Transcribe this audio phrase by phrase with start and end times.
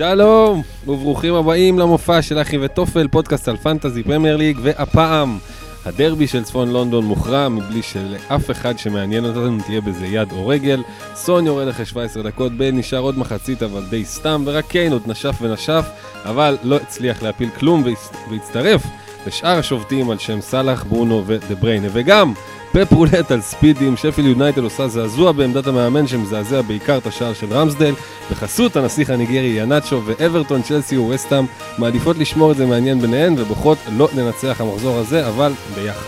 [0.00, 5.38] שלום, וברוכים הבאים למופע של אחי וטופל, פודקאסט על פנטזי פרמייר ליג, והפעם
[5.86, 10.82] הדרבי של צפון לונדון מוכרע מבלי שלאף אחד שמעניין אותנו תהיה בזה יד או רגל.
[11.14, 15.02] סון יורד אחרי 17 דקות, בן נשאר עוד מחצית אבל די סתם, ורק קיין עוד
[15.06, 15.86] נשף ונשף,
[16.24, 17.84] אבל לא הצליח להפיל כלום
[18.30, 18.82] והצטרף
[19.26, 22.32] לשאר השובתים על שם סאלח, ברונו ודה בריינה, וגם
[22.72, 27.46] פפ רולט על ספידים, שפיל יונייטד עושה זעזוע בעמדת המאמן שמזעזע בעיקר את השער של
[27.52, 27.94] רמסדל,
[28.30, 31.44] בחסות הנסיך הניגרי ינאצ'ו ואברטון, צ'לסי וווסטאם
[31.78, 36.06] מעדיפות לשמור את זה מעניין ביניהן ובוחרות לא לנצח המחזור הזה, אבל ביחד.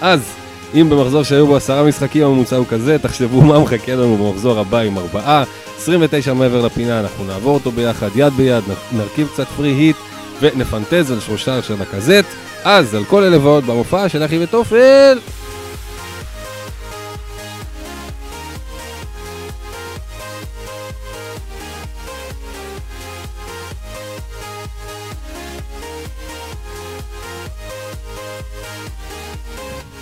[0.00, 0.32] אז,
[0.74, 4.78] אם במחזור שהיו בו עשרה משחקים הממוצע הוא כזה, תחשבו מה מחכה לנו במחזור הבא
[4.78, 5.44] עם ארבעה,
[5.78, 9.96] 29 מעבר לפינה, אנחנו נעבור אותו ביחד, יד ביד, נרכיב קצת פרי היט
[10.40, 12.47] ונפנטז על שלושה של הקזט.
[12.64, 15.18] אז, על כל אלה ועוד במופע של אחי וטופל!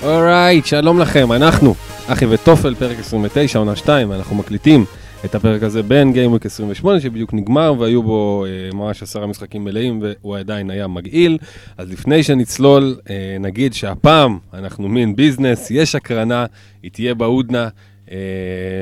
[0.03, 1.75] אורייט, שלום לכם, אנחנו
[2.07, 4.85] אחי וטופל, פרק 29, עונה 2, ואנחנו מקליטים
[5.27, 10.03] את הפרק הזה בין גיימוויק 28 שבדיוק נגמר והיו בו אה, ממש עשרה משחקים מלאים
[10.03, 11.39] והוא עדיין היה מגעיל.
[11.79, 16.47] אז לפני שנצלול, אה, נגיד שהפעם אנחנו מין ביזנס, יש הקרנה,
[16.83, 17.69] היא תהיה בהודנה.
[18.11, 18.17] אה,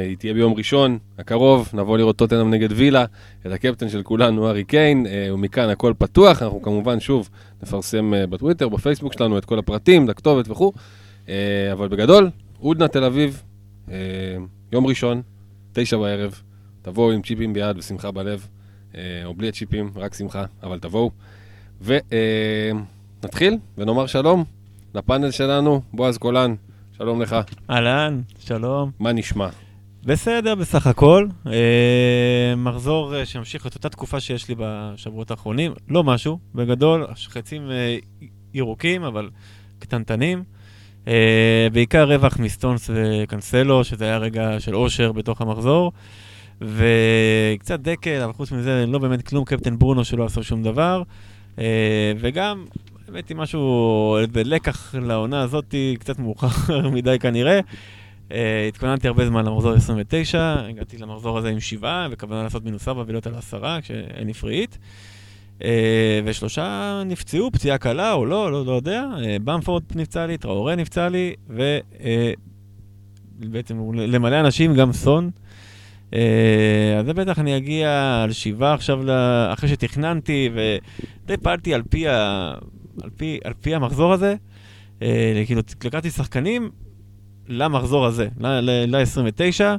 [0.08, 3.04] היא תהיה ביום ראשון הקרוב, נבוא לראות טוטנאם נגד וילה,
[3.46, 7.28] את הקפטן של כולנו, ארי קיין, אה, ומכאן הכל פתוח, אנחנו כמובן שוב
[7.62, 10.72] נפרסם אה, בטוויטר, בפייסבוק שלנו את כל הפרטים, את הכתובת וכו'.
[11.28, 13.42] אה, אבל בגדול, הודנה תל אביב,
[13.90, 13.96] אה,
[14.72, 15.22] יום ראשון,
[15.74, 16.40] תשע בערב,
[16.82, 18.48] תבואו עם צ'יפים ביד ושמחה בלב,
[18.94, 21.10] אה, או בלי הצ'יפים, רק שמחה, אבל תבואו.
[21.82, 24.44] ונתחיל ונאמר שלום
[24.94, 26.54] לפאנל שלנו, בועז קולן,
[26.96, 27.36] שלום לך.
[27.70, 28.90] אהלן, שלום.
[29.00, 29.48] מה נשמע?
[30.04, 31.26] בסדר, בסך הכל.
[31.46, 35.72] אה, מחזור אה, שממשיך את אותה תקופה שיש לי בשבועות האחרונים.
[35.88, 37.96] לא משהו, בגדול, חצים אה,
[38.54, 39.30] ירוקים, אבל
[39.78, 40.44] קטנטנים.
[41.04, 41.08] Uh,
[41.72, 45.92] בעיקר רווח מסטונס וקנסלו, שזה היה רגע של אושר בתוך המחזור.
[46.60, 51.02] וקצת דקל, אבל חוץ מזה לא באמת כלום, קפטן ברונו שלא עשו שום דבר.
[51.56, 51.60] Uh,
[52.18, 52.64] וגם,
[53.08, 57.60] הבאתי משהו, לקח לעונה הזאת, קצת מאוחר מדי כנראה.
[58.28, 58.34] Uh,
[58.68, 63.26] התכוננתי הרבה זמן למחזור 29, הגעתי למחזור הזה עם שבעה, וכוונה לעשות מינוס ארבע ולהיות
[63.26, 64.78] על עשרה, כשאין הפריעית.
[64.80, 65.23] אה,
[66.24, 69.04] ושלושה נפצעו, פציעה קלה או לא, לא, לא יודע.
[69.24, 71.34] אה, במפורד נפצע לי, טראורי נפצע לי,
[73.40, 75.30] ובעצם אה, למלא אנשים, גם סון.
[76.12, 79.00] אז זה בטח אני אגיע על שבעה עכשיו,
[79.52, 82.50] אחרי שתכננתי, ודי פעלתי על פי, ה...
[83.02, 84.34] על פי, על פי המחזור הזה.
[85.46, 86.70] כאילו, לקחתי שחקנים
[87.48, 89.62] למחזור הזה, ל-29.
[89.62, 89.76] ל-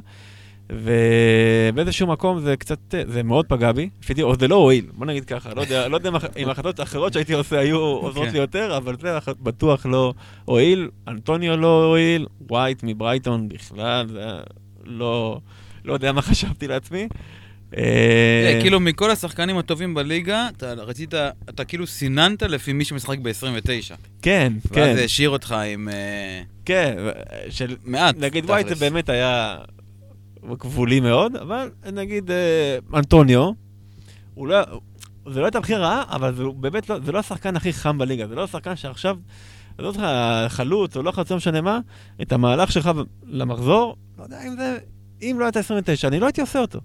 [0.70, 2.78] ובאיזשהו מקום זה קצת,
[3.08, 5.96] זה מאוד פגע בי, לפי או זה לא הועיל, בוא נגיד ככה, לא יודע, לא
[5.96, 10.88] יודע אם החלטות אחרות שהייתי עושה היו עוזרות לי יותר, אבל זה בטוח לא הועיל,
[11.08, 14.24] אנטוניו לא הועיל, ווייט מברייטון בכלל, זה
[14.84, 15.40] לא,
[15.84, 17.08] לא יודע מה חשבתי לעצמי.
[17.76, 21.14] אה, כאילו מכל השחקנים הטובים בליגה, אתה רצית,
[21.48, 23.94] אתה כאילו סיננת לפי מי שמשחק ב-29.
[24.22, 24.80] כן, כן.
[24.80, 25.88] ואז זה השאיר אותך עם...
[25.88, 26.96] אה, כן,
[27.50, 28.16] של מעט.
[28.18, 29.56] נגיד ווייט זה באמת היה
[30.54, 33.50] גבולי מאוד, אבל נגיד אה, אנטוניו,
[34.34, 34.56] הוא לא,
[35.32, 38.26] זה לא הייתה בחירה רעה, אבל זה באמת לא, זה לא השחקן הכי חם בליגה,
[38.26, 39.16] זה לא השחקן שעכשיו,
[39.78, 41.80] אני לא יודע, חלוץ או לא חלוץ, לא משנה מה,
[42.22, 42.90] את המהלך שלך
[43.26, 44.78] למחזור, לא יודע אם זה,
[45.22, 46.80] אם לא הייתה 29, אני לא הייתי עושה אותו.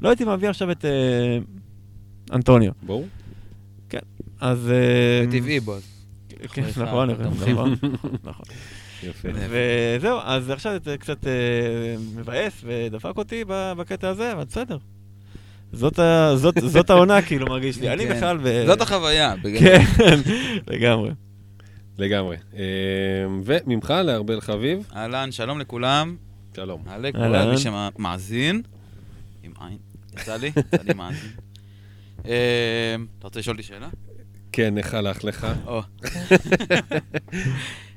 [0.00, 1.38] לא הייתי מביא עכשיו את אה,
[2.32, 2.72] אנטוניו.
[2.82, 3.06] ברור.
[3.88, 3.98] כן,
[4.40, 4.70] אז...
[4.70, 5.76] אה, זה טבעי בו.
[6.52, 7.74] כן, נכון, נכון,
[8.24, 8.44] נכון.
[9.02, 9.28] יפה.
[9.34, 11.32] וזהו, אז עכשיו זה קצת אה,
[12.14, 14.78] מבאס ודפק אותי בקטע הזה, אבל בסדר.
[15.72, 17.92] זאת, ה, זאת, זאת העונה, כאילו, מרגיש לי.
[17.92, 18.16] אני כן.
[18.16, 18.38] בכלל...
[18.42, 18.66] ב...
[18.66, 19.34] זאת החוויה.
[19.60, 19.82] כן,
[20.72, 21.10] לגמרי.
[21.98, 22.36] לגמרי.
[22.56, 22.62] אה,
[23.44, 24.88] וממך לארבל חביב.
[24.96, 26.16] אהלן, שלום לכולם.
[26.56, 26.82] שלום.
[26.88, 28.62] אהלן, לכולם, מי שמאזין.
[29.42, 29.78] עם עין.
[30.12, 30.52] יצא לי?
[30.56, 31.30] יצא לי מאזין.
[32.26, 33.88] אה, אתה רוצה לשאול אותי שאלה?
[34.52, 35.46] כן, איך הלך לך?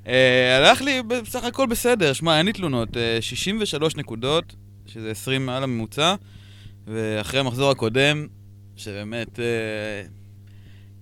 [0.07, 2.89] אה, הלך לי בסך הכל בסדר, שמע, אין לי תלונות.
[3.21, 4.55] 63 אה, נקודות,
[4.85, 6.15] שזה 20 מעל הממוצע,
[6.88, 8.27] ואחרי המחזור הקודם,
[8.75, 9.45] שבאמת אה,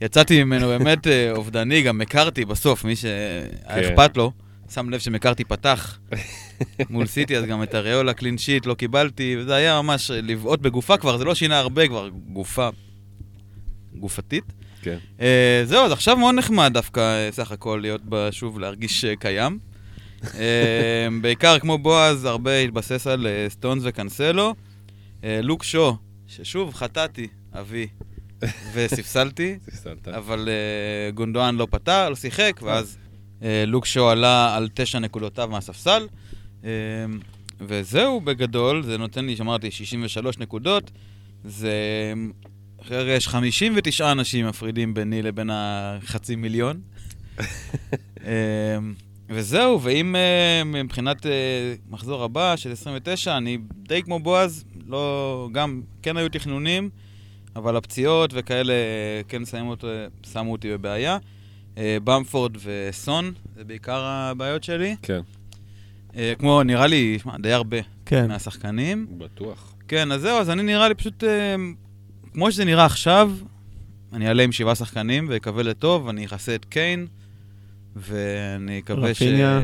[0.02, 3.84] יצאתי ממנו באמת אובדני, גם הכרתי בסוף, מי שהיה כן.
[3.84, 4.32] אכפת לו,
[4.70, 6.00] שם לב שמכרתי פתח
[6.90, 10.98] מול סיטי, אז גם את הריאולה קלין שיט לא קיבלתי, וזה היה ממש לבעוט בגופה
[10.98, 12.70] כבר, זה לא שינה הרבה כבר, גופה
[13.96, 14.44] גופתית.
[14.82, 14.98] כן.
[15.20, 15.22] Uh,
[15.66, 18.02] זהו, אז עכשיו מאוד נחמד דווקא, אה, סך הכל, להיות
[18.32, 19.60] שוב, להרגיש uh, קיים.
[20.22, 20.28] uh,
[21.22, 24.56] בעיקר כמו בועז, הרבה התבסס על uh, סטונס וקנסלו.
[25.22, 25.98] Uh, לוק שו,
[26.28, 27.88] ששוב, חטאתי, אבי.
[28.74, 30.08] וספסלתי, ספסלת.
[30.08, 32.98] אבל אה, גונדואן לא פתר, לא שיחק, ואז
[33.44, 36.08] אה, לוק שואו עלה על תשע נקודותיו מהספסל.
[36.64, 36.70] אה,
[37.62, 40.92] וזהו בגדול, זה נותן לי, שאמרתי, 63 נקודות.
[41.44, 41.74] זה...
[42.82, 46.82] אחרי יש 59 אנשים מפרידים ביני לבין החצי מיליון.
[48.26, 48.78] אה,
[49.30, 51.32] וזהו, ואם אה, מבחינת אה,
[51.90, 56.90] מחזור הבא של 29, אני די כמו בועז, לא, גם, כן היו תכנונים,
[57.56, 59.76] אבל הפציעות וכאלה אה, כן שמו,
[60.34, 61.18] שמו אותי בבעיה.
[62.04, 64.96] במפורד וסון, זה בעיקר הבעיות שלי.
[65.02, 65.20] כן,
[66.40, 68.28] כמו, נראה לי, די הרבה כן.
[68.28, 69.08] מהשחקנים.
[69.18, 69.76] בטוח.
[69.88, 71.24] כן, אז זהו, אז אני נראה לי פשוט,
[72.34, 73.32] כמו שזה נראה עכשיו,
[74.14, 77.08] אני אעלה עם שבעה שחקנים ואקווה לטוב, אני אכסה את קיין,
[77.96, 79.22] ואני אקווה ש...
[79.22, 79.62] רפיניה.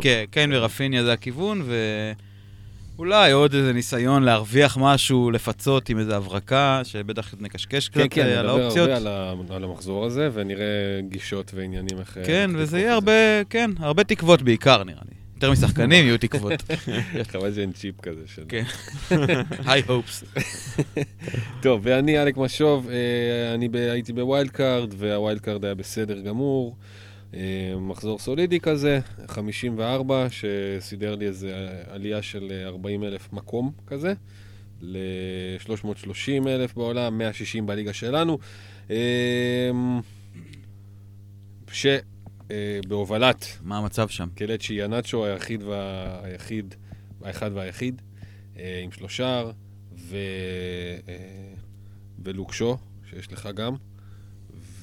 [0.00, 1.62] כן, קיין ורפיניה זה הכיוון,
[2.96, 8.26] ואולי עוד איזה ניסיון להרוויח משהו, לפצות עם איזה הברקה, שבטח נקשקש כן, קצת כן,
[8.26, 8.88] אה, על נדבר האופציות.
[8.88, 9.06] הרבה על
[9.50, 10.64] ה- על המחזור הזה, ונראה
[11.08, 12.18] גישות ועניינים איך...
[12.26, 13.12] כן, וזה יהיה הרבה,
[13.50, 15.14] כן, הרבה תקוות בעיקר, נראה לי.
[15.44, 16.62] יותר משחקנים יהיו תקוות.
[17.32, 18.42] חבל שאין צ'יפ כזה של...
[18.48, 18.62] כן.
[19.66, 20.24] היי הופס.
[21.62, 26.20] טוב, ואני אלק משוב, אה, אני הייתי ב wild card, וה wild card היה בסדר
[26.20, 26.76] גמור.
[27.34, 27.40] אה,
[27.80, 34.12] מחזור סולידי כזה, 54, שסידר לי איזה עלייה של 40 אלף מקום כזה,
[34.80, 38.38] ל-330 אלף בעולם, 160 בליגה שלנו.
[42.50, 44.28] אה, שבהובלת מה המצב שם?
[44.34, 46.74] קלצ'י איהנאצ'ו היחיד והיחיד,
[47.22, 48.02] האחד והיחיד,
[48.58, 49.42] אה, עם שלושה,
[49.98, 50.16] ו...
[51.08, 51.54] אה,
[52.18, 52.76] ולוק שו,
[53.10, 53.74] שיש לך גם,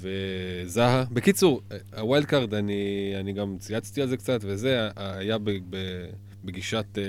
[0.01, 1.05] וזהה.
[1.11, 5.37] בקיצור, אה, ה wild card, אני, אני גם צייצתי על זה קצת, וזה היה
[6.43, 7.03] בגישת אה,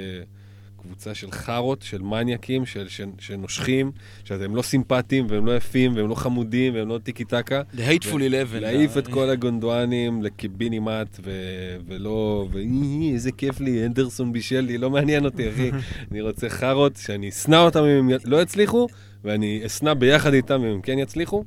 [0.82, 3.92] קבוצה של חארות, של מניאקים, של, של, שנושכים,
[4.24, 7.62] שהם לא סימפטיים, והם לא יפים, והם לא חמודים, והם לא טיקי טקה.
[7.74, 8.60] The Hateful Eleven.
[8.60, 14.90] להעיף את כל הגונדואנים לקיבינימט, ו- ולא, ואי, איזה כיף לי, אנדרסון בישל לי, לא
[14.90, 15.70] מעניין אותי, אחי.
[16.10, 18.86] אני רוצה חארות, שאני אשנא אותם אם הם לא יצליחו,
[19.24, 21.44] ואני אשנא ביחד איתם אם הם כן יצליחו.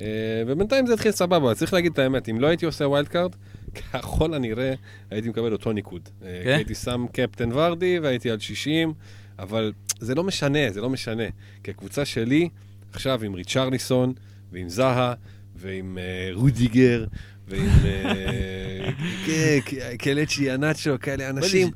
[0.00, 0.06] אה,
[0.46, 3.30] ובינתיים זה התחיל סבבה, צריך להגיד את האמת, אם לא הייתי עושה wild card,
[3.74, 4.74] ככל הנראה
[5.10, 6.08] הייתי מקבל אותו ניקוד.
[6.24, 6.50] אה, כן?
[6.50, 8.92] הייתי שם קפטן ורדי והייתי על 60,
[9.38, 11.22] אבל זה לא משנה, זה לא משנה.
[11.64, 12.48] כי הקבוצה שלי,
[12.92, 14.12] עכשיו עם ריצ'רליסון,
[14.52, 15.14] ועם זהה,
[15.56, 17.04] ועם אה, רודיגר,
[17.48, 17.68] ועם
[19.26, 21.68] ק- קלצ'י איהנאצ'ו, כאלה אנשים,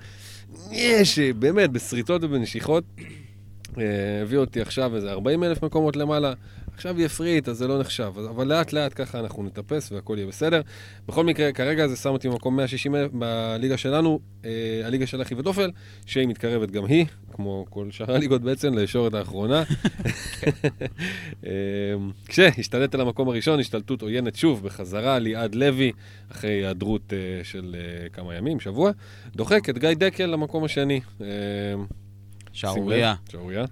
[0.70, 2.84] יש, באמת, בשריטות ובנשיכות.
[4.22, 6.32] הביא אותי עכשיו איזה 40 אלף מקומות למעלה,
[6.76, 8.12] עכשיו יהיה פריט, אז זה לא נחשב.
[8.31, 10.61] אבל לאט לאט ככה אנחנו נטפס והכל יהיה בסדר.
[11.08, 14.50] בכל מקרה, כרגע זה שם אותי במקום 160 אלף בליגה שלנו, אה,
[14.84, 15.70] הליגה של אחי ודופל,
[16.06, 19.62] שהיא מתקרבת גם היא, כמו כל שאר הליגות בעצם, לישורת האחרונה.
[21.46, 21.50] אה,
[22.28, 25.93] כשהשתלט על המקום הראשון, השתלטות עוינת שוב, בחזרה, ליעד לוי,
[26.32, 28.90] אחרי היעדרות אה, של אה, כמה ימים, שבוע,
[29.37, 31.00] דוחק את גיא דקל למקום השני.
[31.20, 31.26] אה,
[32.52, 33.14] שערורייה.
[33.26, 33.64] לב, שערורייה.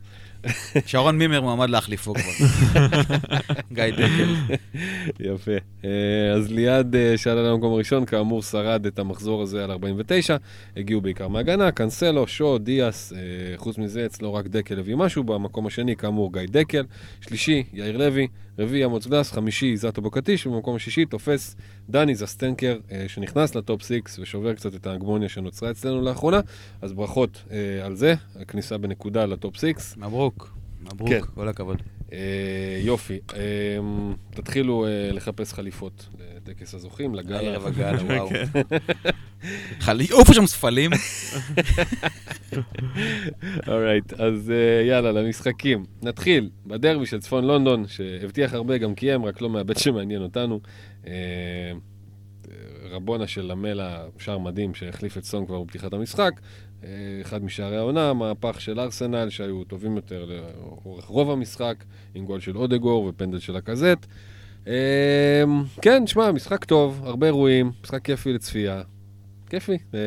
[0.87, 2.47] שרון מימר מועמד להחליפו כבר.
[3.73, 4.35] גיא דקל.
[5.21, 5.53] יפה.
[5.85, 10.37] אה, אז ליעד אה, שעלה למקום הראשון, כאמור שרד את המחזור הזה על 49,
[10.77, 13.19] הגיעו בעיקר מהגנה, קאנסלו, שו, דיאס, אה,
[13.57, 16.85] חוץ מזה אצלו רק דקל הביא משהו, במקום השני כאמור גיא דקל,
[17.21, 18.27] שלישי יאיר לוי,
[18.59, 21.57] רביעי עמוץ גלס, חמישי זאטו בוקטיש, ובמקום השישי תופס
[21.91, 26.41] דני זסטנקר, שנכנס לטופ 6 ושובר קצת את ההגמוניה שנוצרה אצלנו לאחרונה,
[26.83, 27.43] אז ברכות
[27.85, 29.65] על זה, הכניסה בנקודה לטופ 6.
[29.97, 30.34] מברוק.
[30.81, 31.21] מברוק, כן.
[31.35, 31.83] כל הכבוד.
[32.13, 32.19] אה,
[32.83, 33.41] יופי, אה,
[34.31, 37.35] תתחילו אה, לחפש חליפות לטקס הזוכים, לגל.
[37.35, 38.29] הערב הגל, וואו.
[39.81, 40.91] חלי- עופו שם ספלים.
[43.69, 45.85] אורייט, אז אה, יאללה, למשחקים.
[46.03, 50.61] נתחיל בדרבי של צפון לונדון, שהבטיח הרבה, גם קיים, רק לא מהבית שמעניין אותנו.
[51.07, 51.13] אה,
[52.91, 56.31] רבונה של למלה, שער מדהים שהחליף את סון כבר בפתיחת המשחק.
[56.85, 62.41] אה, אחד משערי העונה, מהפך של ארסנל שהיו טובים יותר לאורך רוב המשחק, עם גול
[62.41, 64.07] של אודגור ופנדל של הקזט.
[64.67, 65.45] אה,
[65.83, 68.83] כן, שמע, משחק טוב, הרבה אירועים, משחק כיפי לצפייה.
[69.51, 69.79] כיפי.
[69.95, 69.99] אה,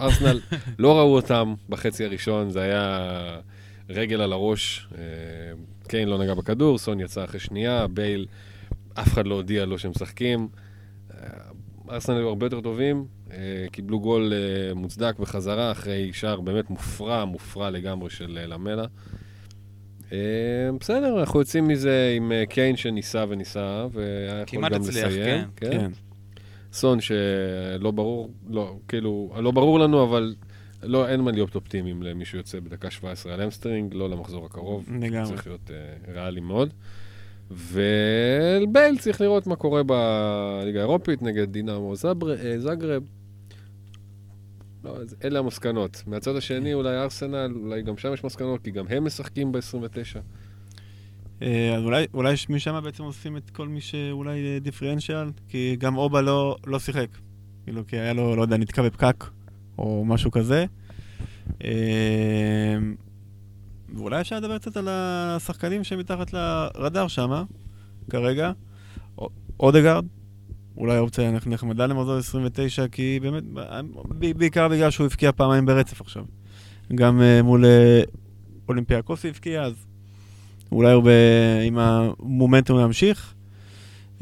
[0.00, 0.40] ארסנל
[0.78, 3.40] לא ראו אותם בחצי הראשון, זה היה
[3.88, 4.88] רגל על הראש.
[5.88, 8.26] קיין לא נגע בכדור, סון יצא אחרי שנייה, בייל,
[8.94, 10.48] אף אחד לא הודיע לו שהם משחקים.
[11.90, 17.24] ארסנל היו הרבה יותר טובים, אה, קיבלו גול אה, מוצדק בחזרה אחרי שער באמת מופרע,
[17.24, 18.84] מופרע לגמרי של אה, למלה.
[20.80, 25.44] בסדר, אנחנו יוצאים מזה עם קיין שניסה וניסה, והיה יכול כמעט גם הצליח, לסיים.
[25.56, 25.70] כן.
[25.70, 25.90] כן.
[26.72, 30.34] סון שלא ברור, לא, כאילו, לא ברור לנו, אבל
[30.82, 34.88] לא, אין מה להיות אופטימיים למישהו יוצא בדקה 17 על המסטרינג, לא למחזור הקרוב.
[35.00, 35.28] לגמרי.
[35.28, 36.72] צריך להיות uh, ריאלי מאוד.
[37.50, 43.02] ובייל צריך לראות מה קורה בליגה האירופית נגד דינמו זבר- אה, זגרב.
[44.84, 46.02] לא, אלה המסקנות.
[46.06, 50.20] מהצד השני אולי ארסנל, אולי גם שם יש מסקנות, כי גם הם משחקים ב-29.
[51.42, 55.96] אה, אז אולי, אולי משם בעצם עושים את כל מי שאולי אה, דיפרנציאל, כי גם
[55.96, 57.08] אובה לא, לא שיחק.
[57.64, 59.24] כאילו, כי היה לו, לא יודע, נתקע בפקק,
[59.78, 60.64] או משהו כזה.
[63.96, 67.44] ואולי אפשר לדבר קצת על השחקנים שמתחת לרדאר שם,
[68.10, 68.52] כרגע.
[69.60, 70.04] אודגרד,
[70.76, 73.44] אולי אופציה נחמדה למחזור 29, כי באמת,
[74.36, 76.24] בעיקר בגלל שהוא הבקיע פעמיים ברצף עכשיו.
[76.94, 78.02] גם אה, מול אה,
[78.68, 79.74] אולימפיאקוס הבקיע, אז
[80.72, 81.08] אולי הוא ב...
[81.66, 83.34] עם המומנטום ימשיך.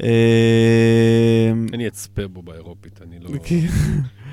[0.03, 3.67] אה, אני אצפה בו באירופית, אני לא, כי-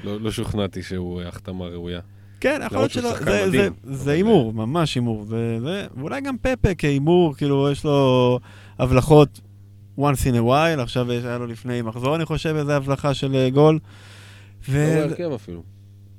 [0.04, 2.00] לא, לא שוכנעתי שהוא החתמה ראויה.
[2.42, 5.26] כן, יכול להיות שלא, זה- זה- אבל זה זה- הימור, ממש הימור.
[5.28, 8.38] ואולי גם פפה כהימור, כאילו, יש לו
[8.78, 9.40] הבלחות
[9.98, 13.34] once in a while, עכשיו יש- היה לו לפני מחזור, אני חושב, איזו הבלחה של
[13.34, 13.74] אה, גול.
[13.74, 13.80] הוא
[14.68, 14.94] ו...
[15.00, 15.62] לא בהרכב אפילו.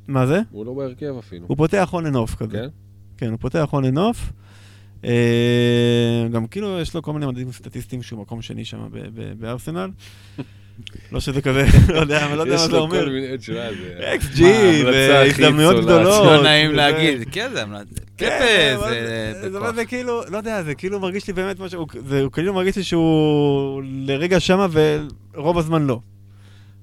[0.07, 0.41] מה זה?
[0.51, 1.45] הוא לא בהרכב אפילו.
[1.47, 2.51] הוא פותח and off כזה.
[2.57, 2.67] כן?
[3.17, 4.17] כן, הוא פותח off.
[5.05, 8.87] אה, גם כאילו יש לו כל מיני מדדים סטטיסטיים שהוא מקום שני שם
[9.39, 9.89] בארסנל.
[11.11, 13.05] לא שזה כזה, לא יודע, אבל לא יודע יש מה זה לו אומר.
[13.05, 14.43] כל מיני, תשמע, זה...
[14.43, 15.75] מה, ההמלצה הכי והזדמנויות.
[15.85, 16.25] גדולות.
[16.25, 16.71] לא נעים.
[16.71, 17.95] להגיד, כן, זה המלצה.
[18.17, 18.89] כן, אבל
[19.41, 19.71] זה זה-.
[19.75, 22.83] זה כאילו, לא יודע, זה כאילו מרגיש לי באמת משהו, הוא- זה כאילו מרגיש לי
[22.83, 24.67] שהוא לרגע שמה
[25.33, 25.99] ורוב הזמן לא.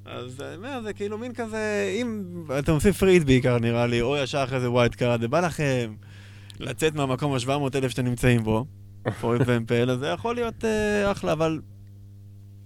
[0.06, 2.22] אז אני אומר, זה כאילו מין כזה, אם
[2.58, 5.92] אתם עושים פריט בעיקר נראה לי, או ישר אחרי זה ווילד קארד, ובא לכם
[6.60, 8.64] לצאת מהמקום ה-700 אלף שאתם נמצאים בו,
[9.20, 11.58] פרויקט ואמפל, אז זה יכול להיות אה, אחלה, אבל...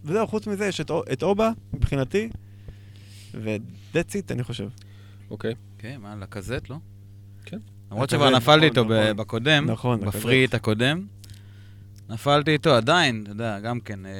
[0.04, 2.28] וזהו, חוץ מזה יש את, את אובה, מבחינתי,
[3.34, 4.68] ו-that's it, אני חושב.
[5.30, 5.54] אוקיי.
[5.78, 6.76] כן, מה, לקזט, לא?
[7.44, 7.58] כן.
[7.90, 9.16] למרות שכבר נפלתי נכון, איתו ב- נכון.
[9.16, 10.00] בקודם, נכון.
[10.00, 11.06] בפריט הקודם.
[12.08, 14.12] נפלתי איתו עדיין, אתה יודע, גם כן, אה,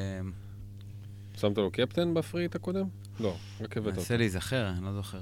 [1.41, 2.87] שמת לו קפטן בפריט הקודם?
[3.21, 4.01] לא, רק הבאת אותו.
[4.01, 5.21] מנסה להיזכר, אני לא זוכר.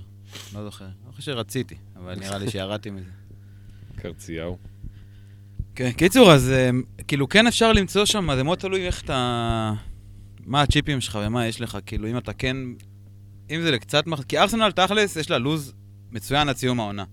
[0.54, 0.84] לא זוכר.
[1.06, 3.10] לא חושב שרציתי, אבל נראה לי שירדתי מזה.
[4.02, 4.58] קיצר.
[5.74, 6.70] כן, קיצור, אז אה,
[7.08, 9.72] כאילו כן אפשר למצוא שם, זה מאוד תלוי איך אתה...
[10.46, 12.56] מה הצ'יפים שלך ומה יש לך, כאילו אם אתה כן...
[13.50, 14.06] אם זה לקצת...
[14.06, 15.74] מח- כי ארסנל תכלס יש לה לוז
[16.12, 17.04] מצוין עד סיום העונה.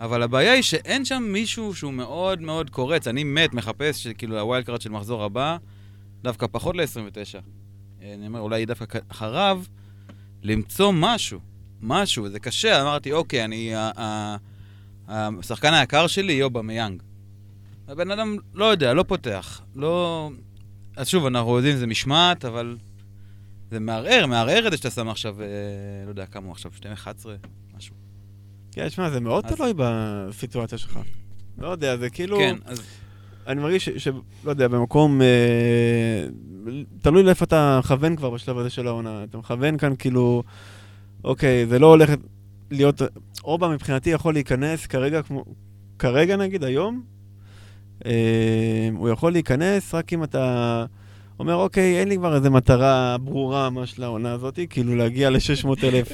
[0.00, 3.06] אבל הבעיה היא שאין שם מישהו שהוא מאוד מאוד קורץ.
[3.08, 5.56] אני מת, מחפש שכאילו ה wild card של מחזור הבא,
[6.22, 7.40] דווקא פחות ל-29.
[8.02, 9.62] אני אומר, אולי דווקא אחריו,
[10.42, 11.40] למצוא משהו.
[11.80, 12.82] משהו, זה קשה.
[12.82, 13.72] אמרתי, אוקיי, אני...
[15.08, 17.02] השחקן היקר שלי יהיה אובמיאנג.
[17.88, 19.62] הבן אדם לא יודע, לא פותח.
[19.74, 20.30] לא...
[20.98, 22.76] אז שוב, אנחנו יודעים שזה משמעת, אבל
[23.70, 25.46] זה מערער, מערער את זה שאתה שם עכשיו, אה,
[26.04, 27.34] לא יודע כמה הוא עכשיו, 12,
[27.76, 27.94] משהו.
[28.72, 30.98] כן, שמע, זה מאוד אז- תלוי בסיטואציה שלך.
[31.58, 32.38] לא יודע, זה כאילו...
[32.38, 32.82] כן, אז
[33.46, 34.08] אני מרגיש ש...
[34.08, 34.08] ש-
[34.44, 35.22] לא יודע, במקום...
[35.22, 36.26] אה,
[37.02, 39.24] תלוי לאיפה אתה מכוון כבר בשלב הזה של העונה.
[39.24, 40.42] אתה מכוון כאן כאילו...
[41.24, 42.10] אוקיי, זה לא הולך
[42.70, 43.02] להיות...
[43.44, 45.44] אובה מבחינתי יכול להיכנס כרגע כמו...
[45.98, 47.02] כרגע נגיד, היום,
[48.96, 50.84] הוא יכול להיכנס רק אם אתה
[51.38, 56.08] אומר, אוקיי, אין לי כבר איזה מטרה ברורה ממש לעונה הזאת, כאילו להגיע ל-600 אלף,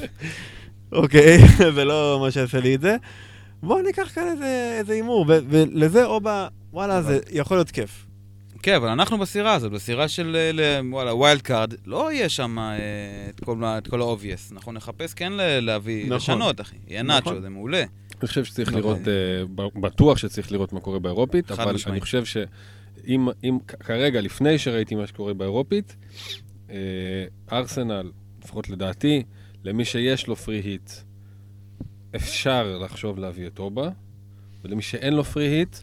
[0.91, 1.37] אוקיי,
[1.75, 2.95] זה לא מה שיעשה לי את זה.
[3.63, 4.27] בואו ניקח כאן
[4.79, 8.05] איזה הימור, ולזה אובה, וואלה, זה יכול להיות כיף.
[8.61, 13.29] כן, אבל אנחנו בסירה הזאת, בסירה של, אה, וואלה, wild card, לא יהיה שם אה,
[13.29, 14.53] את כל ה-obvious.
[14.53, 16.17] אנחנו נחפש כן להביא, נכון.
[16.17, 16.75] לשנות, אחי.
[16.87, 17.33] יהיה נכון.
[17.33, 17.83] נאצ'ו, זה מעולה.
[18.21, 18.81] אני חושב שצריך נכון.
[18.81, 18.97] לראות,
[19.55, 21.93] ב- בטוח שצריך לראות מה קורה באירופית, אבל משמעית.
[21.93, 25.95] אני חושב שאם אם כרגע, לפני שראיתי מה שקורה באירופית,
[26.69, 26.75] אה,
[27.51, 28.11] ארסנל,
[28.43, 29.23] לפחות לדעתי,
[29.63, 30.91] למי שיש לו פרי היט,
[32.15, 33.89] אפשר לחשוב להביא את אובה,
[34.63, 35.77] ולמי שאין לו פרי היט,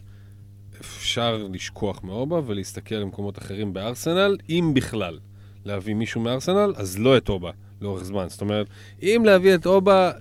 [0.81, 5.19] אפשר לשכוח מאובה ולהסתכל למקומות אחרים בארסנל, אם בכלל.
[5.65, 8.25] להביא מישהו מארסנל, אז לא את אובה לאורך זמן.
[8.29, 8.67] זאת אומרת,
[9.01, 10.11] אם להביא את אובה,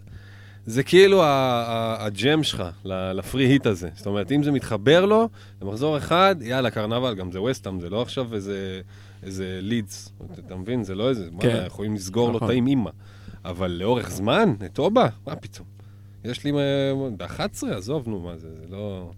[0.66, 3.88] זה כאילו הג'ם שלך לפרי היט הזה.
[3.95, 5.28] זאת אומרת, אם זה מתחבר לו,
[5.62, 8.81] למחזור אחד, יאללה, קרנבל, גם זה וסטאם, זה לא עכשיו איזה,
[9.23, 10.12] איזה לידס.
[10.47, 10.85] אתה מבין?
[10.85, 11.52] זה לא איזה, כן.
[11.52, 11.62] כן.
[11.66, 12.49] יכולים לסגור לו נכון.
[12.49, 12.90] תאים אימא.
[13.45, 15.09] אבל לאורך זמן, את אובה?
[15.26, 15.66] מה פתאום?
[16.25, 16.52] יש לי
[17.16, 19.11] ב-11, עזוב, נו, מה זה, זה לא...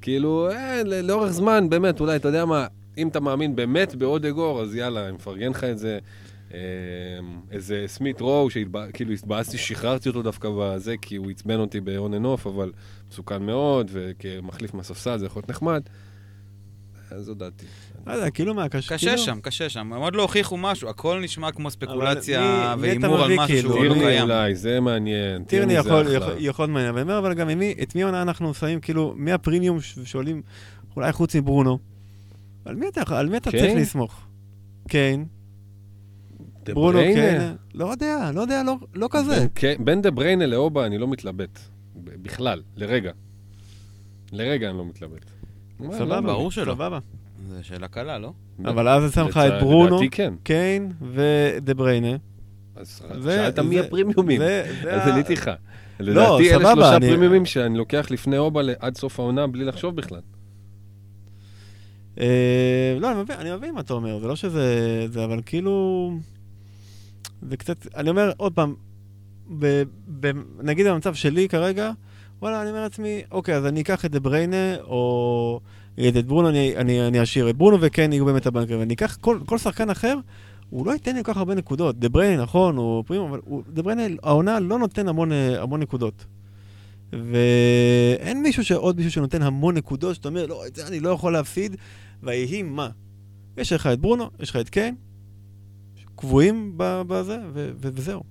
[0.00, 2.66] כאילו, אה, לאורך זמן, באמת, אולי, אתה יודע מה,
[2.98, 5.98] אם אתה מאמין באמת בעוד אגור, אז יאללה, אני מפרגן לך את זה.
[6.52, 6.58] אה,
[7.50, 12.24] איזה סמית רואו, שכאילו התבאסתי, שחררתי אותו דווקא בזה, כי הוא עצבן אותי ב-on and
[12.24, 12.72] off, אבל
[13.10, 15.82] מסוכן מאוד, וכמחליף מהספסל זה יכול להיות נחמד.
[17.10, 17.66] אז זו דעתי.
[18.06, 18.94] לא יודע, כאילו מהקשה...
[18.94, 19.92] קשה שם, קשה שם.
[19.92, 23.70] הם עוד לא הוכיחו משהו, הכל נשמע כמו ספקולציה והימור על משהו כאילו?
[23.70, 24.22] שהוא לא טירני קיים.
[24.22, 25.44] אולי, זה מעניין.
[25.44, 26.06] טירני יכול.
[26.12, 29.14] יכול, יכול מעניין, אבל אני אומר, אבל גם מי, את מי עונה אנחנו שמים, כאילו,
[29.16, 30.42] מי הפרימיום שעולים,
[30.96, 31.78] אולי חוץ מברונו,
[32.64, 33.64] על מי אתה, על מי אתה קיין?
[33.64, 34.26] צריך לסמוך?
[34.88, 35.26] קיין,
[36.64, 37.20] דה ברונו בריינה?
[37.20, 39.38] קיין, לא יודע, לא יודע, לא- לא כזה.
[39.38, 41.58] בין ק- בין דה בריינה לאובה אני לא מתלבט.
[42.04, 43.12] בכלל, לרגע.
[44.32, 45.24] לרגע אני לא מתלבט.
[45.92, 46.74] סבבה, לא, ברור שלא.
[46.74, 46.98] סבבה.
[47.48, 48.32] זו שאלה קלה, לא?
[48.64, 50.34] אבל אז זה שם לך את ברונו, כן.
[50.42, 52.16] קיין ודה בריינה.
[52.76, 54.40] אז שאלת מי זה- הפרימיומים.
[54.90, 55.50] אז עניתי לך.
[56.00, 60.20] לדעתי אלה שלושה אני- פרימיומים שאני לוקח לפני אובה עד סוף העונה בלי לחשוב בכלל.
[62.20, 64.66] אה, לא, אני מבין, אני מבין מה אתה אומר, זה לא שזה...
[65.10, 66.10] זה, אבל כאילו...
[67.48, 67.86] זה קצת...
[67.96, 68.74] אני אומר, עוד פעם,
[69.58, 69.82] ב,
[70.20, 70.30] ב,
[70.62, 71.90] נגיד במצב שלי כרגע,
[72.42, 75.60] וואלה, אני אומר לעצמי, אוקיי, אז אני אקח את בריינה, או
[76.08, 79.38] את ברונו, אני, אני, אני אשאיר את ברונו וכן יהיו באמת הבנקר, ואני אקח כל,
[79.46, 80.16] כל שחקן אחר,
[80.70, 81.98] הוא לא ייתן לי כל כך הרבה נקודות.
[81.98, 83.40] דה בריינה, נכון, הוא פרימו, אבל
[83.72, 86.24] דה בריינה, העונה לא נותן המון, אה, המון נקודות.
[87.12, 91.10] ואין מישהו, ש- עוד מישהו שנותן המון נקודות, שאתה אומר, לא, את זה אני לא
[91.10, 91.76] יכול להפסיד,
[92.22, 92.88] ויהי מה.
[93.56, 94.94] יש לך את ברונו, יש לך את קיין,
[96.16, 98.22] קבועים בזה, ו- ו- וזהו.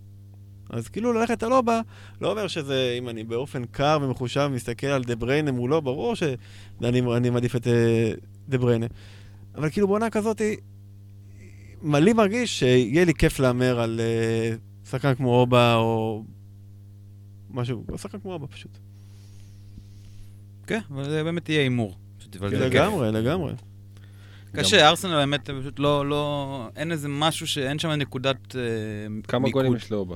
[0.70, 1.82] אז כאילו ללכת על אובה,
[2.22, 7.02] לא אומר שזה, אם אני באופן קר ומחושב מסתכל על דה בריינה מולו, ברור שאני
[7.18, 8.12] אני מעדיף את אה,
[8.50, 8.86] דה בריינה.
[9.56, 10.42] אבל כאילו בעונה כזאת,
[11.84, 14.56] לי מרגיש שיהיה לי כיף להמר על אה,
[14.90, 16.24] שחקן כמו אובה, או
[17.50, 18.78] משהו, שחקן כמו אובה פשוט.
[20.68, 21.96] כן, אבל זה באמת יהיה הימור.
[22.20, 22.42] כיף.
[22.42, 23.54] לגמרי, לגמרי.
[24.56, 28.62] קשה, ארסנל באמת פשוט לא, לא, אין איזה משהו שאין שם נקודת אה,
[29.28, 29.52] כמה מיקוד.
[29.64, 30.16] גולים יש לאובה?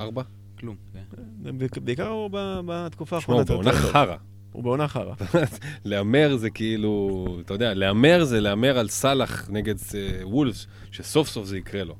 [0.00, 0.22] ארבע?
[0.58, 0.76] כלום.
[0.92, 1.58] כן.
[1.58, 3.60] בעיקר- בעיקר הוא ב- בתקופה שמע, האחרונה.
[3.60, 3.90] הוא יותר בעונה טוב.
[3.92, 4.16] חרא.
[4.52, 5.14] הוא בעונה חרא.
[5.84, 11.46] להמר זה כאילו, אתה יודע, להמר זה להמר על סאלח נגד אה, וולפס, שסוף סוף
[11.46, 11.96] זה יקרה לו.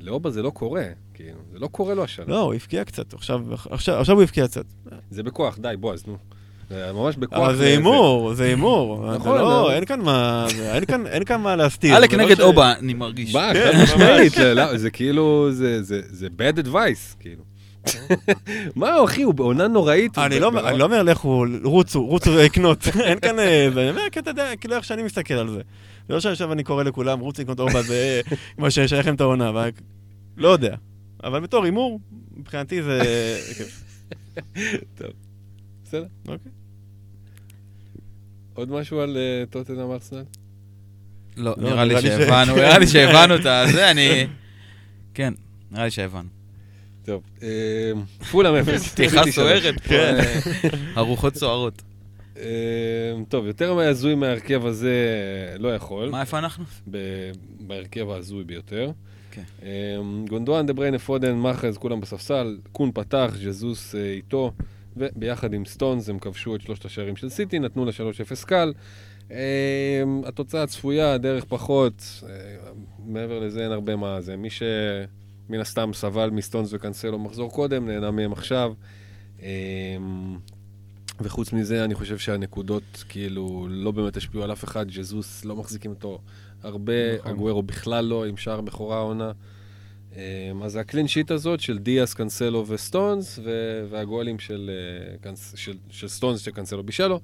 [0.00, 2.26] לאובה זה לא קורה, כאילו, זה לא קורה לו השנה.
[2.28, 4.64] לא, הוא הבקיע קצת, עכשיו עכשיו- עכשיו הוא הבקיע קצת.
[5.10, 6.16] זה בכוח, די, בועז, נו.
[6.70, 7.38] זה ממש בכוח.
[7.38, 9.12] אבל זה הימור, זה הימור.
[9.14, 11.94] נכון, לא, זה- אין כאן מה, אין כאן- אין כאן מה להסתיר.
[11.96, 13.34] עלק לא נגד אובה, אני מרגיש.
[13.34, 17.42] מה, כן, חד משמעית, לא, לא, זה כאילו, זה- זה זה bad advice, כאילו.
[18.76, 20.18] מה, אחי, הוא בעונה נוראית.
[20.18, 22.88] אני לא אני לא אומר לכו, רוצו, רוצו לקנות.
[23.04, 23.38] אין כאן...
[23.38, 25.60] אה, זה, אני אומר, כי אתה יודע, כאילו איך שאני מסתכל על זה.
[26.08, 28.20] זה לא שעכשיו אני קורא לכולם, רוצו לקנות אורבא, זה
[28.58, 29.52] מה שיש לכם את העונה,
[30.36, 30.76] לא יודע.
[31.24, 32.00] אבל בתור הימור,
[32.36, 33.00] מבחינתי זה
[33.56, 33.82] כיף.
[35.84, 36.04] בסדר.
[36.28, 36.52] אוקיי.
[38.58, 40.22] עוד משהו על אה, טוטנאם ארסנל?
[41.36, 44.26] לא, לא, נראה לי שהבנו, נראה לי שהבנו את זה, אני...
[45.14, 45.34] כן,
[45.70, 46.28] נראה לי שהבנו.
[47.04, 47.48] טוב, אה,
[48.30, 48.88] פולאם אפס.
[48.92, 49.30] פתיחה.
[49.30, 50.16] סוערת, פה, כן.
[50.96, 51.82] ארוחות סוערות.
[52.36, 52.42] אה,
[53.28, 54.96] טוב, יותר מהזוי מההרכב הזה
[55.58, 56.08] לא יכול.
[56.08, 56.64] מה, איפה אנחנו?
[56.90, 58.90] ב- בהרכב ההזוי ביותר.
[59.30, 59.42] כן.
[59.62, 59.96] אה,
[60.28, 64.52] גונדואן, דה בריינה, פודן, מאהרז, כולם בספסל, קון פתח, ז'סוס איתו,
[64.98, 68.72] וביחד עם סטונס הם כבשו את שלושת השערים של סיטי, נתנו לה 3-0 קל.
[69.30, 72.70] אה, התוצאה הצפויה, דרך פחות, אה,
[73.06, 74.36] מעבר לזה אין הרבה מה זה.
[74.36, 78.72] מי שמן הסתם סבל מסטונס וקנסלו מחזור קודם, נהנה מהם עכשיו.
[79.42, 79.96] אה,
[81.20, 85.90] וחוץ מזה, אני חושב שהנקודות כאילו לא באמת השפיעו על אף אחד, ג'סוס לא מחזיקים
[85.90, 86.18] אותו
[86.62, 87.32] הרבה, נכון.
[87.32, 89.32] אגוארו בכלל לא, עם שער בכורה העונה.
[90.16, 93.38] אמ, אז ה clean sheet הזאת של דיאס, קנסלו וסטונס,
[93.90, 94.70] והגולים של,
[95.24, 97.20] אה, של, של סטונס שקנסלו בישלו,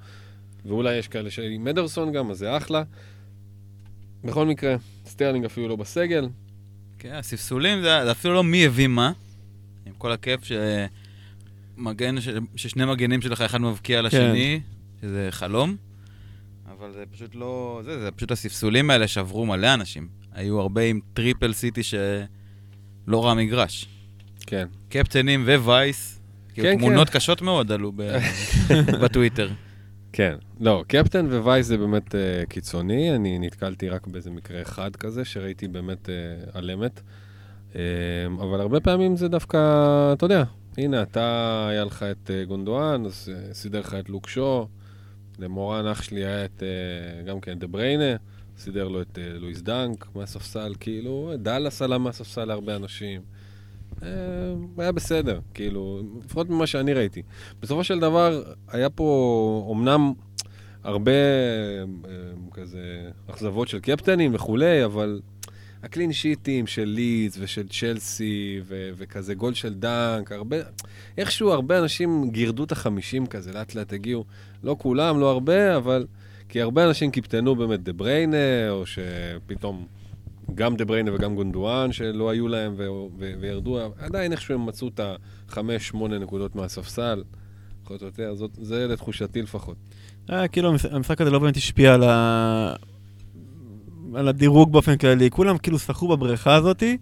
[0.64, 2.82] ואולי יש כאלה עם מאדרסון גם, אז זה אחלה.
[4.24, 6.28] בכל מקרה, סטרלינג אפילו לא בסגל.
[6.98, 9.12] כן, הספסולים זה זה אפילו לא מי הביא מה.
[9.86, 10.40] עם כל הכיף
[11.76, 14.16] שמגן, ש- ששני מגנים שלך, אחד מבקיע על כן.
[14.16, 14.60] השני,
[15.00, 15.76] שזה חלום.
[16.78, 17.80] אבל זה פשוט לא...
[17.84, 20.08] זה, זה פשוט הספסולים האלה שעברו מלא אנשים.
[20.32, 21.82] היו הרבה עם triple סיטי
[23.06, 23.88] שלא ראה מגרש.
[24.46, 24.68] כן.
[24.88, 26.20] קפטנים ווייס,
[26.54, 28.18] כאילו כן, תמונות קשות מאוד עלו ב-
[29.02, 29.50] בטוויטר.
[30.12, 35.24] כן, לא, קפטן ווייס זה באמת uh, קיצוני, אני נתקלתי רק באיזה מקרה אחד כזה,
[35.24, 37.00] שראיתי באמת uh, על אמת.
[37.72, 37.76] Um,
[38.36, 39.58] אבל הרבה פעמים זה דווקא,
[40.12, 40.44] אתה יודע,
[40.78, 44.68] הנה, אתה, היה לך את uh, גונדואן, אז uh, סידר לך את לוק שו,
[45.38, 48.16] למורן אח שלי היה את, uh, גם כן, דה בריינה,
[48.58, 53.20] סידר לו את uh, לואיס דנק מהספסל, כאילו, דאלאס עלה מהספסל להרבה אנשים.
[54.00, 54.04] Uh,
[54.78, 57.22] היה בסדר, כאילו, לפחות ממה שאני ראיתי.
[57.60, 60.12] בסופו של דבר, היה פה אומנם
[60.84, 61.84] הרבה אה,
[62.52, 65.20] כזה אכזבות של קפטנים וכולי, אבל
[65.82, 70.56] ה clean sheet ים של לידס ושל צ'לסי ו- וכזה גול של דנק, הרבה,
[71.18, 74.24] איכשהו הרבה אנשים גירדו את החמישים כזה, לאט לאט הגיעו.
[74.62, 76.06] לא כולם, לא הרבה, אבל...
[76.48, 79.86] כי הרבה אנשים קיפטנו באמת דה בריינה, או שפתאום
[80.54, 84.88] גם דה בריינה וגם גונדואן שלא היו להם ו- ו- וירדו, עדיין איכשהו הם מצאו
[84.88, 85.00] את
[85.48, 87.24] החמש, שמונה נקודות מהספסל,
[87.84, 89.76] פחות או יותר, זאת, זה לתחושתי לפחות.
[90.30, 92.74] אה, כאילו המש- המשחק הזה לא באמת השפיע על ה...
[94.14, 96.96] על הדירוג באופן כללי, כולם כאילו שחו בבריכה הזאתי,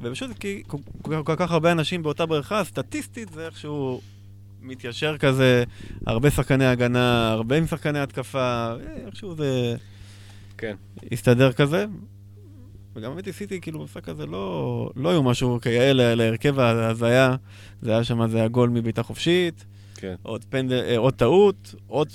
[0.00, 0.62] ופשוט כי
[1.02, 4.00] כל כך הרבה אנשים באותה בריכה, סטטיסטית זה איכשהו
[4.66, 5.64] מתיישר כזה,
[6.06, 8.72] הרבה שחקני הגנה, הרבה עם שחקני התקפה,
[9.06, 9.76] איכשהו זה
[10.58, 10.76] כן.
[11.12, 11.86] הסתדר כזה.
[12.96, 17.36] וגם באמת ניסיתי, כאילו, במשחק הזה לא, לא היו משהו כיאה לה- להרכב ההזיה,
[17.82, 20.14] זה היה שם, זה היה גול מבעיטה חופשית, כן.
[20.22, 22.08] עוד פנדל, אה, עוד טעות, עוד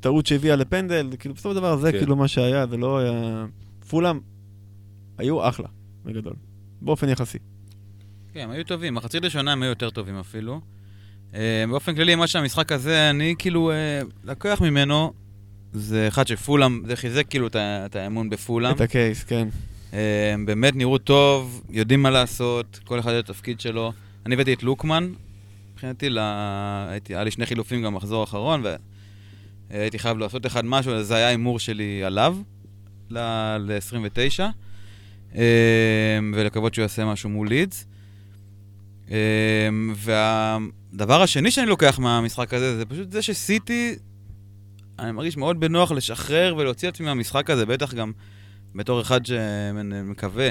[0.00, 1.98] טעות שהביאה לפנדל, כאילו בסופו של דבר זה כן.
[1.98, 3.46] כאילו מה שהיה, זה לא היה...
[3.88, 4.20] פולאם
[5.18, 5.68] היו אחלה,
[6.04, 6.34] בגדול,
[6.80, 7.38] באופן יחסי.
[8.32, 8.94] כן, הם היו טובים.
[8.94, 10.60] מחצית ראשונה הם היו יותר טובים אפילו.
[11.34, 15.12] אה, באופן כללי, מה שהמשחק הזה, אני כאילו אה, לקוח ממנו,
[15.72, 18.76] זה אחד שפולאם, זה חיזק כאילו את האמון בפולאם.
[18.76, 19.48] את הקייס, כן.
[19.92, 23.92] אה, באמת נראו טוב, יודעים מה לעשות, כל אחד את התפקיד שלו.
[24.26, 25.12] אני הבאתי את לוקמן,
[25.72, 26.18] מבחינתי, ל...
[26.88, 28.64] הייתי, היה לי שני חילופים גם מחזור האחרון,
[29.70, 32.36] והייתי חייב לעשות אחד משהו, אז זה היה הימור שלי עליו,
[33.10, 35.38] ל-29,
[36.34, 37.86] ולקוות שהוא יעשה משהו מול לידס.
[39.10, 39.68] אה,
[40.92, 43.96] והדבר השני שאני לוקח מהמשחק הזה, זה פשוט זה שסיטי,
[44.98, 48.12] אני מרגיש מאוד בנוח לשחרר ולהוציא עצמי מהמשחק הזה, בטח גם
[48.74, 50.48] בתור אחד שמקווה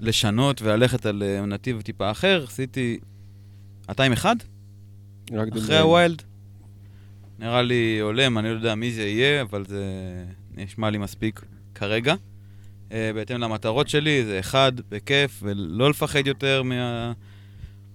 [0.00, 2.98] לשנות וללכת על אה, נתיב טיפה אחר, עשיתי...
[3.90, 4.36] אתה עם אחד?
[5.32, 5.84] רק אחרי דיברנו.
[5.84, 6.22] ה wild?
[7.38, 9.84] נראה לי הולם, אני לא יודע מי זה יהיה, אבל זה
[10.54, 11.40] נשמע לי מספיק
[11.74, 12.14] כרגע.
[12.92, 16.62] אה, בהתאם למטרות שלי, זה אחד, בכיף, ולא לפחד יותר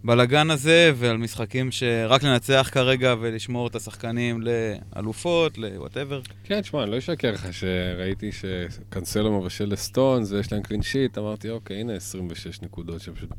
[0.03, 6.21] מהבלגן הזה, ועל משחקים שרק לנצח כרגע ולשמור את השחקנים לאלופות, ל whatever.
[6.43, 11.49] כן, תשמע, אני לא אשקר לך שראיתי שקנסלו מבשל לסטונס ויש להם clean sheet, אמרתי,
[11.49, 13.29] אוקיי, הנה 26 נקודות שפשוט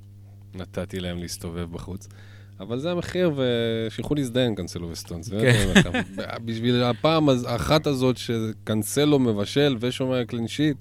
[0.54, 2.08] נתתי להם להסתובב בחוץ.
[2.62, 5.28] אבל זה המחיר, ושילכו להזדיין קנסלו וסטונס.
[5.28, 5.72] כן.
[6.44, 10.76] בשביל הפעם האחת הזאת שקנסלו מבשל ושומר clean sheet,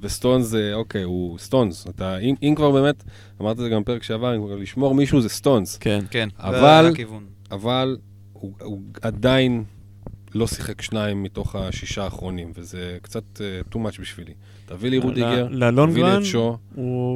[0.00, 1.86] וסטונס זה, אוקיי, הוא סטונס.
[1.88, 3.04] אתה, אם, אם כבר באמת,
[3.40, 5.76] אמרת את זה גם בפרק שעבר, אם כבר לשמור מישהו זה סטונס.
[5.76, 6.04] כן.
[6.10, 6.92] כן, אבל-.
[7.50, 7.96] אבל
[8.32, 9.64] הוא, הוא עדיין
[10.34, 14.32] לא שיחק שניים מתוך השישה האחרונים, וזה קצת uh, too much בשבילי.
[14.66, 15.48] תביא לי רודיגר,
[15.90, 16.58] תביא לי את שו,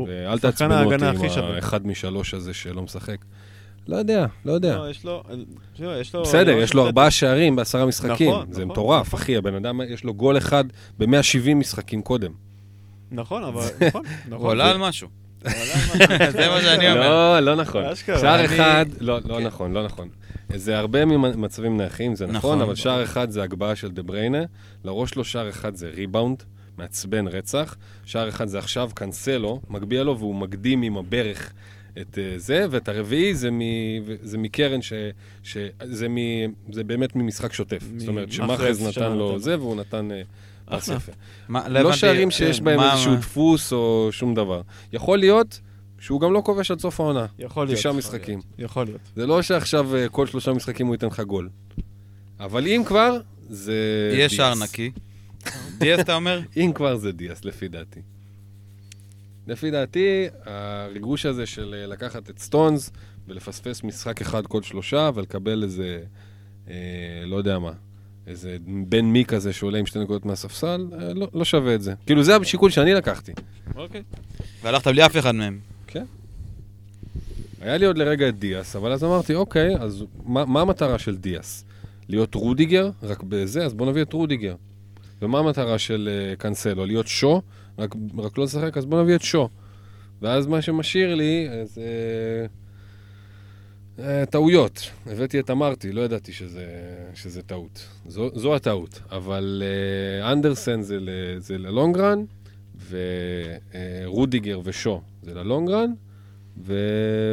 [0.07, 1.17] ואל תעצבנו אותי עם.
[1.55, 3.17] האחד משלוש הזה שלא משחק.
[3.89, 4.77] לא יודע, לא יודע.
[4.77, 5.23] לא, יש לו...
[5.79, 6.23] יש לו...
[6.23, 6.87] בסדר, לא, יש לו.
[6.87, 8.31] ארבעה שערים בעשרה משחקים.
[8.31, 9.21] נכון, זה נכון, מטורף, נכון.
[9.21, 9.37] אחי.
[9.37, 10.65] הבן אדם, יש לו גול אחד
[10.99, 12.33] ב-170 משחקים קודם.
[13.11, 13.63] נכון, אבל...
[13.89, 14.45] נכון, נכון.
[14.45, 15.09] הוא עלה על משהו.
[16.31, 17.01] זה מה שאני אומר.
[17.01, 17.85] לא, לא נכון.
[17.95, 19.47] שער אחד, לא, לא כן.
[19.47, 20.09] נכון, לא נכון.
[20.55, 22.61] זה הרבה ממצבים נייחים, זה נכון, נכון.
[22.61, 24.43] אבל שער אחד זה הגבהה של דה בריינה,
[24.85, 26.43] לראש לו שער אחד זה ריבאונד,
[26.79, 31.53] מעצבן רצח, שער אחד זה עכשיו קנסלו, מגביה לו והוא מקדים עם הברך
[32.01, 33.61] את אה, זה, ואת הרביעי זה, מ,
[34.23, 34.93] זה מקרן ש...
[35.43, 36.17] ש זה, מ,
[36.73, 37.83] זה באמת ממשחק שוטף.
[37.93, 38.35] מ- זאת אומרת, מאחז
[38.79, 39.13] שמאחז נתן.
[39.13, 40.23] לו זה, והוא נתן אה,
[40.67, 40.97] אחלה.
[41.49, 44.61] לא הבנתי, שערים שיש כן, בהם איזשהו דפוס או שום דבר.
[44.93, 45.61] יכול להיות
[45.99, 47.27] שהוא גם לא כובש עד סוף העונה.
[47.39, 47.79] יכול להיות.
[47.79, 48.41] תשעה משחקים.
[48.59, 49.01] יכול להיות.
[49.17, 51.49] זה לא שעכשיו אה, כל שלושה משחקים הוא ייתן לך גול.
[52.41, 54.29] אבל אם כבר, זה יהיה.
[54.29, 54.91] שער נקי.
[55.79, 56.41] דיאס, אתה אומר?
[56.57, 58.01] אם כבר זה דיאס, לפי דעתי.
[59.51, 62.91] לפי דעתי, הריגוש הזה של אה, לקחת את סטונס
[63.29, 66.01] ולפספס משחק אחד כל שלושה ולקבל איזה,
[66.69, 66.75] אה,
[67.27, 67.73] לא יודע מה,
[68.27, 68.57] איזה
[68.89, 71.95] בן מי כזה שעולה עם שתי נקודות מהספסל, אה, לא, לא שווה את זה.
[72.07, 73.33] כאילו, זה השיקול שאני לקחתי.
[73.77, 74.03] אוקיי.
[74.63, 75.59] והלכת בלי אף אחד מהם.
[77.61, 81.17] היה לי עוד לרגע את דיאס, אבל אז אמרתי, אוקיי, אז מה, מה המטרה של
[81.17, 81.65] דיאס?
[82.09, 84.55] להיות רודיגר, רק בזה, אז בוא נביא את רודיגר.
[85.23, 86.87] ומה המטרה של uh, קאנסלו?
[86.87, 87.43] להיות שו,
[87.79, 89.49] רק, רק לא לשחק, אז בוא נביא את שו.
[90.23, 91.83] ואז מה שמשאיר לי, זה...
[93.99, 94.91] Uh, טעויות.
[95.07, 96.67] הבאתי את אמרתי, לא ידעתי שזה,
[97.15, 97.87] שזה טעות.
[98.07, 99.01] זו, זו הטעות.
[99.11, 99.63] אבל
[100.23, 102.25] uh, אנדרסן זה, ל, זה ללונגרן,
[102.89, 105.93] ורודיגר ושו זה ללונגרן,
[106.63, 106.75] ו...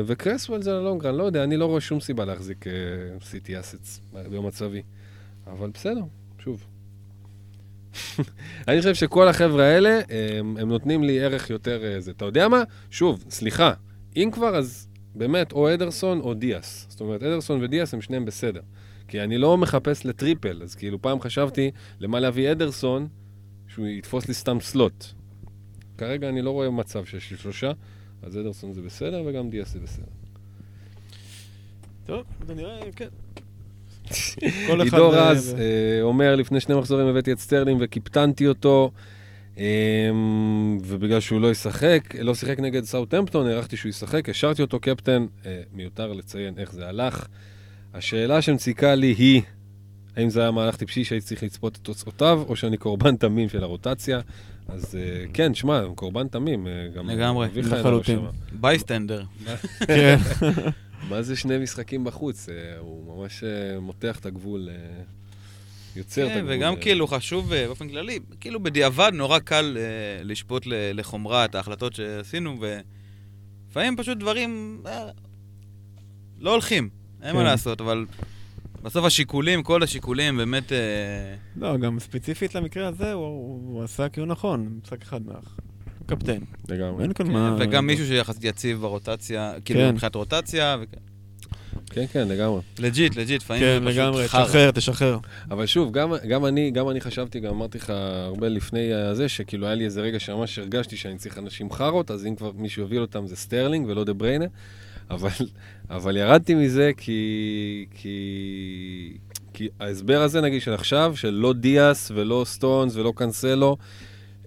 [0.06, 2.66] וקרסוול זה ללונגרן, לא יודע, אני לא רואה שום סיבה להחזיק
[3.24, 4.82] סיטי אסטס במצבי.
[5.48, 6.02] אבל בסדר,
[6.44, 6.66] שוב.
[8.68, 10.00] אני חושב שכל החבר'ה האלה,
[10.40, 12.12] הם, הם נותנים לי ערך יותר אה, זה.
[12.12, 12.64] אתה יודע מה?
[12.92, 13.74] שוב, סליחה,
[14.16, 16.86] אם כבר, אז באמת, או אדרסון או דיאס.
[16.90, 18.62] זאת אומרת, אדרסון ודיאס הם שניהם בסדר.
[19.08, 23.08] כי אני לא מחפש לטריפל, אז כאילו פעם חשבתי למה להביא אדרסון,
[23.68, 25.06] שהוא יתפוס לי סתם slot.
[25.98, 27.72] כרגע אני לא רואה מצב שיש לי שלושה,
[28.22, 30.06] אז אדרסון זה בסדר וגם דיאס זה בסדר.
[32.06, 33.08] טוב, זה נראה, כן.
[34.68, 38.92] כל אחד, עידו רז אה, אומר, לפני שני מחזורים הבאתי את סטרלינג וקיפטנתי אותו,
[39.58, 39.64] אה,
[40.86, 45.62] ובגלל שהוא לא ישחק, לא שיחק נגד סאוטהמפטון, הערכתי שהוא ישחק, השארתי אותו קפטן, אה,
[45.74, 47.28] מיותר לציין איך זה הלך.
[47.94, 49.42] השאלה שמציקה לי היא,
[50.16, 53.64] האם זה היה מהלך טיפשי שהייתי צריך לצפות את תוצאותיו, או שאני קורבן תמים של
[53.64, 54.20] הרוטציה?
[54.68, 56.68] אז אה, כן, שמע, קורבן תמים.
[56.94, 57.48] לגמרי.
[57.56, 58.20] היה לחלוטין.
[58.52, 59.24] בייסטנדר.
[59.88, 60.18] כן.
[61.10, 62.50] מה זה שני משחקים בחוץ?
[62.50, 64.76] אה, הוא ממש אה, מותח את הגבול, אה,
[65.96, 66.56] יוצר את כן, הגבול.
[66.56, 66.76] וגם.
[66.76, 69.78] כאילו חשוב באופן כללי, כאילו בדיעבד נורא קל
[70.24, 74.84] לשפוט לחומרה את ההחלטות שעשינו, ולפעמים פשוט דברים
[76.40, 76.90] לא הולכים,
[77.22, 77.46] אין מה כן.
[77.46, 78.06] לעשות, אבל
[78.82, 80.72] בסוף השיקולים, כל השיקולים באמת...
[81.56, 83.26] לא, גם ספציפית למקרה הזה, הוא,
[83.74, 85.58] הוא עשה כאילו נכון, משחק אחד מאח.
[86.08, 86.38] קפטן.
[86.70, 87.04] לגמרי.
[87.04, 87.56] אין כאן מה...
[87.60, 89.92] וגם מישהו שיחסית יציב ברוטציה, כאילו כן.
[89.92, 90.78] מבחינת רוטציה,
[91.90, 92.62] כן, כן, לגמרי.
[92.80, 94.26] legit, legit, לפעמים כן, זה לגמרי.
[94.26, 95.18] תשחרר, תשחרר.
[95.52, 97.90] אבל שוב, גם, גם, אני, גם אני חשבתי, גם אמרתי לך
[98.26, 102.26] הרבה לפני הזה, שכאילו היה לי איזה רגע שממש הרגשתי שאני צריך אנשים חארות, אז
[102.26, 104.46] אם כבר מישהו יוביל אותם זה סטרלינג ולא דה בריינה,
[105.10, 105.30] אבל,
[105.90, 109.18] אבל ירדתי מזה כי, כי,
[109.54, 113.78] כי ההסבר הזה, נגיד, של עכשיו, של לא דיאס ולא סטונס ולא קאנסלו,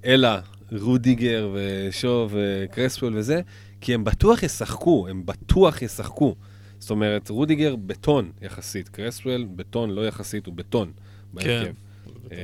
[0.05, 0.29] אלא
[0.73, 3.41] רודיגר ושו וקרסוול וזה,
[3.81, 6.35] כי הם בטוח ישחקו, הם בטוח ישחקו.
[6.79, 10.93] זאת אומרת, רודיגר בטון יחסית, קרסוול בטון לא יחסית, הוא בטון
[11.33, 11.73] בהרכב.
[12.33, 12.37] אה,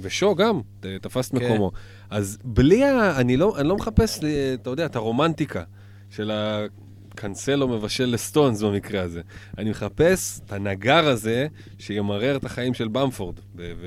[0.00, 1.44] ושו גם, תפס את כן.
[1.44, 1.72] מקומו.
[2.10, 3.20] אז בלי ה...
[3.20, 5.62] אני לא, אני לא מחפש, לי, אתה יודע, את הרומנטיקה
[6.10, 9.20] של הקאנסלו מבשל לסטונס במקרה הזה.
[9.58, 11.46] אני מחפש את הנגר הזה
[11.78, 13.40] שימרר את החיים של במפורד,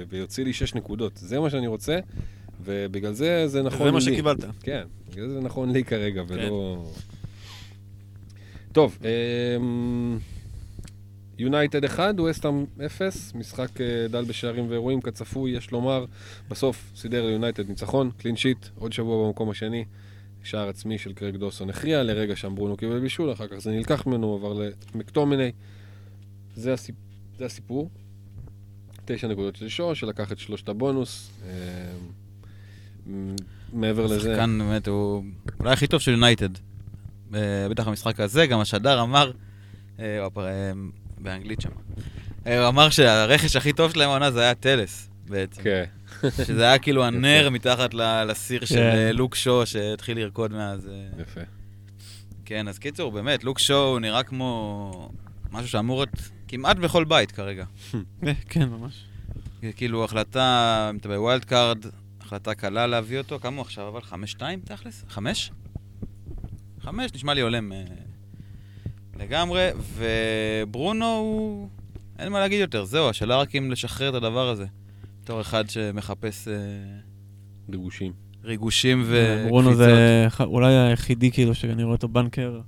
[0.09, 1.17] ויוציא לי שש נקודות.
[1.17, 1.99] זה מה שאני רוצה,
[2.63, 3.85] ובגלל זה זה נכון לי.
[3.85, 4.45] זה מה שקיבלת.
[4.63, 6.85] כן, בגלל זה נכון לי כרגע, ולא...
[8.71, 10.17] טוב, אמ,
[11.37, 16.05] יונייטד 1, ווסטהאם 0, משחק אה, דל בשערים ואירועים כצפוי, יש לומר,
[16.49, 19.85] בסוף סידר ליונייטד ניצחון, קלין שיט, עוד שבוע במקום השני,
[20.43, 24.07] שער עצמי של קרג דוסון הכריע, לרגע שם ברונו קיבל בישול, אחר כך זה נלקח
[24.07, 25.51] ממנו, עבר למקטומיני.
[26.55, 26.95] זה, הסיפ...
[27.37, 27.89] זה הסיפור.
[29.05, 31.31] תשע נקודות של שור, שלקח את שלושת הבונוס.
[33.73, 34.19] מעבר לזה...
[34.19, 35.23] שחקן באמת, הוא
[35.59, 36.49] אולי הכי טוב של יונייטד.
[37.33, 39.31] אה, בטח המשחק הזה, גם השדר אמר,
[39.99, 40.71] אה, אה,
[41.17, 41.69] באנגלית שם,
[42.45, 45.61] הוא אמר שהרכש הכי טוב שלהם העונה זה היה טלס, בעצם.
[45.63, 45.83] כן.
[46.29, 47.93] שזה היה כאילו הנר מתחת
[48.27, 49.15] לסיר של כן.
[49.15, 50.89] לוק שו שהתחיל לרקוד מאז.
[51.21, 51.41] יפה.
[52.45, 55.09] כן, אז קיצור, באמת, לוק שו הוא נראה כמו
[55.51, 57.65] משהו שאמור להיות כמעט בכל בית כרגע.
[58.49, 59.05] כן, ממש.
[59.75, 61.85] כאילו החלטה, אם אתה ב wild card,
[62.29, 64.01] החלטה קלה להביא אותו, כמה הוא עכשיו אבל?
[64.01, 65.05] חמש שתיים תכלס?
[65.09, 65.51] חמש?
[66.79, 67.83] חמש, נשמע לי הולם אה,
[69.19, 71.69] לגמרי, וברונו הוא...
[72.19, 74.65] אין מה להגיד יותר, זהו, השאלה רק אם לשחרר את הדבר הזה.
[75.23, 76.53] בתור אחד שמחפש אה,
[77.71, 78.13] ריגושים.
[78.43, 79.47] ריגושים וקפיצות.
[79.47, 82.61] ברונו זה אולי היחידי כאילו שאני רואה אותו בנקר,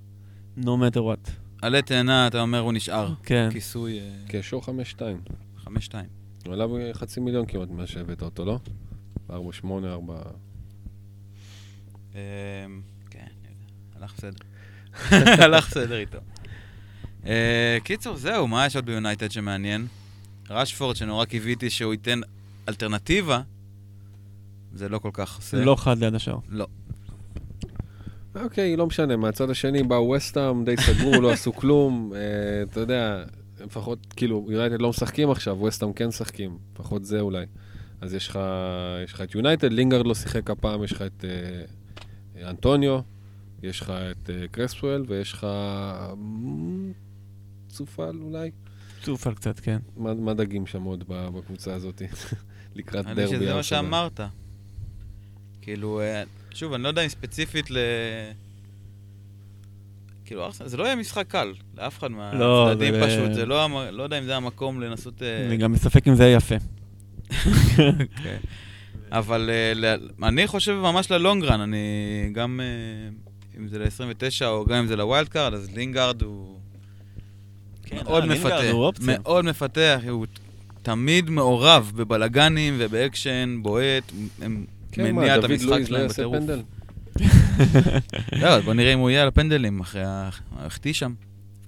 [0.58, 1.32] no matter what.
[1.62, 3.14] עלה תאנה, אתה אומר, הוא נשאר.
[3.24, 3.50] כן.
[3.52, 5.22] כיסוי אה, כשור חמש שתיים.
[5.58, 6.08] חמש שתיים.
[6.46, 8.60] הוא עלה בחצי מיליון כמעט מאז שהבאת אותו, לא?
[9.32, 10.22] ארבע שמונה, ארבע...
[12.14, 12.20] אמ,
[13.10, 13.28] כן.
[13.96, 14.46] הלך בסדר.
[15.44, 16.18] הלך בסדר איתו.
[17.26, 19.88] אה, קיצור, זהו, מה יש עוד ביונייטד שמעניין?
[20.50, 22.20] רשפורד, שנורא קיוויתי שהוא ייתן
[22.70, 23.42] אלטרנטיבה,
[24.74, 25.58] זה לא כל כך עושה.
[25.58, 26.38] לא חד ליד השער.
[26.50, 26.68] לא.
[28.36, 32.14] אוקיי, לא משנה, מהצד השני באו וסטאם, די סגרו, לא עשו כלום.
[32.16, 32.20] אה,
[32.72, 33.24] אתה יודע,
[33.62, 37.46] לפחות, כאילו, יונייטד לא משחקים עכשיו, וסטאם כן משחקים, לפחות זה אולי.
[38.02, 38.40] אז יש לך,
[39.04, 43.00] יש לך את יונייטד, לינגארד לא שיחק הפעם, יש לך את אה, אנטוניו,
[43.64, 45.44] יש לך את אה, קרספואל, ויש לך...
[46.14, 46.92] אמ,
[47.68, 48.52] צופל אולי?
[49.04, 49.78] צופל קצת, כן.
[49.98, 52.02] מה, מה דגים שם עוד ב- בקבוצה הזאת?
[52.76, 53.28] לקראת אני דרבי.
[53.28, 53.64] חושב שזה מה.
[53.64, 54.20] שאמרת.
[55.62, 57.78] כאילו, אה, שוב, אני לא יודע אם ספציפית ל...
[60.26, 62.18] כאילו, זה לא יהיה משחק קל, לאף אחד לא,
[62.68, 65.22] מהצדדים זה- פשוט, זה לא, לא יודע אם זה המקום לנסות...
[65.22, 66.56] אה, אני גם מספק אם זה יהיה יפה.
[68.24, 68.38] כן.
[69.12, 69.50] אבל
[69.84, 69.96] אה,
[70.28, 71.78] אני חושב ממש ל long run, אני
[72.34, 73.10] גם, אה,
[73.60, 76.60] אם זה ל-29 או גם אם זה ל wild card, אז לינגארד הוא
[77.84, 79.18] כן, מאוד אה, אופציה.
[79.20, 80.26] מאוד מפתה, הוא
[80.84, 86.50] תמיד מעורב בבלגנים ובאקשן, בועט, הם כן, מניע את המשחק לא שלהם יעשה בטירוף.
[88.42, 90.30] לא, בוא נראה אם הוא יהיה על הפנדלים אחרי ה...
[90.58, 91.14] החטיא שם,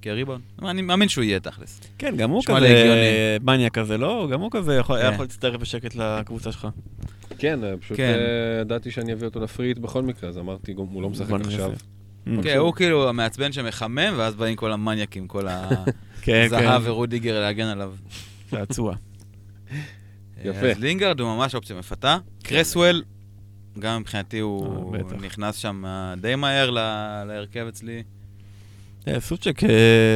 [0.04, 0.42] כי הריבון.
[0.62, 1.82] אני מאמין שהוא יהיה תכלס.
[1.98, 3.38] כן, גם הוא כזה.
[3.44, 4.28] מניה כזה, לא?
[4.32, 5.14] גם הוא כזה יכול- היה כן.
[5.14, 6.68] יכול להצטרף בשקט לקבוצה שלך.
[7.38, 8.14] כן, אה, פשוט כן.
[8.14, 11.32] אה, ידעתי שאני אביא אותו ל free hit בכל מקרה, אז אמרתי, הוא לא משחק.
[11.46, 11.72] עכשיו.
[12.44, 15.48] כן, הוא כאילו המעצבן שמחמם, ואז באים כל המניאקים, כל
[16.22, 16.90] כן, הזהב כן.
[16.90, 17.94] ורודיגר להגן עליו.
[18.52, 18.96] צעצוע.
[20.44, 20.72] יפה.
[20.72, 22.18] אז לינגארד הוא ממש אופציה מפתה.
[22.44, 23.04] קרסוול,
[23.80, 25.02] גם מבחינתי הוא אה.
[25.26, 28.04] נכנס שם אה, די מהר להרכב אצלי.
[29.08, 29.70] אה, סוצ'ק, אה,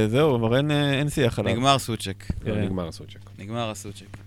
[0.10, 1.54] זהו, אין, אה, אין שיח עליו.
[1.54, 2.24] נגמר סוצ'ק.
[2.46, 2.62] לא, כן.
[2.62, 3.20] נגמר הסוצ'ק.
[3.40, 4.18] נגמר הסוצ'ק.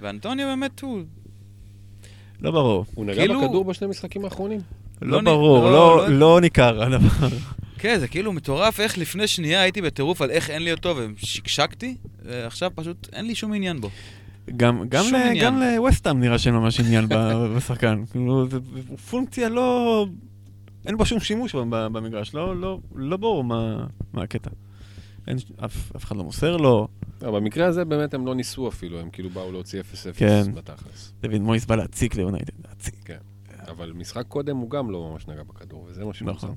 [0.00, 1.02] ואנטוניו באמת הוא...
[2.40, 2.84] לא ברור.
[2.94, 4.60] הוא נגע כאילו- בכדור בשני משחקים האחרונים?
[5.02, 7.28] לא נ- ברור, לא- לא- לא- לא ניכר הדבר.
[7.78, 11.96] כן, זה כאילו מטורף איך לפני שנייה הייתי בטירוף על איך אין לי אותו ושקשקתי,
[12.24, 13.90] ועכשיו פשוט אין לי שום עניין בו.
[14.56, 15.40] גם, גם, ל.
[15.42, 17.06] גם לווסטהאם נראה שאין ממש עניין
[17.56, 18.02] בשחקן.
[18.10, 18.58] כאילו, זה
[19.10, 20.06] פונקציה לא...
[20.86, 24.50] אין בו שום שימוש במגרש, לא, לא, לא ברור מה, מה הקטע.
[25.26, 26.88] אין, אף, אף אחד לא מוסר לו,
[27.22, 29.84] לא, במקרה הזה באמת הם לא ניסו אפילו, הם כאילו באו להוציא 0-0
[30.16, 30.42] כן.
[30.54, 31.12] בתכלס.
[31.20, 33.10] דוד מויס בא להציק ליונייטד, להציק.
[33.68, 36.34] אבל משחק קודם הוא גם לא ממש נגע בכדור, וזה מה שמוזר.
[36.36, 36.54] נכון.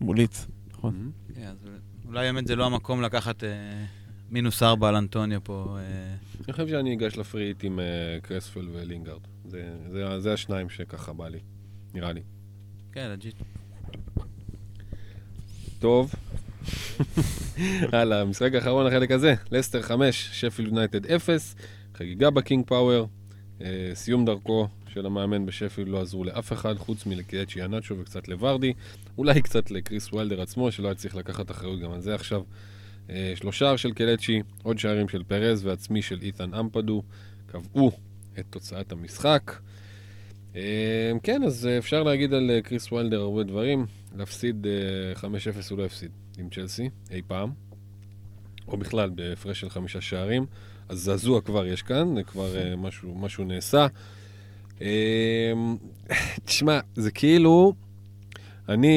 [0.00, 1.10] מוליץ, נכון.
[1.34, 1.56] כן, אז
[2.06, 3.84] אולי באמת זה לא המקום לקחת אה,
[4.30, 5.76] מינוס ארבע על אנטוניו פה.
[5.78, 7.84] אה, אני חושב שאני אגש לפריט עם אה,
[8.22, 9.20] קרספל ולינגארד.
[9.44, 11.38] זה- זה- זה השניים שככה בא לי,
[11.94, 12.20] נראה לי.
[12.92, 13.34] כן, legit.
[15.78, 16.14] טוב.
[17.92, 21.54] הלאה, המשחק האחרון החלק הזה, לסטר 5, שפילד יונייטד 0,
[21.94, 23.08] חגיגה בקינג פאוור,
[23.60, 28.72] אה, סיום דרכו של המאמן בשפילד לא עזרו לאף אחד, חוץ מקלצ'י איהנאצ'ו וקצת לוורדי,
[29.18, 32.42] אולי קצת לקריס וויילדר עצמו, שלא היה צריך לקחת אחריות גם על זה עכשיו.
[33.10, 37.02] אה, שלושה של קלצ'י, עוד שערים של פרז ועצמי של איתן אמפאדו,
[37.46, 37.92] קבעו
[38.38, 39.52] את תוצאת המשחק.
[40.58, 43.86] אה, כן, אז אה, אפשר להגיד על אה, קריס וולדר הרבה דברים.
[44.16, 45.24] להפסיד אה, 5-0
[45.70, 47.50] הוא לא הפסיד עם צ'לסי אי פעם,
[48.68, 50.46] או בכלל בהפרש של חמישה שערים.
[50.88, 53.86] אז זעזוע כבר יש כאן, כבר אה, משהו, משהו נעשה.
[54.82, 55.52] אה,
[56.44, 57.72] תשמע, זה כאילו,
[58.68, 58.96] אני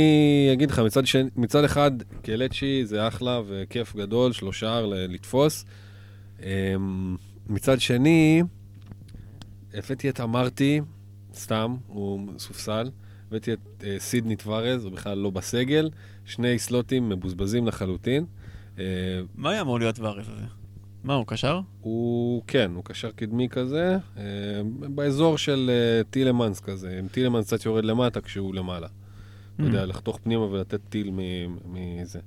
[0.54, 5.65] אגיד לך, מצד, שני, מצד אחד, קלצ'י זה אחלה וכיף גדול, שלושה ל- לתפוס.
[6.43, 6.76] אה,
[7.47, 8.43] מצד שני,
[9.74, 10.82] הבאתי את אמרתי,
[11.33, 12.89] סתם, הוא סופסל.
[13.27, 15.89] הבאתי את אה, סידני טווארז, הוא בכלל לא בסגל,
[16.25, 18.25] שני סלוטים מבוזבזים לחלוטין.
[18.79, 18.83] אה,
[19.35, 20.45] מה היה אמור להיות וארז הזה?
[21.03, 21.59] מה, הוא קשר?
[21.81, 24.23] הוא, כן, הוא קשר קדמי כזה, אה,
[24.95, 28.87] באזור של אה, טילמנס כזה, אם טילמנס קצת יורד למטה כשהוא למעלה.
[29.55, 32.19] אתה יודע, לחתוך פנימה ולתת טיל מ- מזה,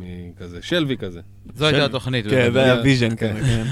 [0.00, 1.20] מכזה, שלוי כזה.
[1.54, 2.26] זו הייתה התוכנית.
[2.26, 3.34] כן, זה היה vision כן.
[3.36, 3.64] כזה, כן.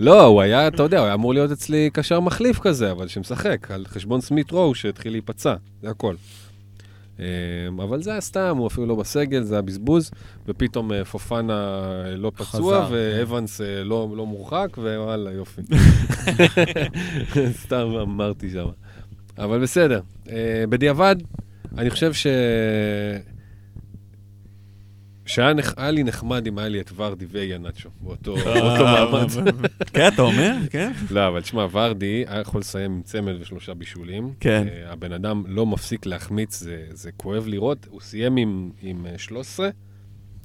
[0.00, 3.70] לא, הוא היה, אתה יודע, הוא היה אמור להיות אצלי קשר מחליף כזה, אבל שמשחק,
[3.70, 6.14] על חשבון סמית רואו שהתחיל להיפצע, זה הכל.
[7.82, 10.10] אבל זה היה סתם, הוא אפילו לא בסגל, זה היה בזבוז,
[10.48, 11.82] ופתאום פופאנה
[12.16, 15.62] לא פצוע, ואבנס לא לא מורחק, ווואלה, יופי.
[17.62, 18.66] סתם אמרתי שם.
[19.38, 20.00] אבל בסדר.
[20.68, 21.16] בדיעבד,
[21.78, 22.26] אני חושב ש...
[25.26, 29.28] שהיה לי נחמד אם היה לי את ורדי ויאנצ'ו באותו באותו מעמד.
[29.94, 30.52] כן, אתה אומר?
[30.70, 30.92] כן.
[31.10, 34.32] לא, אבל תשמע, ורדי היה יכול לסיים עם צמד ושלושה בישולים.
[34.40, 34.66] כן.
[34.68, 37.86] Uh, הבן אדם לא מפסיק להחמיץ, זה, זה כואב לראות.
[37.90, 39.68] הוא סיים עם, עם אה, 13,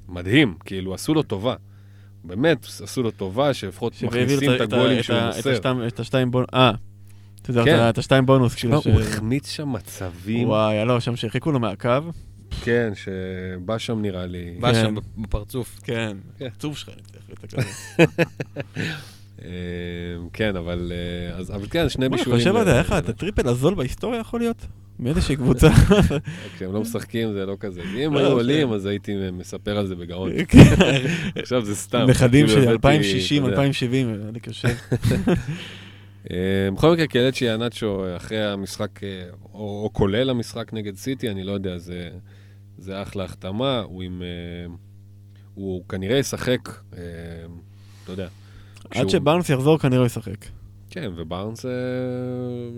[0.07, 1.55] מדהים, כאילו, עשו לו טובה.
[2.23, 5.87] באמת, עשו לו טובה, שלפחות מכניסים את הגולים שהוא מוסר.
[5.87, 6.71] את השתיים בונוס, אה,
[7.41, 7.89] אתה יודע, כן.
[7.89, 11.89] את השתיים בונוס, כאילו, הוא החמיץ שם מצבים, וואי, לא, שם שהרחיקו לו מהקו.
[12.63, 14.55] כן, שבא שם נראה לי.
[14.59, 14.81] בא כן.
[14.81, 15.79] שם בפרצוף.
[15.83, 16.45] כן, כן.
[16.45, 17.57] עצוב שלך, אני הכזה.
[19.41, 19.49] אה,
[20.33, 22.39] כן, אבל, אה, אבל כן, שני מה, אני בישולים.
[22.39, 24.65] חושב על זה, אה, איך את הטריפל הזול בהיסטוריה יכול להיות?
[24.99, 25.69] מאיזושהי קבוצה.
[26.55, 27.81] כשהם לא משחקים זה לא כזה.
[28.05, 28.33] אם לא, היו כן.
[28.33, 30.31] עולים, אז הייתי מספר על זה בגאון.
[30.47, 30.75] כן.
[31.41, 32.05] עכשיו זה סתם.
[32.09, 33.61] נכדים כאילו הבאתי, 2060, אתה יודע.
[33.61, 34.67] 2070, היה לי קשה.
[36.31, 39.09] אה, בכל מקרה, קלצ'י אנצ'ו אחרי המשחק, אה,
[39.53, 42.09] או, או כולל המשחק נגד סיטי, אני לא יודע, זה,
[42.79, 44.21] זה אחלה החתמה, הוא עם...
[44.21, 44.73] אה,
[45.53, 47.01] הוא כנראה ישחק, אה,
[48.03, 48.27] אתה יודע.
[48.89, 50.45] עד שבארנס יחזור כנראה הוא ישחק.
[50.89, 51.71] כן, ובארנס אה,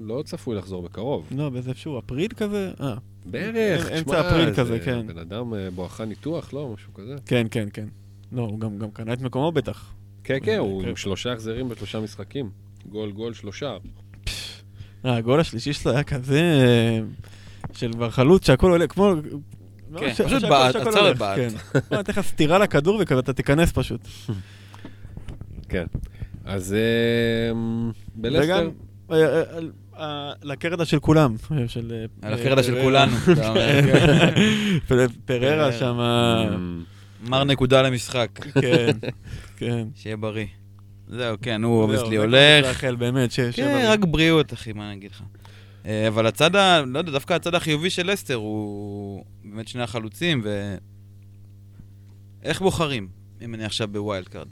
[0.02, 1.28] לא צפוי לחזור בקרוב.
[1.36, 2.72] לא, באיזה איפשהו אפריל כזה?
[2.82, 5.08] אה, בערך, אמצע תשמע, אפריל זה כזה, כן.
[5.08, 6.74] בן אדם בואכה ניתוח, לא?
[6.74, 7.16] משהו כזה.
[7.26, 7.88] כן, כן, כן.
[8.32, 9.94] לא, הוא גם גם קנה את מקומו בטח.
[10.24, 10.90] כן, כן, הוא כן.
[10.90, 12.50] עם שלושה החזרים בשלושה משחקים.
[12.90, 13.78] גול, גול, שלושה.
[15.04, 16.42] הגול השלישי שלו היה כזה...
[17.74, 19.14] של כבר חלוץ שהכל עולה, כמו...
[20.00, 21.14] כן, ש- פשוט בעט, עצר.
[21.36, 21.48] כן.
[21.74, 24.08] בוא, אני אתן לך סטירה לכדור ואתה תיכנס פשוט.
[25.70, 25.86] כן.
[26.46, 27.52] אז אה,
[28.16, 28.44] בלסטר...
[28.46, 28.70] וגם
[29.12, 29.72] אה, אה, על-
[30.44, 31.36] לקרדה של כולם.
[31.68, 32.06] של...
[32.22, 32.82] על הקרדה של.
[32.82, 33.12] כולנו.
[33.26, 34.34] כן.
[34.88, 35.72] פר- פררה.
[35.74, 36.00] שם...
[36.00, 36.84] אמ,
[37.24, 38.30] מר נקודה למשחק.
[38.62, 38.92] כן,
[39.58, 39.88] כן.
[39.96, 40.46] שיהיה בריא.
[41.08, 42.84] זהו, כן, הוא obviously הולך.
[42.98, 43.40] באמת, ש...
[43.40, 43.86] כן.
[43.88, 45.22] רק בריאות, אחי, מה אני אגיד לך.
[45.86, 46.82] אה, אבל הצד ה...
[46.82, 50.76] לא יודע, דווקא הצד החיובי של לסטר הוא באמת שני החלוצים, ו...
[52.44, 53.08] איך בוחרים,
[53.42, 54.48] אם אני עכשיו ב wild card?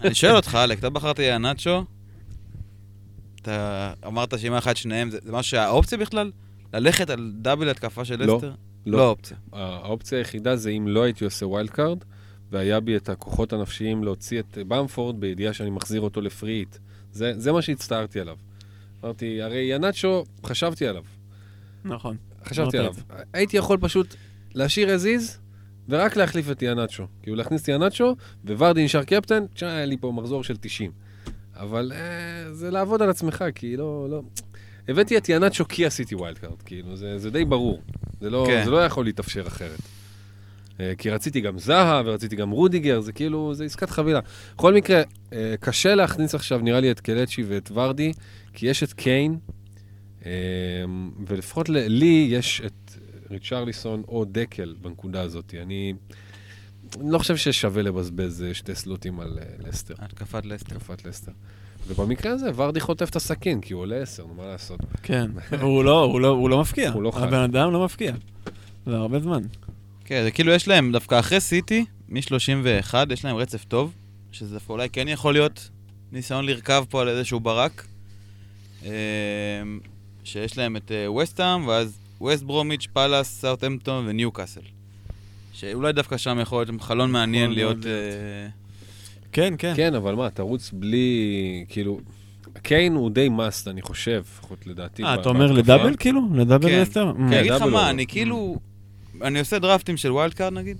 [0.00, 1.84] אני שואל אותך, אלק, אתה בחרת יאנצ'ו,
[3.42, 6.30] אתה אמרת שאם היה לך את שניהם, זה זה משהו שהאופציה בכלל?
[6.74, 8.54] ללכת על double התקפה של לא, לסטר?
[8.86, 8.98] לא.
[8.98, 9.36] לא אופציה.
[9.52, 11.98] האופציה היחידה זה אם לא הייתי עושה wild card,
[12.50, 16.76] והיה בי את הכוחות הנפשיים להוציא את באמפורד בידיעה שאני מחזיר אותו ל free hit.
[17.12, 18.36] זה, זה מה שהצטערתי עליו.
[19.04, 21.04] אמרתי, הרי ינאצ'ו, חשבתי עליו.
[21.84, 22.16] נכון.
[22.44, 22.94] חשבתי עליו.
[23.32, 24.14] הייתי יכול פשוט
[24.54, 25.38] להשאיר as is,
[25.88, 27.06] ורק להחליף את ינאצ'ו.
[27.22, 30.92] כאילו להכניס את ינאצ'ו, וורדי נשאר קפטן, תשמע, היה לי פה מחזור של 90.
[31.54, 34.22] אבל אה, זה לעבוד על עצמך, כי לא, לא...
[34.88, 37.82] הבאתי את ינאצ'ו כי עשיתי wild card, כאילו, זה, זה די ברור.
[38.20, 38.64] זה לא, כן.
[38.64, 39.78] זה לא יכול להתאפשר אחרת.
[40.80, 44.20] אה, כי רציתי גם זהה, ורציתי גם רודיגר, זה כאילו, זה עסקת חבילה.
[44.54, 45.02] בכל מקרה,
[45.32, 48.12] אה, קשה להכניס עכשיו, נראה לי, את קלצ'י ואת ורדי,
[48.52, 49.38] כי יש את קיין,
[50.26, 50.30] אה,
[51.26, 52.92] ולפחות לי יש את
[53.30, 55.54] ריצ'רליסון או דקל בנקודה הזאת.
[55.62, 55.94] אני
[57.00, 60.76] לא חושב ששווה לבזבז שתי סלוטים על לסטר, התקפת לסטר.
[60.76, 61.32] התקפת לסטר.
[61.88, 64.80] ובמקרה הזה, ורדי חוטף את הסכין, כי הוא עולה עשר, נו, מה לעשות?
[65.02, 65.30] כן.
[65.62, 66.90] הוא לא, הוא לא, הוא לא מבקיע.
[66.92, 67.22] הוא לא חי.
[67.22, 68.12] הבן אדם לא מבקיע.
[68.86, 69.42] זה הרבה זמן.
[70.06, 73.92] כן, זה כאילו יש להם, דווקא אחרי סיטי, מ-31, יש להם רצף טוב,
[74.32, 75.70] שזה דווקא אולי כן יכול להיות
[76.12, 77.86] ניסיון לרכב פה על איזשהו ברק.
[78.84, 78.90] אה,
[80.24, 80.92] שיש להם את
[81.22, 84.60] וסטהאם, ואז ווסט ברומיץ', פאלאס, סאוטהמפטון וניו קאסל.
[85.52, 87.86] שאולי דווקא שם יכול להיות חלון מעניין להיות...
[87.86, 88.48] אה,
[89.32, 89.72] כן, כן.
[89.76, 92.00] כן, אבל מה, תרוץ בלי, כאילו,
[92.62, 95.04] קיין הוא די must, אני חושב, לפחות לדעתי.
[95.04, 95.52] אה, אתה אומר.
[95.52, 96.20] ל double כאילו?
[96.34, 96.80] ל double כן.
[96.80, 97.12] לסטר?
[97.16, 98.58] כי אני אגיד לך מה, או- אני כאילו...
[99.22, 100.76] אני עושה דרפטים של wild card נגיד,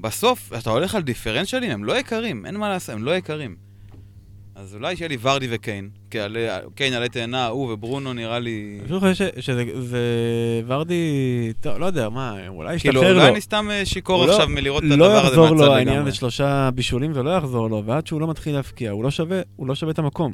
[0.00, 3.56] בסוף אתה הולך על דיפרנציאלים, הם לא יקרים, אין מה לעשות, הם לא יקרים.
[4.56, 8.80] אז אולי שיהיה לי ורדי וקיין, כי עלי- קיין עלי תאנה, הוא וברונו נראה לי...
[8.90, 9.98] אני חושב שזה זה
[10.66, 10.94] ורדי,
[11.60, 13.32] טוב, לא יודע, מה, אולי כאילו, ישתחרר אולי לו.
[13.32, 15.88] אני סתם אה, שיכור לא- עכשיו מלראות את לא הדבר הזה יחזור מהצד לו העניין
[15.94, 16.08] לגמרי.
[16.08, 19.40] הזה שלושה בישולים, זה לא יחזור לו, ועד שהוא לא מתחיל להפקיע, הוא לא שווה,
[19.56, 20.32] הוא לא שווה את המקום.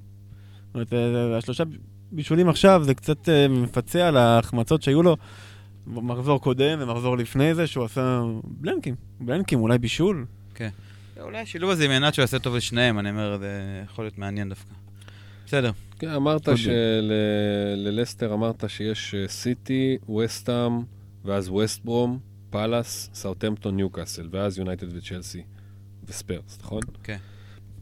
[0.66, 1.64] זאת אומרת, אה, השלושה
[2.12, 5.16] בישולים עכשיו זה קצת אה, מפצה על ההחמצות שהיו לו
[5.86, 10.26] במחזור קודם ומחזור לפני זה, שהוא עשה בלנקים, בלנקים, אולי בישול.
[11.20, 14.48] אולי השילוב הזה עם עינת שהוא יעשה טוב לשניהם, אני אומר, זה יכול להיות מעניין
[14.48, 14.74] דווקא.
[15.46, 15.70] בסדר.
[15.98, 16.56] כן, אמרת קודם.
[16.56, 20.72] שללסטר אמרת שיש אה, סיטי, וסטאם,
[21.24, 22.18] ואז ווסט ברום,
[22.50, 25.42] פאלאס, סאוטהמפטון, ניוקאסל, ואז יונייטד וצ'לסי
[26.04, 26.80] וספרס, נכון?
[27.02, 27.16] כן.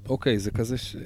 [0.09, 0.97] אוקיי, זה כזה, ש...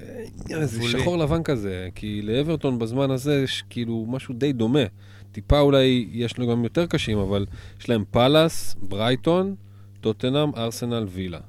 [0.51, 0.83] אה, זה.
[0.83, 4.85] שחור לבן כזה, כי לאברטון בזמן הזה יש כאילו משהו די דומה.
[5.33, 7.47] טיפה אולי יש לו גם יותר קשים, אבל
[7.81, 9.55] יש להם פאלאס, ברייטון,
[10.01, 11.41] טוטנאם, ארסנל, וילה.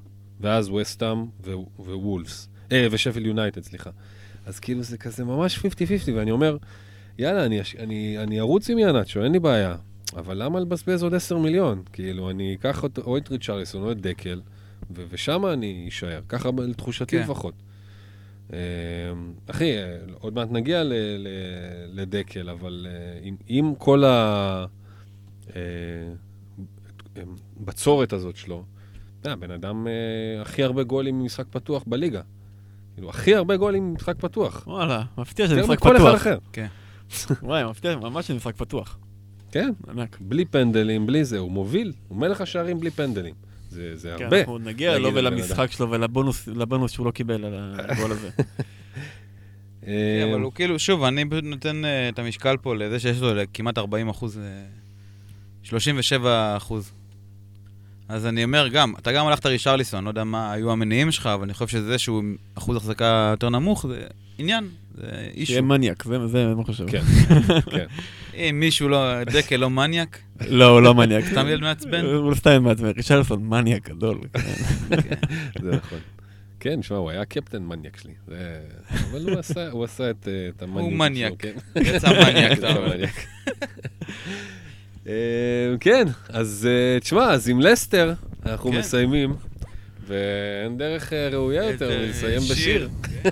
[0.41, 2.49] ואז וסטאם ו- ווולפס.
[2.71, 3.89] אה, ושפיל יונייטד, סליחה.
[4.45, 5.61] אז כאילו זה כזה ממש 50-50,
[6.15, 6.57] ואני אומר,
[7.17, 9.75] יאללה, אני, אני, אני ארוץ עם ינאצ'ו, אין לי בעיה.
[10.15, 11.83] אבל למה לבזבז עוד 10 מיליון?
[11.93, 14.41] כאילו, אני אקח או את ריצ'רליסון או את דקל,
[15.09, 16.21] ושם אני אשאר.
[16.29, 17.23] ככה לתחושתי כן.
[17.23, 17.53] לפחות.
[18.53, 18.57] אה,
[19.47, 21.27] אחי, אה, עוד מעט נגיע ל- ל-
[22.01, 24.65] לדקל, אבל אה, עם, עם כל ה...
[25.55, 25.61] אה,
[27.59, 28.63] בצורת הזאת שלו,
[29.21, 32.21] אתה יודע, בן אדם אה, הכי הרבה גולים ממשחק פתוח בליגה.
[32.95, 34.63] כאילו, הכי הרבה גולים ממשחק פתוח.
[34.67, 36.15] וואלה, מפתיע שזה יותר משחק מכל אחד פתוח.
[36.21, 36.37] אחר.
[37.47, 38.97] וואי, מפתיע, ממש שזה משחק פתוח.
[39.51, 40.17] כן, ענק.
[40.21, 43.35] בלי פנדלים, בלי זה, הוא מוביל, הוא מלך השערים בלי פנדלים.
[43.73, 44.39] זה, זה כן, הרבה.
[44.39, 48.29] אנחנו נגיע לו ולמשחק שלו ולבונוס לבונוס שהוא לא קיבל על הגול הזה.
[49.87, 53.21] אה, כן, אבל הוא כאילו, שוב, אני פשוט נותן אה, את המשקל פה לזה שיש
[53.21, 54.65] לו כמעט 40 אחוז, אה,
[55.63, 56.91] 37 אחוז.
[58.13, 61.43] אז אני אומר גם, אתה גם הלכת רישרליסון, לא יודע מה היו המניעים שלך, אבל
[61.43, 64.03] אני חושב שזה שהוא עם אחוז החזקה יותר נמוך, זה
[64.37, 65.45] עניין, זה אישו.
[65.45, 66.85] שיהיה מניאק, זה זה מה חושב.
[66.89, 67.01] כן,
[67.71, 67.85] כן.
[68.35, 71.25] אם מישהו לא, דקל לא מניאק, לא, הוא לא מניאק.
[71.25, 72.05] סתם ילד מעצבן.
[72.05, 72.91] הוא סתם מעצבן.
[72.95, 74.19] ריצ'רלסון, מניאק גדול.
[75.63, 75.99] זה נכון.
[76.59, 78.13] כן, שמע, הוא היה קפטן מניאק שלי.
[79.11, 80.83] אבל הוא עשה, הוא עשה את, אה, את המניאק.
[80.83, 81.33] הוא מניאק.
[81.39, 81.53] כן.
[81.75, 82.59] יצא מניאק,
[85.07, 85.13] אה,
[85.79, 88.13] כן, אז אה, תשמע, אז עם לסטר
[88.45, 88.77] אנחנו כן.
[88.77, 89.35] מסיימים,
[90.07, 92.53] ואין דרך אה, ראויה יותר מלסיים שיר.
[92.53, 92.89] בשיר.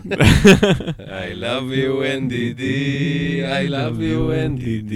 [0.99, 2.61] I love you NDD,
[3.43, 4.93] I love you NDD,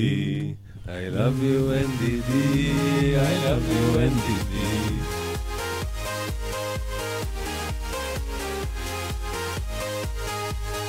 [0.88, 2.32] I love you NDD,
[3.18, 4.56] I love you NDD.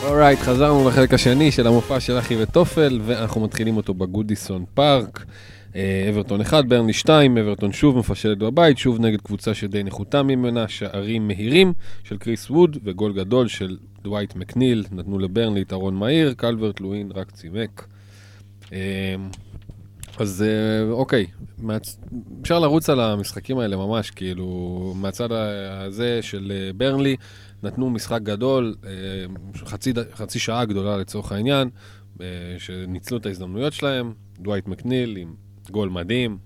[0.05, 5.25] alright, חזרנו לחלק השני של המופע של אחי וטופל, ואנחנו מתחילים אותו בגודיסון פארק.
[5.77, 10.69] אה, אברטון 1, ברנלי 2, אברטון שוב מפשלת בבית, שוב נגד קבוצה שדי נחותה ממנה,
[10.69, 11.73] שערים מהירים
[12.05, 17.31] של קריס ווד וגול גדול של דווייט מקניל, נתנו לברנלי יתרון מהיר, קלברט לואין רק
[17.31, 17.87] צימק.
[18.73, 19.15] אה,
[20.19, 21.27] אז אה, אוקיי.
[22.43, 27.17] אפשר לרוץ על המשחקים האלה ממש, כאילו, מהצד הזה של ברנלי,
[27.63, 28.75] נתנו משחק גדול,
[29.57, 31.69] חצי, חצי שעה גדולה לצורך העניין,
[32.59, 36.39] שניצלו את ההזדמנויות שלהם, דווייט מקניל עם גול מדהים,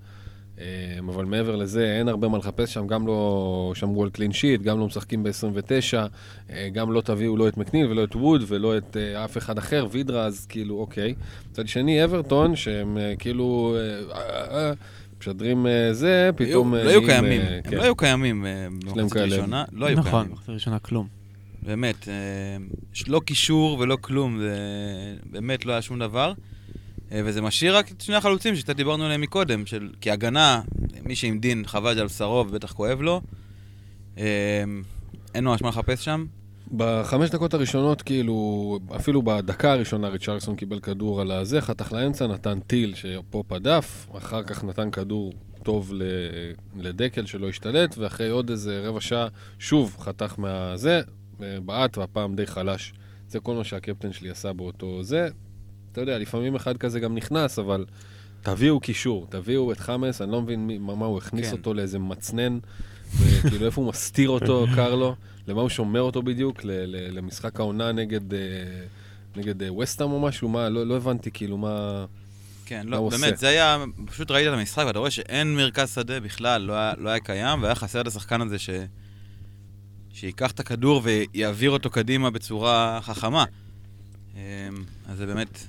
[0.58, 4.62] אמ, אבל מעבר לזה, אין הרבה מה לחפש שם, גם לא שמרו על קלין שיט,
[4.62, 8.96] גם לא משחקים ב-29, גם לא תביאו לא את מקניל ולא את ווד ולא את
[8.96, 11.14] אה, אף אחד אחר, וידרה, אז כאילו, אוקיי.
[11.50, 13.76] מצד שני, אברטון, שהם אה, כאילו...
[14.12, 14.72] אה, אה,
[15.20, 16.74] משדרים אה, זה, פתאום...
[16.74, 17.76] לא היו קיימים, אה, הם כן.
[17.76, 19.34] לא היו קיימים אה, במחצית כאלה.
[19.34, 20.32] הראשונה, לא היו נכון, קיימים.
[20.32, 21.06] מחצית ראשונה כלום.
[21.62, 22.14] באמת, אה,
[23.08, 24.40] לא קישור ולא כלום,
[25.30, 26.32] באמת לא היה שום דבר.
[27.12, 29.90] אה, וזה משאיר רק את שני החלוצים שקצת דיברנו עליהם מקודם, של...
[30.00, 30.60] כי הגנה,
[31.04, 33.20] מי שעם דין חווה את זה על בשרו ובטח כואב לו,
[34.18, 34.64] אה,
[35.34, 36.26] אין ממש מה לחפש שם.
[36.76, 42.60] בחמש דקות הראשונות, כאילו, אפילו בדקה הראשונה ריצ'רלסון קיבל כדור על הזה, חתך לאמצע, נתן
[42.60, 45.32] טיל שפה פדף, אחר כך נתן כדור
[45.62, 45.92] טוב
[46.76, 51.00] לדקל שלא השתלט, ואחרי עוד איזה רבע שעה, שוב חתך מהזה,
[51.42, 52.92] אה, בעט, והפעם די חלש.
[53.28, 55.28] זה כל מה שהקפטן שלי עשה באותו זה.
[55.92, 57.84] אתה יודע, לפעמים אחד כזה גם נכנס, אבל
[58.42, 61.52] תביאו קישור, תביאו את חמאס, אני לא מבין מי, מה, מה הוא הכניס כן.
[61.52, 62.58] אותו לאיזה מצנן,
[63.16, 65.14] וכאילו איפה הוא מסתיר אותו, קר לו,
[65.48, 68.38] למה הוא שומר אותו בדיוק, ל, ל, למשחק העונה נגד, אה,
[69.36, 72.04] נגד אה, וסטאם או משהו, מה, לא, לא הבנתי כאילו מה...
[72.66, 73.36] כן, לא, באמת, עושה?
[73.36, 77.08] זה היה, פשוט ראית את המשחק ואתה רואה שאין מרכז שדה בכלל, לא היה, לא
[77.10, 78.70] היה קיים, והיה חסר את השחקן הזה ש...
[80.12, 83.44] שייקח את הכדור ויעביר אותו קדימה בצורה חכמה.
[84.34, 84.40] אמ,
[85.08, 85.66] אז זה באמת,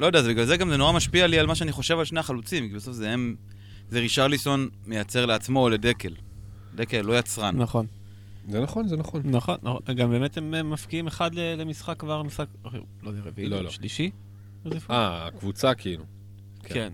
[0.00, 2.04] לא יודע, זה בגלל זה גם זה נורא משפיע לי על מה שאני חושב על
[2.04, 3.36] שני החלוצים, כי בסוף זה הם,
[3.88, 6.14] זה רישרליסון מייצר לעצמו או לדקל.
[6.74, 7.56] דקל לא יצרן.
[7.56, 7.86] נכון,
[8.48, 9.22] זה נכון, זה נכון.
[9.24, 9.94] נכון, נכון.
[9.96, 12.46] גם באמת הם אה, מפקיעים אחד למשחק כבר, משחק,
[13.02, 13.70] לא יודע, רביעי, לא, לא.
[13.70, 14.10] שלישי?
[14.90, 16.04] אה, הקבוצה כאילו.
[16.62, 16.74] כן.
[16.74, 16.92] כן.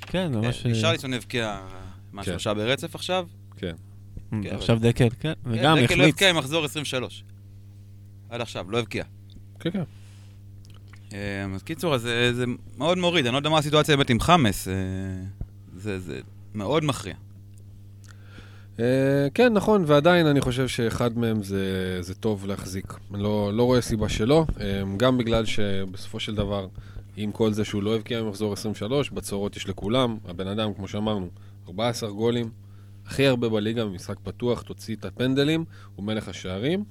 [0.00, 0.66] כן, ממש...
[0.66, 1.60] אה, רישרליסון הבקיע,
[2.12, 2.30] מה, כן.
[2.30, 3.26] שלושה ברצף עכשיו?
[3.56, 3.74] כן.
[4.32, 6.04] אה, כן, עכשיו דקל, כן, וגם דקל לא.
[6.04, 7.24] הבקיע עם מחזור 23.
[8.30, 9.04] עד עכשיו, לא הבקיע.
[9.60, 9.82] כן, כן.
[11.14, 12.44] אה, אז קיצור, זה, זה
[12.78, 14.68] מאוד מוריד, אני לא יודע מה הסיטואציה באמת עם חמאס.
[14.68, 14.74] אה,
[15.76, 16.20] זה, זה
[16.54, 17.14] מאוד מכריע.
[18.80, 22.94] אה, כן, נכון, ועדיין אני חושב שאחד מהם זה, זה טוב להחזיק.
[23.14, 26.66] אני לא, לא רואה סיבה שלא, אה, גם בגלל שבסופו של דבר,
[27.16, 30.18] עם כל זה שהוא לא הבקיע ממחזור 23, בצורות יש לכולם.
[30.28, 31.28] הבן אדם, כמו שאמרנו,
[31.68, 32.50] 14 גולים,
[33.06, 35.64] הכי הרבה בליגה במשחק פתוח, תוציא את הפנדלים,
[35.96, 36.84] הוא מלך השערים.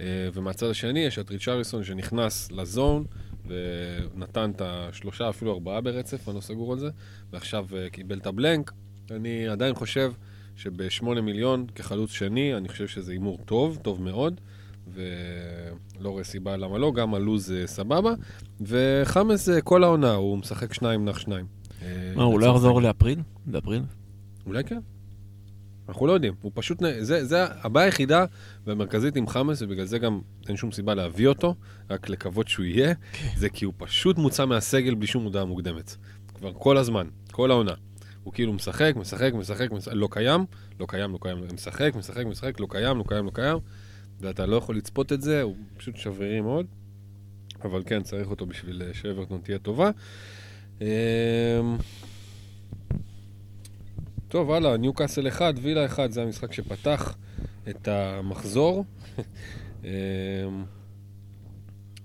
[0.00, 3.04] אה, ומהצד השני יש את ריצ'רליסון שנכנס לזון,
[3.46, 6.90] ונתן את השלושה, אפילו ארבעה ברצף, אני לא סגור על זה,
[7.32, 8.72] ועכשיו אה, קיבל את הבלנק.
[9.10, 10.12] אני עדיין חושב
[10.56, 14.40] שבשמונה מיליון כחלוץ שני, אני חושב שזה הימור טוב, טוב מאוד,
[14.92, 18.14] ולא רואה סיבה למה לא, גם הלוז אה, סבבה,
[18.60, 21.46] וחמאס זה כל העונה, הוא משחק שניים נח שניים.
[21.82, 22.82] אה, מה, הוא לא יחזור.
[22.82, 23.18] לאפריל?
[23.46, 23.82] באפריל?
[24.46, 24.78] אולי כן.
[25.88, 28.24] אנחנו לא יודעים, הוא פשוט, זה, זה הבעיה היחידה
[28.66, 31.54] והמרכזית עם חמאס, ובגלל זה גם אין שום סיבה להביא אותו,
[31.90, 32.94] רק לקוות שהוא יהיה,
[33.36, 35.96] זה כי הוא פשוט מוצא מהסגל בלי שום הודעה מוקדמת.
[36.34, 37.74] כבר כל הזמן, כל העונה.
[38.22, 40.44] הוא כאילו משחק, משחק, משחק, משחק, לא קיים,
[40.80, 43.58] לא קיים, לא קיים, משחק, משחק, משחק, לא קיים, לא קיים, לא קיים,
[44.20, 46.66] ואתה לא יכול לצפות את זה, הוא פשוט שברירי מאוד,
[47.64, 49.90] אבל כן, צריך אותו בשביל אה, שאברטון תהיה טובה.
[54.28, 57.16] טוב, הלאה, ניוקאסל 1, וילה 1, זה המשחק שפתח
[57.68, 58.84] את המחזור.
[59.84, 59.90] אמ,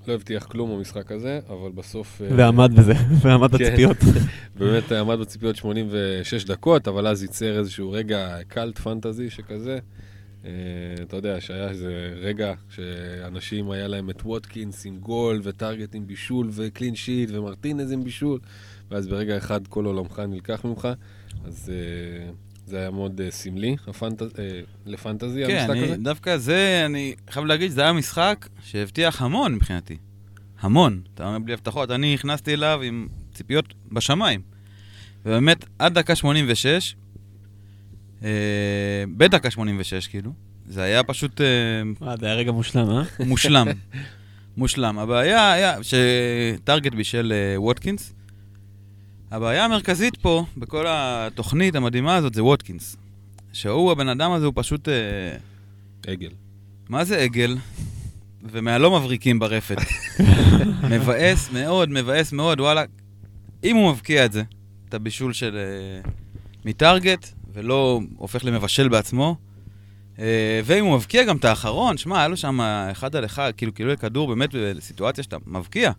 [0.07, 2.21] לא הבטיח כלום במשחק הזה, אבל בסוף...
[2.21, 3.57] אה, ועמד בזה, ועמד כן.
[3.57, 3.97] בציפיות.
[4.59, 9.79] באמת עמד בציפיות 86 דקות, אבל אז ייצר איזשהו רגע קאלט פנטזי שכזה.
[10.45, 10.51] אה,
[11.01, 16.49] אתה יודע, שהיה איזה רגע שאנשים, היה להם את ווטקינס עם גול, וטארגט עם בישול,
[16.51, 18.39] וקלין שיט, ומרטינז עם בישול,
[18.91, 20.87] ואז ברגע אחד כל עולמך נלקח ממך,
[21.45, 22.31] אז אה,
[22.65, 24.21] זה היה מאוד אה, סמלי, הפנט...
[24.21, 24.27] אה,
[24.85, 25.97] לפנטזי, כן, המשחק אני, הזה.
[25.97, 29.97] דווקא זה, אני חייב להגיד שזה היה משחק שהבטיח המון מבחינתי.
[30.61, 31.01] המון.
[31.13, 31.91] אתה אומר בלי הבטחות.
[31.91, 34.41] אני נכנסתי אליו עם ציפיות בשמיים.
[35.25, 36.95] ובאמת, עד דקה 86,
[38.23, 38.29] אה,
[39.17, 40.31] בדקה 86, כאילו,
[40.67, 41.41] זה היה פשוט...
[41.41, 43.03] אה, אה, זה היה רגע מושלם, אה?
[43.25, 43.67] מושלם.
[44.57, 44.99] מושלם.
[44.99, 48.13] הבעיה היה שטארגט בישל אה, ווטקינס.
[49.31, 52.95] הבעיה המרכזית פה, בכל התוכנית המדהימה הזאת, זה ווטקינס.
[53.53, 54.89] שהוא, הבן אדם הזה, הוא פשוט...
[54.89, 54.93] אה,
[56.07, 56.29] עגל.
[56.89, 57.57] מה זה עגל?
[58.43, 59.77] ומהלא מבריקים ברפת.
[60.91, 62.83] מבאס מאוד, מבאס מאוד, וואלה.
[63.63, 64.43] אם הוא מבקיע את זה,
[64.89, 65.57] את הבישול של...
[65.57, 66.09] אה,
[66.65, 69.35] מטארגט, ולא הופך למבשל בעצמו,
[70.19, 72.61] אה, ואם הוא מבקיע גם את האחרון, שמע, היה לו שם
[72.91, 75.91] אחד על אחד, כאילו, כאילו כדור באמת בסיטואציה שאתה מבקיע.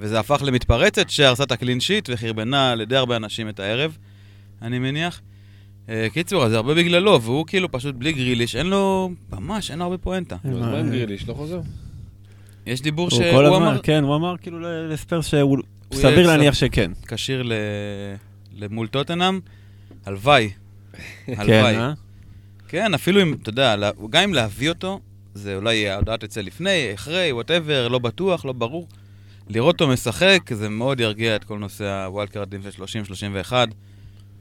[0.00, 3.98] וזה הפך למתפרצת שהרסה את הקלין שיט וחרבנה על ידי הרבה אנשים את הערב,
[4.62, 5.20] אני מניח.
[5.88, 9.78] אה, קיצור, אז זה הרבה בגללו, והוא כאילו פשוט בלי גריליש, אין לו, ממש, אין
[9.78, 10.36] לו הרבה פואנטה.
[10.44, 11.28] אז מה עם גריליש?
[11.28, 11.60] לא חוזר?
[12.66, 15.58] יש דיבור הוא שהוא כל הזמן, אמר, כן, הוא אמר כאילו ל- לספרס שהוא...
[15.88, 16.90] הוא סביר להניח שכן.
[17.06, 17.42] כשיר.
[18.56, 19.40] למול טוטנאם.
[20.06, 20.50] הלוואי.
[21.26, 21.76] כן, הלוואי.
[21.76, 21.92] אה?
[22.68, 23.76] כן, אפילו אם, אתה יודע,
[24.10, 25.00] גם אם להביא אותו,
[25.34, 28.86] זה אולי ההודעה תצא לפני, אחרי, whatever, לא בטוח, לא ברור.
[29.48, 33.02] לראות אותו משחק, זה מאוד ירגיע את כל נושא הווילד קארדים של
[33.50, 33.52] 30-31,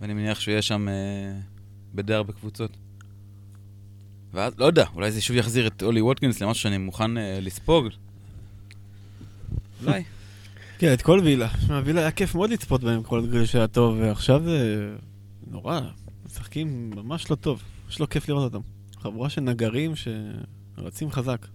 [0.01, 0.93] ואני מניח שהוא יהיה שם אה,
[1.93, 2.71] בדי הרבה קבוצות.
[4.33, 7.87] ואז, לא יודע, אולי זה שוב יחזיר את אולי ווטקינס למשהו שאני מוכן אה, לספוג.
[9.83, 10.03] אולי.
[10.77, 11.49] כן, את כל וילה.
[11.65, 14.89] שמע, וילה היה כיף מאוד לצפות בהם כל גיל שהיה טוב, ועכשיו זה
[15.47, 15.81] נורא.
[16.25, 17.61] משחקים ממש לא טוב.
[17.85, 18.67] ממש לא כיף לראות אותם.
[18.99, 21.45] חבורה של נגרים שרצים חזק.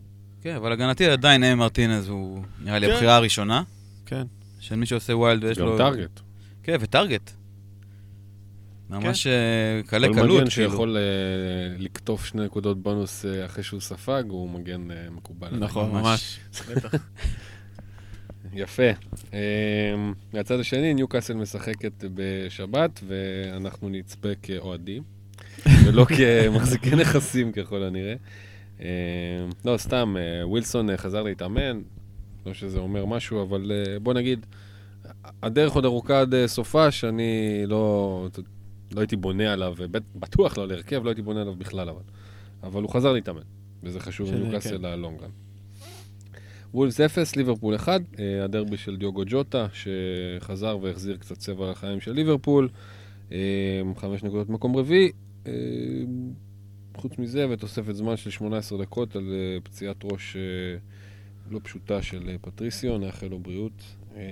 [0.42, 2.92] כן, אבל הגנתי עדיין אמי מרטינז הוא נראה לי כן.
[2.92, 3.62] הבחירה הראשונה.
[4.06, 4.22] כן.
[4.60, 5.78] של מי שעושה wild ויש גם לו...
[5.78, 6.20] טארגט.
[6.62, 7.30] כן, וטארגט.
[8.90, 10.70] ממש אה, קלי כל קלות, מגן כאילו.
[10.70, 11.02] שיכול אה,
[11.78, 15.56] לקטוף שני נקודות בונוס אה, אחרי שהוא ספג, הוא מגן אה, מקובל.
[15.58, 16.40] נכון, ממש.
[16.68, 16.94] בטח.
[18.52, 18.90] יפה.
[19.34, 19.38] אה,
[20.32, 25.02] מהצד השני, ניוקאסל משחקת בשבת, ואנחנו נצפה כאוהדים,
[25.86, 28.14] ולא כמחזיקי נכסים ככל הנראה.
[28.80, 28.86] אה,
[29.64, 31.80] לא, סתם, אה, ווילסון אה, חזר להתאמן,
[32.46, 33.72] לא שזה אומר משהו, אבל
[34.02, 34.46] בוא נגיד,
[35.42, 38.26] הדרך עוד ארוכה עד סופה, שאני לא,
[38.92, 39.74] לא הייתי בונה עליו,
[40.14, 42.02] בטוח לא להרכב, לא הייתי בונה עליו בכלל, אבל.
[42.62, 43.42] אבל הוא חזר להתאמן,
[43.82, 44.82] וזה חשוב לניוקאסל כן.
[44.82, 45.30] ללונגרן.
[46.74, 52.12] וולפס 0, ליברפול 1, אה, הדרבי של דיוגו ג'וטה, שחזר והחזיר קצת צבע לחיים של
[52.12, 52.68] ליברפול,
[53.96, 55.10] חמש נקודות מקום רביעי.
[57.00, 60.78] חוץ מזה, ותוספת זמן של 18 דקות על אה, פציעת ראש אה,
[61.50, 63.82] לא פשוטה של אה, פטריסיו, נאחל לו בריאות.
[64.16, 64.22] אה,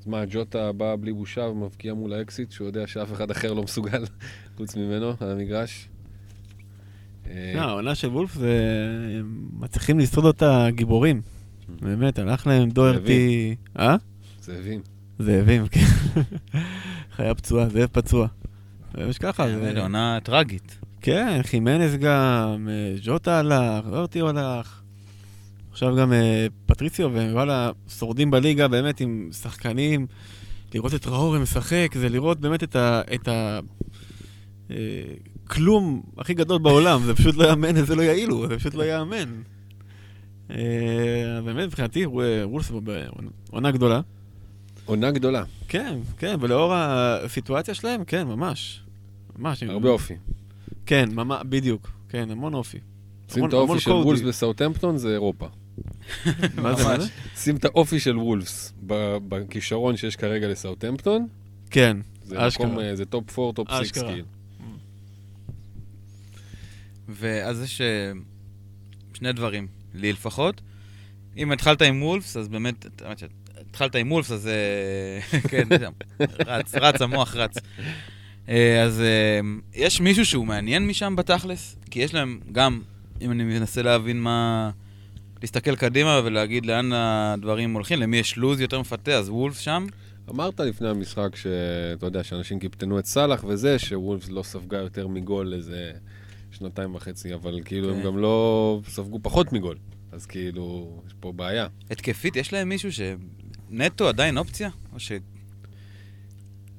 [0.00, 3.62] אז מה, ג'וטה בא בלי בושה ומבקיע מול האקסיט, שהוא יודע שאף אחד אחר לא
[3.62, 4.04] מסוגל
[4.56, 5.88] חוץ ממנו על המגרש.
[7.54, 8.58] לא, העונה של וולף זה...
[9.18, 11.22] הם מצליחים לשרוד אותה גיבורים.
[11.68, 13.56] באמת, הלך להם דוורטי...
[13.78, 13.96] אה?
[14.40, 14.80] זאבים.
[15.18, 15.80] זאבים, כן.
[17.16, 18.28] חיה פצועה, זאב פצוע.
[18.98, 19.80] יש ככה, זה...
[19.80, 20.85] עונה טראגית.
[21.06, 24.82] כן, חימנס גם, אה, ז'וטה הלך, דורטי הלך.
[25.70, 30.06] עכשיו גם אה, פטריציו, ווואלה, שורדים בליגה באמת עם שחקנים.
[30.74, 33.00] לראות את ראורי משחק, זה לראות באמת את ה...
[33.14, 33.60] את ה...
[34.70, 34.76] אה,
[35.46, 39.42] כלום הכי גדול בעולם, זה פשוט לא יאמן, זה לא יעילו, זה פשוט לא יאמן.
[40.50, 42.70] אה, באמת, מבחינתי, וולס
[43.50, 44.00] בעונה גדולה.
[44.86, 48.82] עונה גדולה, כן, כן, ולאור הסיטואציה שלהם, כן, ממש.
[49.38, 49.62] ממש.
[49.62, 50.14] הרבה אופי.
[50.86, 51.90] כן, ממש, בדיוק.
[52.08, 52.78] כן, המון אופי.
[53.32, 53.90] שים את האופי של.
[53.90, 55.46] וולפס בסאוטהמפטון, זה אירופה.
[56.62, 57.06] מה זה.
[57.36, 58.72] שים את האופי של וולפס
[59.28, 61.26] בכישרון שיש כרגע לסאוטהמפטון,
[61.70, 62.66] כן, זה אשכרה.
[62.66, 64.12] מקום, אה, זה top 4, top 6 אשכרה.
[64.12, 64.26] כאילו.
[67.08, 68.12] ואז יש אה,
[69.14, 70.60] שני דברים, לי לפחות.
[71.36, 75.68] אם התחלת עם וולפס, אז באמת, האמת שהתחלת עם וולפס, אז אה, כן,
[76.46, 77.56] רץ, רץ, המוח רץ.
[78.48, 79.40] אה, אז אה,
[79.74, 81.76] יש מישהו שהוא מעניין משם בתכלס?
[81.90, 82.80] כי יש להם גם,
[83.20, 84.70] אם אני מנסה להבין מה...
[85.42, 89.86] להסתכל קדימה ולהגיד לאן הדברים הולכים, למי יש לוז יותר מפתה, אז וולפס שם.
[90.30, 95.54] אמרת לפני המשחק שאתה יודע, שאנשים קיפטנו את סאלח וזה, שוולפס לא ספגה יותר מגול
[95.54, 95.92] איזה
[96.50, 98.06] שנתיים וחצי, אבל כאילו הם כן.
[98.06, 99.76] גם לא ספגו פחות מגול.
[100.12, 101.66] אז כאילו, יש פה בעיה.
[101.90, 104.70] התקפית, יש להם מישהו שנטו עדיין אופציה?
[104.92, 105.12] או ש...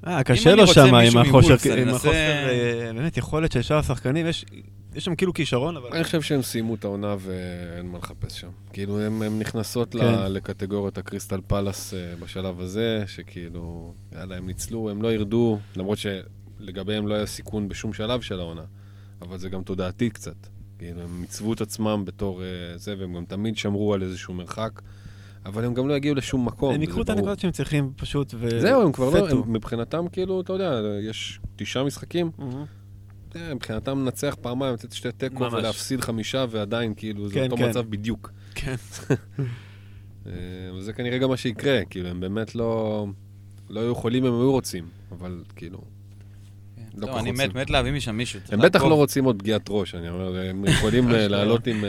[0.08, 4.46] אה, קשה לו שם עם החוסר, אה, באמת, יכולת של שאר השחקנים, יש
[5.06, 5.90] שם כאילו כישרון, אבל...
[5.94, 8.50] אני חושב שהם סיימו את העונה ואין מה לחפש שם.
[8.74, 10.32] כאילו, הם, הם נכנסות כן.
[10.32, 17.08] לקטגוריית הקריסטל פלאס אה, בשלב הזה, שכאילו, יאללה, הם ניצלו, הם לא ירדו, למרות שלגביהם
[17.08, 18.64] לא היה סיכון בשום שלב של העונה,
[19.22, 20.48] אבל זה גם תודעתי קצת.
[20.80, 24.82] כאילו, הם עיצבו את עצמם בתור אה, זה, והם גם תמיד שמרו על איזשהו מרחק,
[25.48, 26.76] אבל הם גם לא יגיעו לשום מקום.
[26.76, 27.10] הם יקחו את.
[27.10, 28.62] הנקודות שהם צריכים פשוט, ו...
[28.62, 29.30] זהו, הם כבר לא.
[29.30, 32.66] הם, מבחינתם, כאילו, אתה יודע, יש תשעה משחקים, מהמם.
[33.36, 35.52] אה, מבחינתם לנצח פעמיים, לתת שתי תיקו.
[35.52, 37.70] ולהפסיד חמישה, ועדיין, כאילו, זה כן, אותו כן.
[37.70, 38.32] מצב בדיוק.
[38.56, 38.76] כן.
[40.28, 40.32] אה,
[40.78, 43.06] וזה כנראה גם מה שיקרה, כאילו, הם באמת לא...
[43.70, 45.82] לא היו יכולים אם הם היו רוצים, אבל כאילו...
[46.98, 47.56] לא לא, כל אני מת.
[47.56, 48.40] מת להביא משם מישהו.
[48.52, 48.84] הם בטח.
[48.84, 51.84] לא רוצים עוד פגיעת ראש, אני אומר, הם יכולים אה, לעלות עם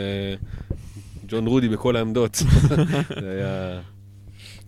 [1.29, 2.35] ג'ון רודי בכל העמדות.
[3.21, 3.79] זה היה...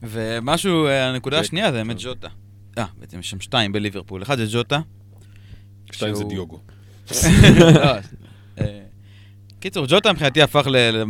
[0.04, 2.04] ומשהו, אה, הנקודה זה- השנייה זה באמת כן.
[2.04, 2.28] ג'וטה.
[2.78, 4.24] אה, בעצם יש שם שתיים בליברפול.
[4.24, 4.80] אחד זה ג'וטה.
[5.92, 6.60] שתיים זה דיוגו.
[7.60, 7.66] לא,
[8.60, 8.80] אה,
[9.60, 11.04] קיצור, ג'וטה מבחינתי הפך ל...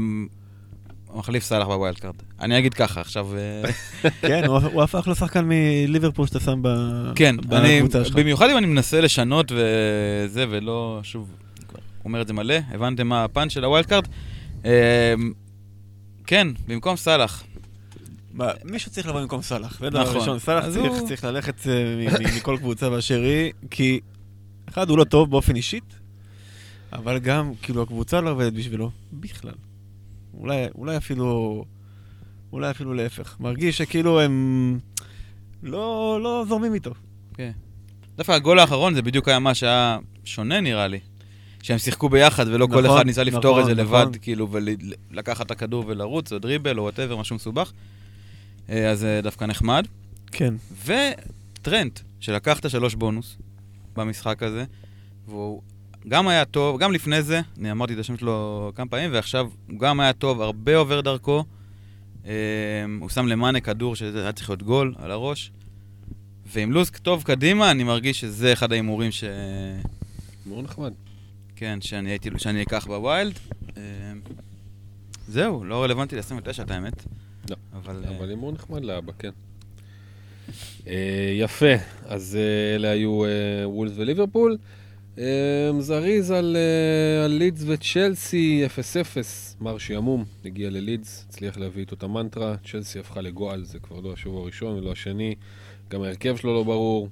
[1.15, 2.15] מחליף סאלח ב wild card.
[2.41, 3.27] אני אגיד ככה, עכשיו...
[3.37, 3.71] אה,
[4.21, 8.15] כן, הוא- הפך לשחקן מליברפול שאתה שם ב- כן, אני, בקבוצה שלך.
[8.15, 11.31] במיוחד אם אני מנסה לשנות וזה, ולא, שוב,
[12.05, 14.07] אומר את זה מלא, הבנתם מה הפאנץ' של ה wild card?
[16.31, 17.43] כן, במקום סאלח.
[18.65, 20.15] מישהו צריך לבוא במקום סאלח, זה דבר נכון.
[20.15, 20.39] ראשון.
[20.39, 20.65] סאלח
[21.05, 23.99] צריך- ללכת אה, מכל קבוצה באשר היא, כי
[24.69, 25.83] אחד, הוא לא טוב באופן אישית,
[26.93, 29.53] אבל גם, כאילו, הקבוצה לא עובדת בשבילו, בכלל.
[30.33, 31.65] אולי, אולי אפילו,
[32.53, 33.35] אולי אפילו להפך.
[33.39, 34.79] מרגיש שכאילו הם
[35.63, 36.91] לא, לא זורמים איתו.
[38.15, 40.99] דווקא הגול האחרון זה בדיוק היה מה שהיה שונה נראה לי.
[41.61, 44.01] שהם שיחקו ביחד ולא כל נכון, אחד ניסה לפתור את נכון, זה נכון.
[44.01, 44.47] לבד, כאילו,
[45.11, 47.71] ולקחת את הכדור ולרוץ, או דריבל, או whatever, משהו מסובך.
[48.69, 49.87] אה, אז זה דווקא נחמד.
[50.31, 50.53] כן.
[50.85, 53.37] וטרנט, שלקח את השלוש בונוס
[53.95, 54.65] במשחק הזה,
[55.27, 55.61] והוא
[56.07, 59.79] גם היה טוב, גם לפני זה, אני אמרתי את השם שלו כמה פעמים, ועכשיו הוא
[59.79, 61.43] גם היה טוב, הרבה עובר דרכו.
[62.25, 62.31] אה,
[62.99, 65.51] הוא שם למאנה כדור שזה היה צריך להיות גול על הראש.
[66.45, 69.23] ועם לוז טוב קדימה, אני מרגיש שזה אחד ההימורים ש...
[70.45, 70.93] מאוד נחמד.
[71.61, 73.39] כן, שאני, הייתי, שאני אקח בווילד.
[73.77, 73.83] אה,
[75.27, 76.93] זהו, לא רלוונטי ל-29 את האמת.
[77.49, 77.55] לא.
[77.73, 78.03] אבל...
[78.05, 79.29] אה, אבל הימור נחמד לאבא, כן.
[80.87, 81.73] אה, יפה,
[82.05, 82.37] אז
[82.75, 83.23] אלה היו
[83.63, 84.57] וולס וליברפול.
[85.79, 86.57] זריז על,
[87.25, 89.17] על לידס וצ'לסי, 0-0.
[89.59, 92.55] מר שעמום הגיע ללידס, הצליח להביא איתו את המנטרה.
[92.71, 95.35] צ'לסי הפכה לגועל, זה כבר לא השבוע הראשון ולא השני.
[95.89, 97.09] גם ההרכב שלו לא ברור.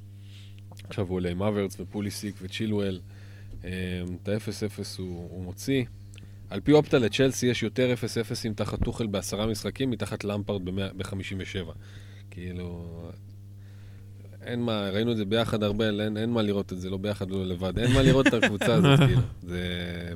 [0.83, 2.99] עכשיו הוא עולה עם אברץ ופוליסיק וצ'ילואל.
[3.63, 3.69] אה,
[4.23, 5.83] את ה-0-0 הוא, הוא מוציא.
[6.49, 7.93] על פי אופטה לצ'לסי יש יותר
[8.49, 11.71] 0-0 תחת טוחל בעשרה משחקים מתחת למפרד ב-57.
[12.31, 12.87] כאילו,
[14.41, 17.31] אין מה, ראינו את זה ביחד הרבה, אין, אין מה לראות את זה, לא ביחד
[17.31, 17.79] ולא לבד.
[17.79, 19.21] אין מה לראות את הקבוצה הזאת, כאילו.
[19.41, 19.63] זה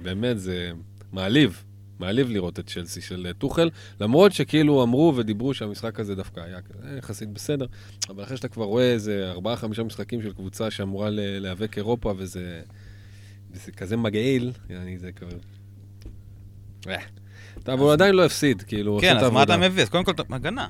[0.03, 0.71] באמת, זה
[1.11, 1.63] מעליב.
[1.99, 3.69] מעליב לראות את צ'לסי של אה, טוחל,
[4.01, 7.65] למרות שכאילו אמרו ודיברו שהמשחק הזה דווקא היה אה, יחסית בסדר,
[8.09, 12.61] אבל אחרי שאתה כבר רואה איזה ארבעה-חמישה משחקים של קבוצה שאמורה להיאבק אירופה, וזה,
[13.53, 15.27] וזה כזה מגעיל, יעני, זה כבר...
[16.89, 16.95] אה.
[17.63, 19.69] טוב, הוא עדיין לא הפסיד, כאילו, הוא עושה כן, את אז מה אתה העבודה.
[19.69, 19.83] מביא?
[19.83, 20.67] אז קודם כל, הגנה.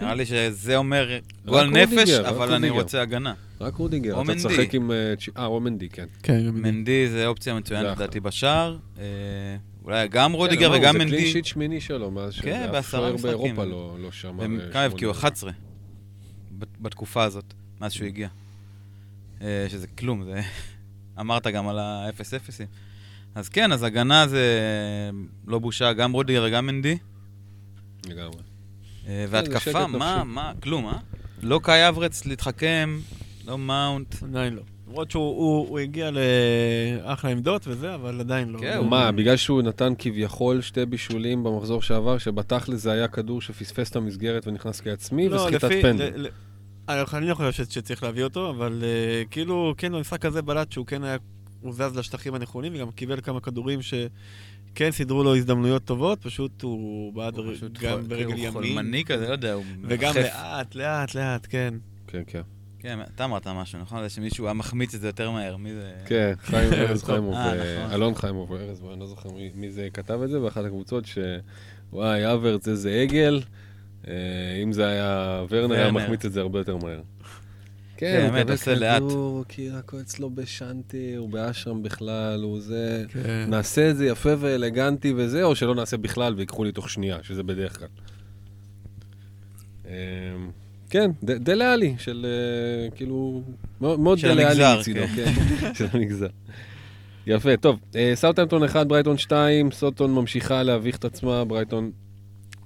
[0.00, 2.70] נראה לי שזה אומר רק גועל נפש, אבל אני.
[2.70, 3.34] רוצה הגנה.
[3.60, 4.48] רק רודיגר, או אתה מנדי.
[4.48, 4.90] תשחק עם...
[4.90, 6.06] אה, צ'י- אה, או מנדי, כן.
[6.22, 7.96] כן, מנדי זה אופציה זה מצוינת.
[7.96, 8.78] לדעתי בשער.
[8.98, 9.04] אה,
[9.84, 11.32] אולי גם רודיגר כן, אמרנו, וגם זה קלין מנדי.
[11.32, 13.30] שיט שמיני שלו, מאז כן, שאף בעשרה שוער משחקים.
[13.38, 14.44] באירופה לא לא שמע.
[14.72, 15.14] כמה הבקיעו?
[15.14, 15.28] שמונה.
[15.28, 15.50] 11
[16.58, 18.28] בת- בתקופה הזאת, מאז שהוא הגיע.
[19.68, 20.40] שזה כלום, זה...
[21.20, 22.62] אמרת גם על ה-0-0.
[23.34, 24.60] אז כן, אז הגנה זה
[25.46, 26.98] לא בושה, גם רודיגר וגם מנדי.
[28.06, 28.42] לגמרי.
[29.08, 30.24] אה, והתקפה, מה.
[30.24, 30.98] מה, כלום, אה?
[31.42, 32.98] לא קאי אברץ להתחכם,
[33.46, 34.22] לא מאונט.
[34.22, 34.62] עדיין לא.
[34.88, 38.58] למרות שהוא הוא, הוא הגיע לאחלה עמדות וזה, אבל עדיין לא.
[38.58, 43.90] כן, מה, בגלל שהוא נתן כביכול שתי בישולים במחזור שעבר, שבתכל'ס זה היה כדור שפספס
[43.90, 46.26] את המסגרת ונכנס כעצמי, לא, וסחיטת פנדל.
[46.88, 50.86] אני לא חושב ש- שצריך להביא אותו, אבל אה, כאילו, כן, במשחק הזה בלט שהוא
[50.86, 51.16] כן היה,
[51.60, 57.12] הוא זז לשטחים הנכונים, וגם קיבל כמה כדורים שכן סידרו לו הזדמנויות טובות, פשוט הוא
[57.12, 60.20] בעד הוא פשוט גם חול- ברגל הוא ימין, חולמני כזה, לא יודע, הוא וגם מחף.
[60.22, 61.74] לאט, לאט, לאט, כן.
[62.06, 62.42] כן, כן.
[62.78, 64.02] כן, אתה אמרת משהו, נכון?
[64.02, 65.92] זה שמישהו היה מחמיץ את זה יותר מהר, מי זה?
[66.06, 67.04] כן, חיים ארז.
[67.04, 67.92] חיימוב, אה, נכון.
[67.92, 71.04] אלון חיימוב, או ארז, אני לא זוכר מי- מי זה כתב את זה, באחת הקבוצות,
[71.06, 73.40] שוואי, אברץ איזה עגל,
[74.62, 75.92] אם זה היה ורנר, היה.
[75.92, 77.00] מחמיץ את זה הרבה יותר מהר.
[77.96, 79.02] כן, כן, הוא באמת, מקבל עושה לאט.
[79.02, 83.04] כדור, כאילו הכל אצלו בשנטי, הוא באשרם בכלל, הוא זה...
[83.08, 83.46] כן.
[83.48, 87.42] נעשה את זה יפה ואלגנטי וזה, או שלא נעשה בכלל ויקחו לי תוך שנייה, שזה
[87.42, 87.88] בדרך כלל.
[89.86, 89.90] אמ,
[90.90, 93.42] כן, ד- דלה עלי, של אה, כאילו,
[93.80, 95.32] מאוד המגזר, מצידו, כן,
[95.78, 96.26] של המגזר.
[97.26, 101.90] יפה, טוב, אה, סאוטהמפטון 1, ברייטון 2, סוטון ממשיכה להביך את עצמה, ברייטון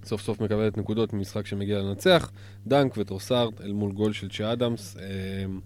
[0.08, 2.30] סוף סוף מקבלת נקודות ממשחק שמגיע לנצח,
[2.66, 5.60] דנק וטרוסארט אל מול גול של צ'ה אדמס, אמ,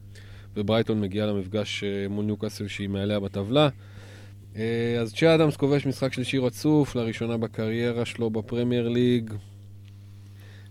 [0.57, 3.69] וברייטון מגיעה למפגש אה, מול ניוקאסל שהיא מעליה בטבלה.
[4.57, 9.33] אה, אז צ'ה אדמס כובש משחק שלישי רצוף, לראשונה בקריירה שלו בפרמייר ליג.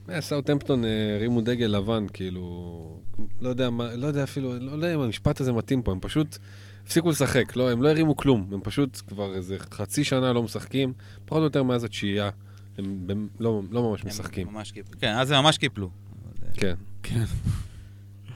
[0.09, 2.99] אה, סאוטהמפטון אה, הרימו דגל לבן, כאילו,
[3.41, 6.37] לא יודע לא יודע אפילו, לא יודע אם המשפט הזה מתאים פה, הם פשוט
[6.83, 10.93] הפסיקו לשחק, לא, הם לא הרימו כלום, הם פשוט כבר איזה חצי שנה לא משחקים,
[11.25, 12.29] פחות או יותר מאז התשיעייה,
[12.77, 14.47] הם לא, לא ממש הם משחקים.
[14.51, 14.99] ממש קיפלו.
[14.99, 15.89] כן, אז הם ממש קיפלו.
[16.53, 16.75] כן.
[17.03, 17.23] כן.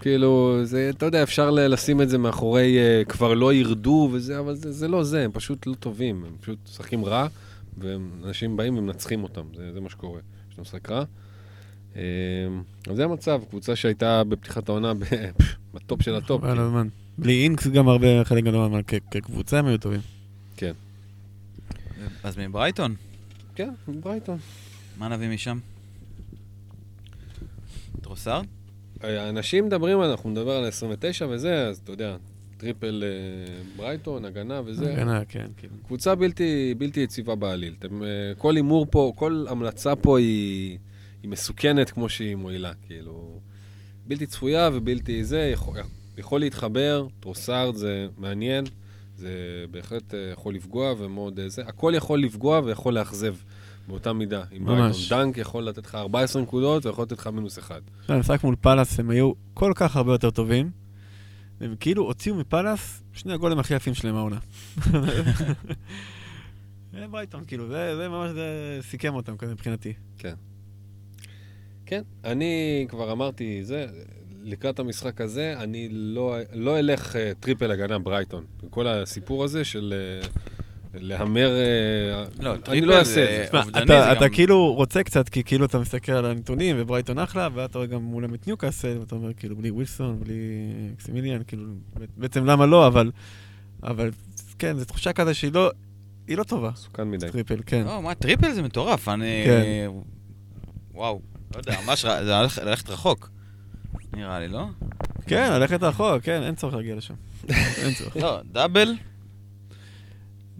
[0.02, 4.56] כאילו, זה, אתה יודע, אפשר לשים את זה מאחורי uh, כבר לא ירדו וזה, אבל
[4.56, 7.28] זה, זה לא זה, הם פשוט לא טובים, הם פשוט משחקים רע,
[7.78, 10.20] ואנשים באים ומנצחים אותם, זה, זה מה שקורה,
[10.52, 11.04] יש להם משחק רע.
[11.94, 11.98] Um,
[12.90, 14.94] אז זה המצב, קבוצה שהייתה בפתיחת העונה
[15.74, 16.42] בטופ של הטופ.
[16.42, 16.68] חבל על כאילו.
[16.68, 16.88] הזמן.
[17.18, 20.02] בלי אינקס גם הרבה, חלק גדול כ- כקבוצה הם היו טובים.
[22.24, 22.96] אז מברייטון,
[23.56, 24.38] כן, ברייטון.
[24.98, 25.60] מה נביא משם?
[28.02, 28.46] טרוסארד?
[29.04, 32.18] אנשים מדברים, אנחנו נדבר על ה-29 וזה, אז אתה יודע,
[32.58, 34.94] triple uh, ברייטון, הגנה וזה.
[34.94, 35.74] הגנה, כן, כאילו.
[35.86, 37.76] קבוצה בלתי, בלתי יציבה בעליל.
[37.80, 40.78] אתם, אה, כל הימור פה, כל המלצה פה היא,
[41.24, 43.40] היא מסוכנת כמו שהיא מועילה, כאילו...
[44.08, 45.78] בלתי צפויה ובלתי זה, יכול,
[46.18, 48.66] יכול להתחבר, טרוסארד זה מעניין,
[49.16, 53.36] זה בהחלט אה, יכול לפגוע ומאוד אה, זה, הכל יכול לפגוע ויכול לאכזב
[53.88, 54.44] באותה מידה.
[54.52, 55.12] ממש.
[55.12, 55.26] ברייטון.
[55.26, 57.82] דנק יכול לתת לך 14 נקודות ויכול לתת לך מינוס אחד.
[58.08, 60.72] המשחק מול פאלאס הם היו כל כך הרבה יותר טובים,
[61.62, 64.38] והם כאילו הוציאו מפאלאס שני הגולים הכי יפים שלהם העונה.
[66.94, 69.94] זה ברייטון, כאילו, זה, זה ממש זה סיכם אותם כזה מבחינתי.
[71.86, 73.88] כן, אני כבר אמרתי זה,
[74.46, 78.44] לקראת המשחק הזה, אני לא, לא אלך uh, triple הגנה ברייטון.
[78.70, 79.94] כל הסיפור הזה של
[80.24, 80.28] uh,
[80.94, 81.50] להמר,
[82.38, 83.60] uh, לא, אני לא אעשה את זה.
[83.70, 87.48] אתה, זה אתה גם- כאילו רוצה קצת, כי כאילו אתה מסתכל על הנתונים, וברייטון אחלה,
[87.54, 90.34] ואתה רואה גם מולם את ניוקאסל, ואתה אומר, כאילו, בלי ווילסון, בלי
[90.96, 91.64] מקסימין, כאילו,
[92.18, 93.12] בעצם למה לא, אבל,
[93.84, 94.12] אבל
[94.60, 95.72] כן, זו תחושה כזה שהיא לא,
[96.28, 97.30] היא לא טובה, מסוכן מדי.
[97.32, 97.84] triple, כן.
[97.86, 99.42] לא, מה, triple זה מטורף, אני...
[99.46, 99.88] כן.
[100.94, 101.22] וואו,
[101.56, 103.30] לא יודע, ממש, זה הולך- ללכת רחוק.
[104.16, 104.66] נראה לי, לא?
[105.28, 107.14] כן, ללכת רחוק, כן, אין צורך להגיע לשם.
[107.50, 108.18] אין צורך.
[108.18, 108.96] לא, דאבל?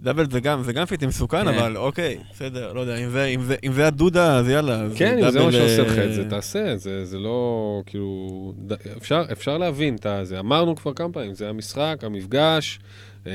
[0.00, 1.48] דאבל זה גם, זה גם פיטי מסוכן, כן.
[1.48, 4.86] אבל אוקיי, בסדר, לא יודע, אם זה, אם זה, אם זה הדודה, אז יאללה.
[4.96, 8.52] כן, אם זה מה שעושה לך אה, את זה, תעשה, זה, זה לא, כאילו,
[8.96, 10.40] אפשר, אפשר להבין את זה.
[10.40, 12.78] אמרנו כבר כמה פעמים, זה המשחק, המפגש.
[13.26, 13.32] אה,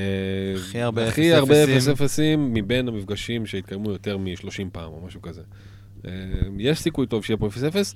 [0.56, 1.64] הכי הרבה הכי הרבה.
[1.64, 5.42] 0 אפסים מבין המפגשים שהתקיימו יותר מ-30 פעם או משהו כזה.
[6.06, 6.12] אה,
[6.58, 7.96] יש סיכוי טוב שיהיה פה 0 0.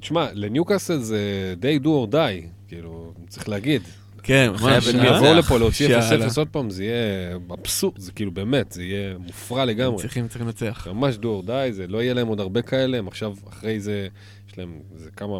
[0.00, 3.82] תשמע, לניוקאסל זה די do or die, כאילו, צריך להגיד.
[4.22, 4.88] כן, חייב ממש.
[4.88, 5.10] אם לנצח.
[5.12, 5.16] אה?
[5.16, 6.26] יבואו לפה להוציא 0 שאלה.
[6.26, 10.02] 0 עוד פעם, זה יהיה אבסורד, זה כאילו באמת, זה יהיה מופרע לגמרי.
[10.02, 10.86] צריכים, צריכים לנצח.
[10.88, 14.08] ממש do or die, זה לא יהיה להם עוד הרבה כאלה, הם עכשיו, אחרי זה,
[14.48, 15.38] יש להם, זה כמה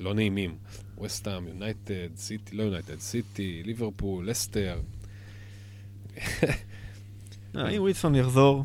[0.00, 0.54] לא נעימים.
[1.02, 4.80] וסטאם, יונייטד, סיטי, לא יונייטד, סיטי, ליברפול, לסטר.
[7.56, 8.64] אה, אם ווילסון יחזור,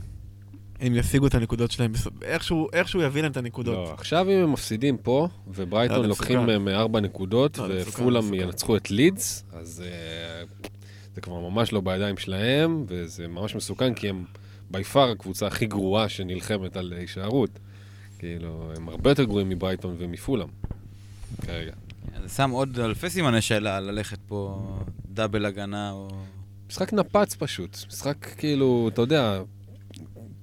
[0.80, 3.76] הם ישיגו את הנקודות שלהם, בסוף- איכשהו איכשהו יביא להם את הנקודות.
[3.88, 6.45] לא, עכשיו אם הם מפסידים פה, לא, וברייטון זה לוקחים.
[6.45, 8.39] מהם ארבע נקודות, לא, ופולאם מסוכן.
[8.41, 10.43] ינצחו את לידס, אז אה,
[11.15, 14.26] זה כבר ממש לא בידיים שלהם, וזה ממש מסוכן, כי הם
[14.71, 17.49] בי פאר הקבוצה הכי גרועה שנלחמת על הישארות.
[18.19, 20.47] כאילו, הם הרבה יותר גרועים מברייטון ומפולאם,
[21.41, 21.71] כרגע.
[22.23, 24.61] זה שם עוד אלפי סימני שאלה ללכת פה
[25.10, 26.07] double הגנה או...
[26.69, 29.41] משחק נפץ פשוט, משחק כאילו, אתה יודע,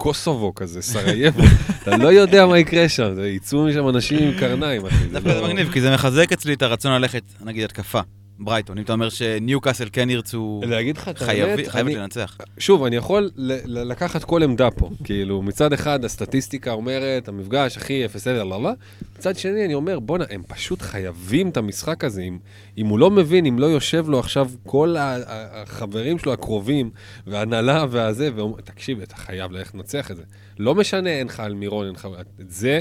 [0.03, 1.43] קוסובו כזה, סרייבו,
[1.83, 4.83] אתה לא יודע מה יקרה שם, יצאו משם אנשים עם קרניים,
[5.13, 8.01] דווקא זה לא- מגניב, כי זה מחזק אצלי את הרצון ללכת, נגיד, התקפה.
[8.45, 12.39] ברייטון, אם אתה אומר שניוקאסל כן ירצו, להגיד לך את האמת, חייבת לנצח.
[12.59, 13.31] שוב, אני יכול
[13.67, 14.91] לקחת כל עמדה פה.
[15.05, 18.71] כאילו, מצד אחד הסטטיסטיקה אומרת, המפגש הכי אפס, לא, לא, לא.
[19.19, 22.23] מצד שני, אני אומר, בואנה, הם פשוט חייבים את המשחק הזה.
[22.23, 22.39] אם,
[22.79, 26.91] אם הוא לא מבין, אם לא יושב לו עכשיו כל החברים שלו הקרובים,
[27.27, 30.23] וההנהלה והזה, ואומר, תקשיב, אתה חייב ללכת לנצח את זה.
[30.59, 32.09] לא משנה, אין לך על מירון, אין לך
[32.41, 32.81] את זה.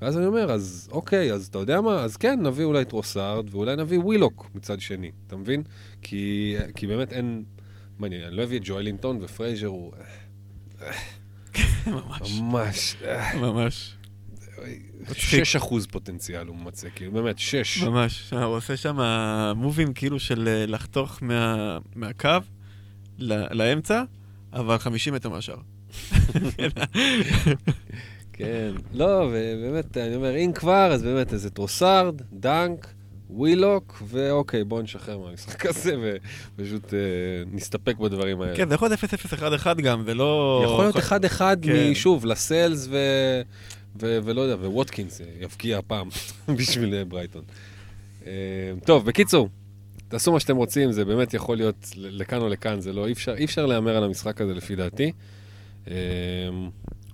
[0.00, 2.00] ואז אני אומר, אז אוקיי, אז אתה יודע מה?
[2.00, 5.62] אז כן, נביא אולי את רוסארד, ואולי נביא ווילוק מצד שני, אתה מבין?
[6.02, 7.44] כי, כי באמת אין...
[7.98, 9.92] מה, אני, אני לא אביא את ג'ואלינטון ופרייזר הוא...
[12.40, 12.96] ממש.
[13.40, 13.94] ממש...
[15.12, 17.82] 6 אחוז פוטנציאל הוא ממצא, כאילו, באמת, 6.
[17.82, 18.32] ממש.
[18.32, 18.98] הוא עושה שם
[19.56, 22.28] מובים כאילו של אה, לחתוך מה- מהקו
[23.18, 24.02] ל- לאמצע,
[24.52, 25.56] אבל 50 מטר מהשאר.
[28.32, 28.72] כן.
[28.94, 32.86] לא, ובאמת, אני אומר, אם כבר, אז באמת איזה טרוסארד, דנק,
[33.30, 35.94] ווילוק, ואוקיי, בואו נשחרר מהמשחק הזה,
[36.56, 36.98] ופשוט אה,
[37.52, 38.56] נסתפק בדברים האלה.
[38.56, 39.00] כן, זה יכול להיות
[39.64, 40.62] 0-0-1-1 גם, זה לא...
[40.64, 41.90] יכול להיות אחד-אחד כן.
[41.90, 42.96] משוב, לסלס ו...
[44.00, 44.18] ו...
[44.24, 46.08] ולא יודע, וווטקינס יבקיע הפעם
[46.58, 47.42] בשביל אה, ברייטון.
[48.26, 48.32] אה,
[48.84, 49.48] טוב, בקיצור,
[50.08, 53.34] תעשו מה שאתם רוצים, זה באמת יכול להיות לכאן או לכאן, זה לא, אי אפשר,
[53.34, 55.12] אי אפשר להמר על המשחק הזה לפי דעתי.
[55.88, 55.94] אה,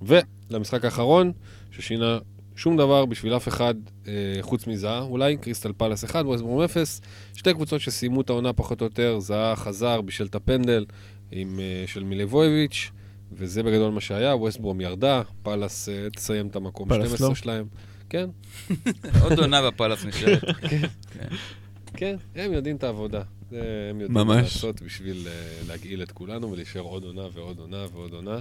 [0.02, 1.32] ולמשחק האחרון,
[1.70, 2.18] ששינה
[2.56, 3.74] שום דבר בשביל אף אחד
[4.08, 7.00] אה, חוץ מזהה, אולי, קריסטל פלאס 1, ווסטברום 0,
[7.34, 10.84] שתי קבוצות שסיימו את העונה פחות או יותר, זהה חזר בשל את הפנדל
[11.30, 12.90] עם, אה, של מילבויביץ',
[13.32, 17.34] וזה בגדול מה שהיה, ווסטברום ירדה, פלאס אה, תסיים את המקום פאלאס 12 לא.
[17.34, 17.66] שלהם.
[18.08, 18.28] כן,
[19.22, 20.44] עוד עונה בפלאס נשארת.
[21.96, 23.22] כן, הם יודעים את העבודה.
[23.52, 24.42] הם יודעים ממש.
[24.42, 25.32] לעשות בשביל אה,
[25.68, 28.38] להגעיל את כולנו ולהישאר עוד עונה ועוד עונה ועוד עונה.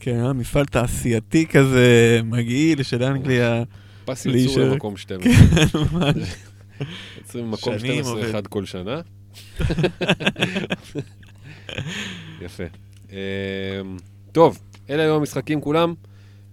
[0.00, 3.62] כן, אה, מפעל תעשייתי כזה מגעיל של אנגליה.
[4.04, 5.32] פס ייצור למקום 12.
[5.92, 6.16] ממש.
[7.18, 8.24] יוצרים מקום שנים 12 עובד.
[8.24, 9.00] אחד כל שנה.
[12.44, 12.64] יפה.
[13.10, 13.16] אמ,
[14.32, 14.58] טוב,
[14.90, 15.94] אלה היו המשחקים כולם.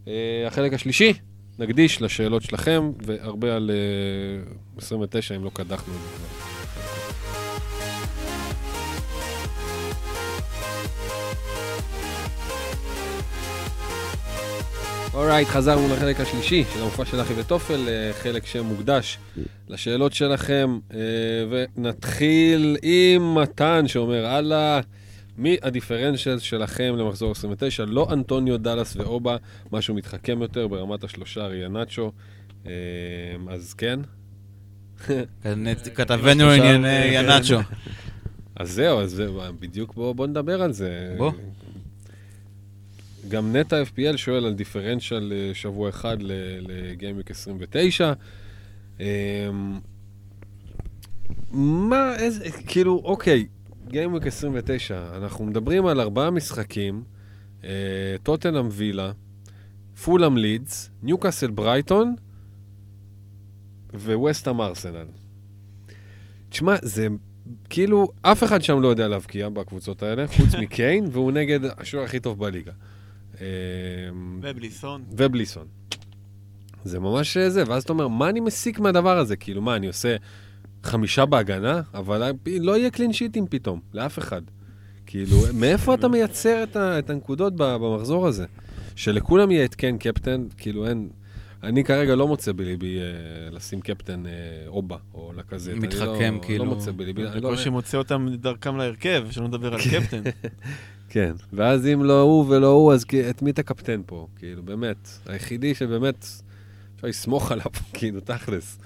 [0.08, 1.14] אה, החלק השלישי,
[1.60, 6.54] נקדיש לשאלות שלכם, והרבה על אה, 29, אם לא קדחנו את זה.
[15.14, 19.18] אורייט, חזרנו לחלק השלישי של המופע של אחי וטופל, אה, חלק שמוקדש
[19.70, 21.00] לשאלות שלכם, אה,
[21.50, 24.80] ונתחיל עם מתן שאומר, הלאה,
[25.38, 27.86] מי הדיפרנציאל שלכם למחזור 29?
[27.86, 29.38] לא אנטוניו, דאלאס ואובה,
[29.72, 32.12] משהו מתחכם יותר ברמת השלושה ריה נאצ'ו.
[32.66, 32.72] אה,
[33.50, 34.00] אז כן.
[35.96, 37.58] כתבנו ענייני ינאצ'ו.
[38.56, 41.16] אז זהו, אז זהו, בדיוק בוא, בוא נדבר על זה.
[41.18, 41.32] בוא.
[43.28, 46.18] גם נטע FPL שואל על דיפרנציאל אה, שבוע אחד
[46.62, 48.14] לגיימיק 29.
[49.00, 49.06] אמ,
[51.52, 53.46] מה, איזה, כאילו, אוקיי,
[53.88, 57.04] גיימיק 29, אנחנו מדברים על ארבעה משחקים,
[57.64, 59.12] אה, טוטנאם וילה,
[60.04, 62.16] פולאם לידס, ניוקאסל ברייטון
[63.94, 65.06] וווסטהאם ארסנל.
[66.50, 67.08] תשמע, זה
[67.70, 72.20] כאילו, אף אחד שם לא יודע להבקיע בקבוצות האלה, חוץ מקיין, והוא נגד השוער הכי
[72.20, 72.72] טוב בליגה.
[73.42, 73.46] אמ,
[74.42, 75.04] ובלי סון.
[75.12, 75.68] ובלי סון.
[76.84, 79.36] זה ממש זה, ואז אתה אומר, מה אני מסיק מהדבר הזה?
[79.36, 80.16] כאילו, מה, אני עושה
[80.84, 81.82] חמישה בהגנה?
[81.94, 84.42] אבל לא יהיה קלין שיטים פתאום, לאף אחד.
[85.06, 88.46] כאילו, מאיפה אתה מייצר את, ה, את הנקודות במחזור הזה?
[88.96, 91.10] שלכולם יהיה את כן קפטן, כאילו אין...
[91.64, 93.04] אני כרגע לא מוצא בליבי אה,
[93.52, 94.32] לשים קפטן אה,
[94.68, 95.72] אובה, או לקזט.
[95.74, 96.66] מתחכם, לא, כאילו.
[96.66, 97.28] לא מוצא בליבי.
[97.28, 100.22] אני לא- בקושי מוצא אותם דרכם להרכב, שלא נדבר על קפטן.
[101.10, 104.28] כן, ואז אם לא הוא ולא הוא, אז את מי תקפטן פה?
[104.36, 105.10] כאילו, באמת.
[105.26, 106.28] היחידי שבאמת
[106.96, 108.80] אפשר לסמוך עליו, כאילו, תכלס.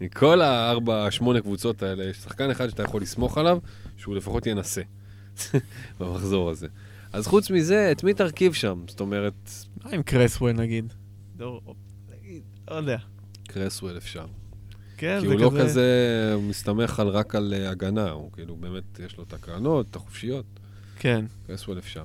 [0.00, 3.58] מכל הארבע, שמונה קבוצות האלה, יש שחקן אחד שאתה יכול לסמוך עליו,
[3.96, 4.82] שהוא לפחות ינסה
[6.00, 6.66] במחזור הזה.
[7.12, 8.84] אז חוץ מזה, את מי תרכיב שם?
[8.88, 9.50] זאת אומרת...
[9.84, 10.92] מה עם קרסוול נגיד?
[12.10, 12.98] נגיד, לא יודע.
[13.48, 14.26] קרסוול אפשר.
[14.96, 15.44] כן, כי הוא כזה...
[15.44, 19.86] לא כזה מסתמך על, רק על uh, הגנה, הוא כאילו באמת, יש לו את הקרנות,
[19.90, 20.44] את החופשיות.
[20.98, 21.24] כן.
[21.46, 22.04] קרסוול אפשר.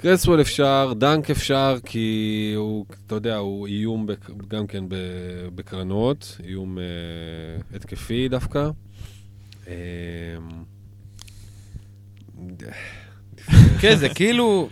[0.00, 2.12] קרסוול אפשר, דנק אפשר, כי
[2.56, 4.84] הוא, אתה יודע, הוא איום בק, גם כן
[5.54, 8.70] בקרנות, איום uh, התקפי דווקא.
[9.68, 9.74] אה,
[13.80, 14.68] כן, זה כאילו...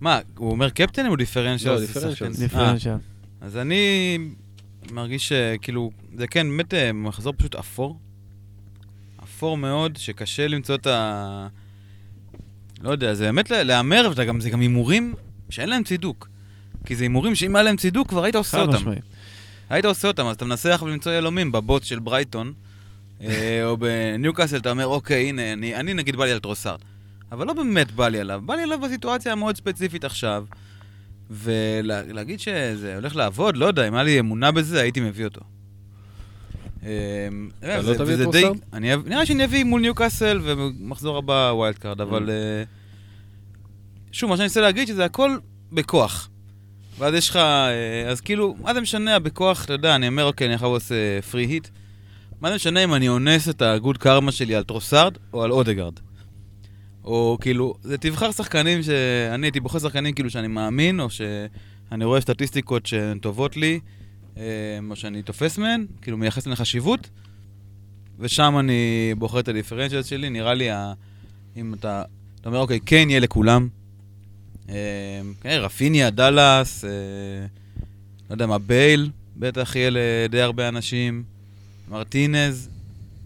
[0.00, 1.72] מה, הוא אומר קפטן או דיפרנציאל?
[1.72, 2.14] לא, דיפרנציאל.
[2.14, 2.94] שחקן- דיפרנציאל.
[2.94, 2.98] אה,
[3.40, 4.18] אז אני
[4.92, 7.98] מרגיש שכאילו, זה כן, באמת אה, מחזור פשוט אפור.
[9.24, 11.48] אפור מאוד, שקשה למצוא את ה...
[12.80, 15.14] לא יודע, זה באמת לה- להמר, וזה גם- הימורים
[15.50, 16.28] שאין להם צידוק.
[16.86, 18.72] כי זה הימורים שאם היה להם צידוק, כבר היית עושה אותם.
[18.76, 18.96] משמעי.
[19.70, 22.52] היית עושה אותם, אז אתה מנסה עכשיו למצוא יהלומים בבוט של ברייטון,
[23.20, 23.26] אה,
[23.66, 26.78] או בניוקאסל, אתה אומר, אוקיי, הנה, אני, אני נגיד בא לי על טרוסארד.
[27.32, 30.44] אבל לא באמת בא לי עליו, בא לי עליו בסיטואציה המאוד ספציפית עכשיו,
[31.30, 35.40] ולהגיד שזה הולך לעבוד, לא יודע, אם היה לי אמונה בזה, הייתי מביא אותו.
[36.84, 37.28] אה,
[37.58, 38.20] אתה לא תביא את
[38.94, 42.26] אב- נראה שאני אביא מול ניוקאסל, ומחזור הבא wild card, אבל...
[42.26, 42.30] Mm.
[42.30, 42.62] אה,
[44.12, 45.36] שוב, מה שאני רוצה להגיד, שזה הכל
[45.72, 46.30] בכוח.
[46.98, 50.46] ואז יש לך, אה, אז כאילו, מה זה משנה בכוח, אתה יודע, אני אומר, אוקיי,
[50.46, 50.94] אני עכשיו עושה
[51.30, 51.68] free hit.
[52.40, 55.50] מה זה משנה אם אני אונס את ה good karma שלי על טרוסארד או על
[55.50, 55.92] אודגרד?
[57.04, 62.20] או כאילו, זה תבחר שחקנים שאני הייתי בוחר שחקנים כאילו שאני מאמין, או שאני רואה
[62.20, 63.80] סטטיסטיקות שהן טובות לי,
[64.36, 64.42] אה,
[64.90, 67.08] או שאני תופס מהן, כאילו מייחס להן חשיבות,
[68.18, 70.92] ושם אני בוחר את הדיפרנציאל שלי, נראה לי, ה...
[71.56, 72.02] אם אתה,
[72.40, 73.68] אתה אומר, אוקיי, כן יהיה לכולם.
[74.68, 74.74] אה,
[75.40, 76.90] כן, רפיניה, דאלאס, אה,
[78.30, 81.22] לא יודע מה, בייל, בטח יהיה לדי הרבה אנשים,
[81.90, 82.68] מרטינז,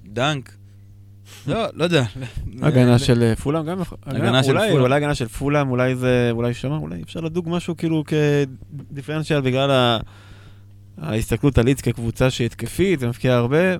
[0.06, 0.52] דנק.
[1.46, 2.04] לא, לא יודע.
[2.62, 3.98] הגנה של פולאם גם יכול...
[4.06, 4.80] הגנה של פולאם.
[4.80, 6.28] אולי הגנה של פולאם, אולי זה...
[6.30, 8.04] אולי שמע, אולי אפשר לדוג משהו כאילו
[8.90, 9.98] כדיפרנציאל בגלל ה-
[10.98, 13.76] ההסתכלות על לידס כקבוצה שהיא התקפית ומבקיעה הרבה,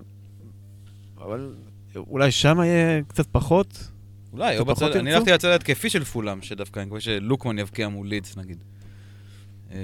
[1.18, 1.54] אבל
[1.96, 3.88] אולי שם יהיה קצת פחות.
[4.32, 5.14] אולי, או בצד, אני?
[5.14, 8.58] הלכתי לצד ההתקפי של פולאם, שדווקא אני מקווה שלוקמן יבקיע מול לידס נגיד.
[9.72, 9.78] אה,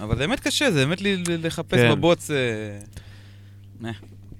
[0.00, 1.90] אבל זה באמת קשה, זה באמת לחפש כן.
[1.90, 2.30] בבוץ...
[2.30, 3.90] אה,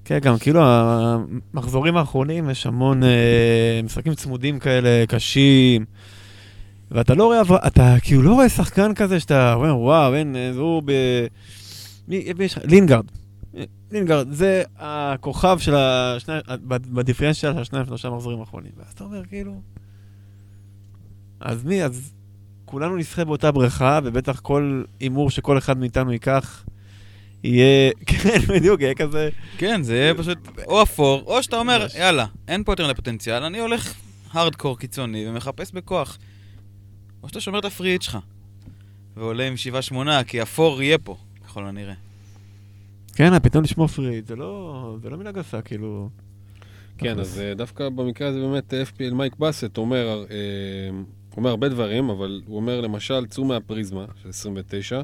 [0.05, 5.85] כן, גם כאילו המחזורים האחרונים יש המון אה, משחקים צמודים כאלה, קשים.
[6.91, 10.83] ואתה לא רואה, אתה כאילו לא רואה שחקן כזה שאתה אומר, וואו, אין, אה, הוא
[10.85, 10.93] ב...
[12.09, 12.65] מי, מי יש לך?
[12.65, 13.05] לינגארד.
[13.91, 16.35] לינגארד, זה הכוכב של השני,
[16.69, 18.73] בדיפרנציאל של השניים שלושה מחזורים האחרונים.
[18.77, 19.61] ואז אתה אומר, כאילו...
[21.41, 22.13] אז מי, אז
[22.65, 26.65] כולנו נשחה באותה בריכה, ובטח כל הימור שכל אחד מאיתנו ייקח,
[27.45, 29.29] יהיה, כן, בדיוק, יהיה כזה...
[29.59, 31.87] כן, זה יהיה פשוט או אפור, או שאתה אומר.
[31.99, 33.95] יאללה, אין פה יותר מדי פוטנציאל, אני הולך
[34.33, 36.19] הארדקור קיצוני ומחפש בכוח.
[37.23, 38.19] או שאתה שומר את הפריט שלך,
[39.17, 41.17] ועולה עם שבעה שמונה, כי אפור יהיה פה,
[41.59, 41.95] ככל הנראה.
[43.15, 46.09] כן, פתאום לשמוע פריד, זה לא, זה לא מילה גסה, כאילו...
[46.99, 50.37] כן, אז אה, דווקא במקרה הזה באמת FPL מייק באסט אומר, אה,
[51.37, 55.03] אומר הרבה דברים, אבל הוא אומר למשל, צאו מהפריזמה של 29,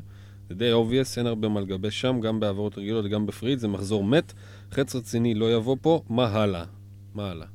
[0.49, 4.05] זה די obvious, אין הרבה מה לגבש שם, גם בעבירות רגילות וגם בפריט, זה מחזור
[4.05, 4.33] מת,
[4.73, 6.65] חץ רציני לא יבוא פה, מה הלאה?
[7.15, 7.47] מה הלאה?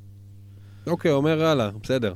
[0.88, 2.14] אוקיי, אומר הלאה, בסדר.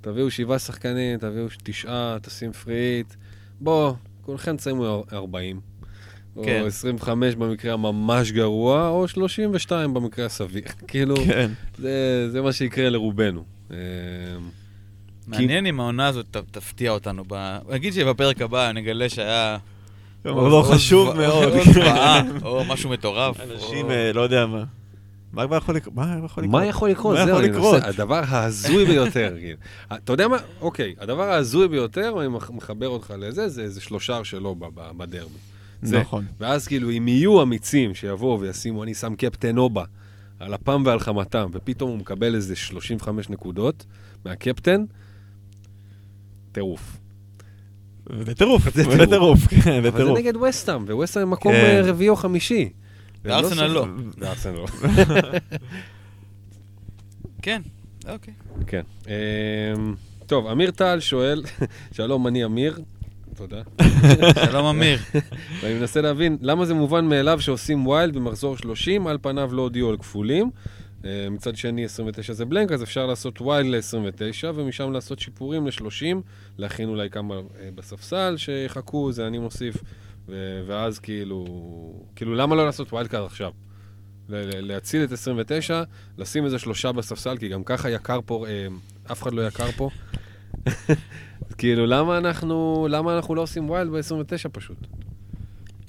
[0.00, 3.14] תביאו שבעה שחקנים, תביאו תשעה, תשים פריט.
[3.60, 5.69] בוא, כולכם תסיימו 40.
[6.44, 6.60] כן.
[6.62, 10.62] או 25 במקרה הממש גרוע, או 32 במקרה הסביר.
[10.88, 11.50] כאילו, כן.
[11.78, 11.90] זה,
[12.30, 13.44] זה מה שיקרה לרובנו.
[13.70, 13.76] אה,
[15.26, 17.24] מעניין אם העונה הזאת ת- תפתיע אותנו.
[17.28, 19.56] ב- נגיד שבפרק הבא נגלה שהיה...
[20.24, 21.52] אבל לא חשוב מאוד.
[22.42, 23.40] או משהו מטורף.
[23.40, 24.64] אנשים, או- אה, לא יודע מה.
[25.32, 25.94] מה כבר יכול לקרות?
[25.96, 27.14] מה יכול לקרות?
[27.14, 27.82] מה יכול לקרות?
[27.82, 29.56] הדבר ההזוי ביותר, כאילו.
[29.92, 30.36] אתה יודע מה?
[30.60, 34.56] אוקיי, הדבר ההזוי ביותר, אני מח- מחבר אותך לזה, זה שלושה שלו
[34.96, 35.34] בדרבי.
[35.82, 36.00] זה.
[36.00, 36.24] נכון.
[36.38, 39.84] ואז כאילו, אם יהיו אמיצים שיבואו וישימו, אני שם קפטן אובה
[40.38, 43.86] על אפם ועל חמתם, ופתאום הוא מקבל איזה 35 נקודות
[44.24, 44.84] מהקפטן,
[46.52, 46.96] טירוף.
[48.24, 49.08] זה טירוף, זה זה טירוף.
[49.08, 50.18] טירוף, כן, זה אבל זה טירוף.
[50.18, 51.58] נגד ווסטהאם, וווסטהאם הם מקום כן.
[51.58, 52.68] אה, רביעי או חמישי.
[53.24, 53.86] וארסנל לא.
[54.18, 54.66] וארסנל לא.
[57.42, 57.62] כן,
[58.08, 58.34] אוקיי.
[58.66, 58.82] כן.
[59.06, 59.94] אמ,
[60.26, 61.42] טוב, אמיר טל שואל,
[61.92, 62.78] שלום, אני אמיר.
[63.40, 63.62] תודה.
[64.50, 64.98] שלום אמיר.
[65.60, 69.90] ואני מנסה להבין למה זה מובן מאליו שעושים wild במחזור 30, על פניו לא הודיעו
[69.90, 70.50] על כפולים.
[71.04, 76.16] אה, מצד שני, 29 זה blank, אז אפשר לעשות wild ל-29, ומשם לעשות שיפורים ל-30,
[76.58, 79.76] להכין אולי כמה אה, בספסל שיחכו, זה אני מוסיף,
[80.66, 81.44] ואז כאילו,
[82.16, 83.50] כאילו, למה לא לעשות wild card עכשיו?
[84.28, 85.82] להציל את 29,
[86.18, 88.66] לשים איזה שלושה בספסל, כי גם ככה יקר פה, אה,
[89.12, 89.90] אף אחד לא יקר פה.
[91.58, 94.76] כאילו, למה אנחנו, למה אנחנו לא עושים wild ב-29 פשוט?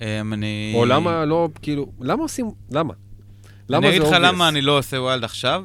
[0.01, 0.74] אמ, אני...
[0.76, 2.93] או למה לא, כאילו, למה עושים, למה?
[3.69, 4.17] למה אני אגיד לך?
[4.22, 5.63] למה אני לא עושה wild עכשיו,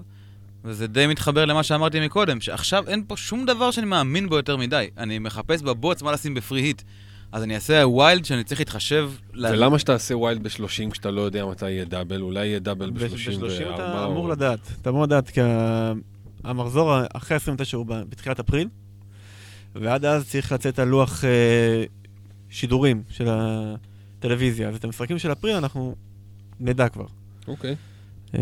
[0.65, 4.57] וזה די מתחבר למה שאמרתי מקודם, שעכשיו אין פה שום דבר שאני מאמין בו יותר
[4.57, 4.89] מדי.
[4.99, 6.83] אני מחפש בבוץ מה לשים ב free hit.
[7.33, 9.11] אז אני אעשה wild שאני צריך להתחשב...
[9.35, 12.21] ולמה שאתה wild ב-30 כשאתה לא יודע מתי יהיה double?
[12.21, 13.41] אולי יהיה דאבל ב-34?
[13.41, 14.59] ב-30 אתה אמור לדעת.
[14.83, 15.41] אתה אמור לדעת, כי
[16.45, 18.69] המחזור אחרי 29 הוא בתחילת אפריל,
[19.81, 21.85] ועד אז צריך לצאת על לוח אה,
[22.51, 24.69] שידורים של הטלוויזיה.
[24.69, 25.95] אז את המשחקים של אפריל אנחנו
[26.61, 27.07] נדע כבר.
[27.49, 27.77] אוקיי.
[28.35, 28.41] אה,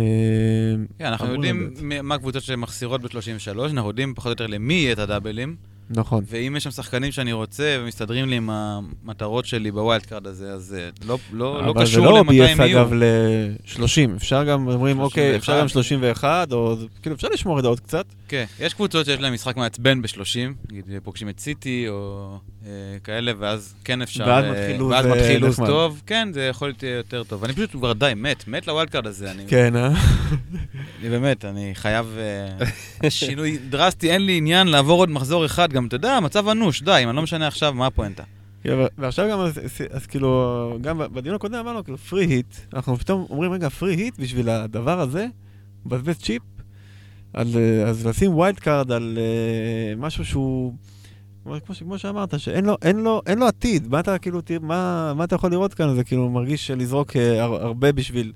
[0.98, 1.70] כן, אנחנו יודעים
[2.02, 5.56] מה הקבוצות שמחסירות ב-33, אנחנו יודעים פחות או יותר למי יהיה את הדאבלים,
[5.90, 6.24] נכון.
[6.26, 10.52] ואם יש שם שחקנים שאני רוצה ומסתדרים לי עם המטרות שלי ב wild card הזה,
[10.52, 12.78] אז אה, לא, לא, לא אבל זה קשור לא למתי הם יהיו.
[12.80, 16.48] אגב ל-30, אפשר גם, אומרים, אוקיי, אפשר גם 31.
[16.48, 18.06] 31, או כאילו אפשר לשמור את זה עוד קצת.
[18.34, 22.70] כן, יש קבוצות שיש להן משחק מעצבן ב-30, נגיד פוגשים את סיטי או אה,
[23.04, 24.24] כאלה, ואז כן אפשר...
[24.26, 25.56] ואז אה, מתחיל לוז, ואז אה, מתחיל לוז.
[25.56, 27.44] טוב, כן, זה יכול להיות יותר טוב.
[27.44, 29.30] אני פשוט כבר די מת, מת ל wild card הזה.
[29.30, 29.88] אני, כן, אה?
[31.00, 32.16] אני באמת, אני חייב
[33.02, 36.82] אה, שינוי דרסטי, אין לי עניין לעבור עוד מחזור אחד, גם, אתה יודע, מצב אנוש,
[36.82, 38.22] די, אם אני לא משנה עכשיו, מה הפואנטה?
[38.62, 42.96] כן, ועכשיו גם, אז, אז, אז כאילו, גם בדיון הקודם אמרנו, כאילו, free hit, אנחנו
[42.96, 45.26] פתאום אומרים, רגע, free hit בשביל הדבר הזה,
[45.86, 46.42] מבזבז צ'יפ,
[47.34, 50.74] על, אה, אז לשים wild card על אה, משהו שהוא,
[51.44, 55.12] כמו, כמו, שאמרת, שאין לו, אין לו, אין לו עתיד, מה אתה כאילו, תראה, מה,
[55.16, 58.32] מה אתה יכול לראות כאן, זה כאילו מרגיש לזרוק אה, הר, הרבה בשביל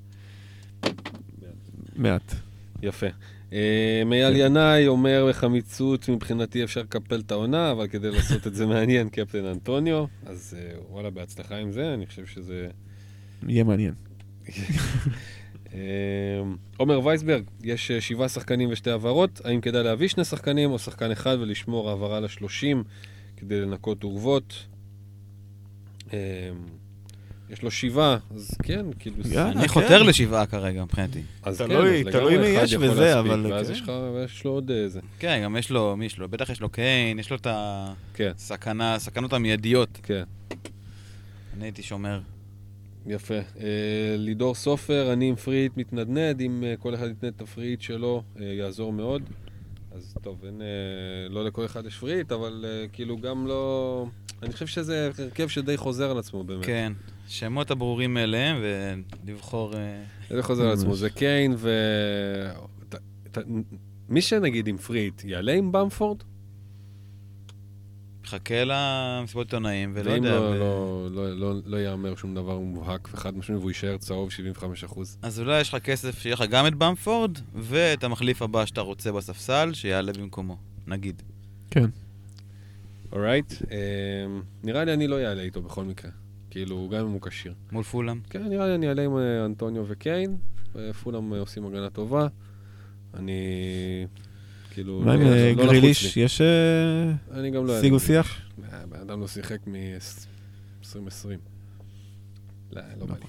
[1.97, 2.35] מעט.
[2.83, 3.07] יפה.
[3.53, 8.67] אה, אייל ינאי אומר בחמיצות, מבחינתי אפשר לקפל את העונה, אבל כדי לעשות את זה
[8.67, 12.69] מעניין, קפטן אנטוניו, אז אה, וואלה, בהצלחה עם זה, אני חושב שזה...
[13.49, 13.95] יהיה מעניין.
[15.75, 15.79] אה,
[16.77, 21.11] עומר וייסברג, יש אה, שבעה שחקנים ושתי העברות, האם כדאי להביא שני שחקנים או שחקן
[21.11, 22.85] אחד ולשמור העברה לשלושים
[23.37, 24.67] כדי לנקות עורבות?
[26.13, 26.19] אה,
[27.51, 29.17] יש לו שבעה, אז כן, כאילו...
[29.35, 29.69] אני כן.
[29.69, 31.23] חותר לשבעה כרגע, מבחינתי.
[31.43, 33.73] אז תלוי- כן, אז תלוי לגמרי מי אחד יש יכול וזה, להספיק, אבל ואז כן.
[34.25, 35.01] יש לו עוד איזה.
[35.19, 36.29] כן, גם יש לו, מי יש לו?
[36.29, 37.47] בטח יש לו קיין, יש לו את
[38.21, 39.99] הסכנה, הסכנות המיידיות.
[40.03, 40.23] כן.
[41.57, 42.21] אני הייתי שומר.
[43.11, 43.35] יפה.
[43.35, 43.43] אה,
[44.19, 47.66] לידור סופר, אני עם free hit מתנדנד, אם אה, כל אחד ייתן את ה free
[47.66, 49.23] hit שלו, אה, יעזור מאוד.
[49.93, 50.67] אז טוב, אין, אה,
[51.31, 54.07] לא לכל אחד יש free hit, אבל אה, כאילו גם לא...
[54.43, 56.65] אני חושב שזה הרכב שדי חוזר על עצמו באמת.
[56.67, 56.93] כן.
[57.29, 58.57] שמות הברורים מאליהם
[59.25, 59.73] ולבחור...
[60.31, 60.95] זה חוזר על עצמו.
[60.97, 61.71] זה קיין ו...
[62.89, 62.95] ת-
[63.33, 63.45] ת-
[64.09, 66.19] מי שנגיד עם פריט, יעלה עם במפורד?
[68.29, 70.39] מחכה למסיבות עיתונאים, ולא ואם יודע.
[70.39, 74.31] לא, ו- לא, לא, לא, לא יאמר שום דבר מובהק וחד משמעי, והוא יישאר צהוב
[74.31, 75.19] 75 אחוז.
[75.23, 79.13] אז אולי יש לך כסף שיהיה לך גם את במפורד, ואת המחליף הבא שאתה רוצה
[79.13, 80.57] בספסל, שיעלה במקומו,
[80.87, 81.23] נגיד.
[81.71, 81.91] כן.
[83.13, 83.53] אורייט?
[83.53, 83.67] Um,
[84.65, 86.11] נראה לי אני לא אעלה איתו בכל מקרה.
[86.51, 87.55] כאילו, גם אם הוא כשיר.
[87.73, 88.21] מול פולאם.
[88.31, 90.37] כן, נראה לי אני אעלה עם אה, אנטוניו וקיין,
[90.75, 92.27] ופולאם אה, עושים הגנה טובה.
[93.15, 93.41] אני...
[94.79, 96.17] כאילו, מה עם לא- אה, גריליש?
[96.17, 96.23] לי.
[96.23, 96.41] יש...
[97.31, 97.71] אני גם.
[97.71, 98.41] היה שיג ושיח?
[98.59, 98.75] גריליש.
[98.75, 101.29] אה, בן אדם לא שיחק מ-2020.
[102.73, 103.27] לא, לא בא לי.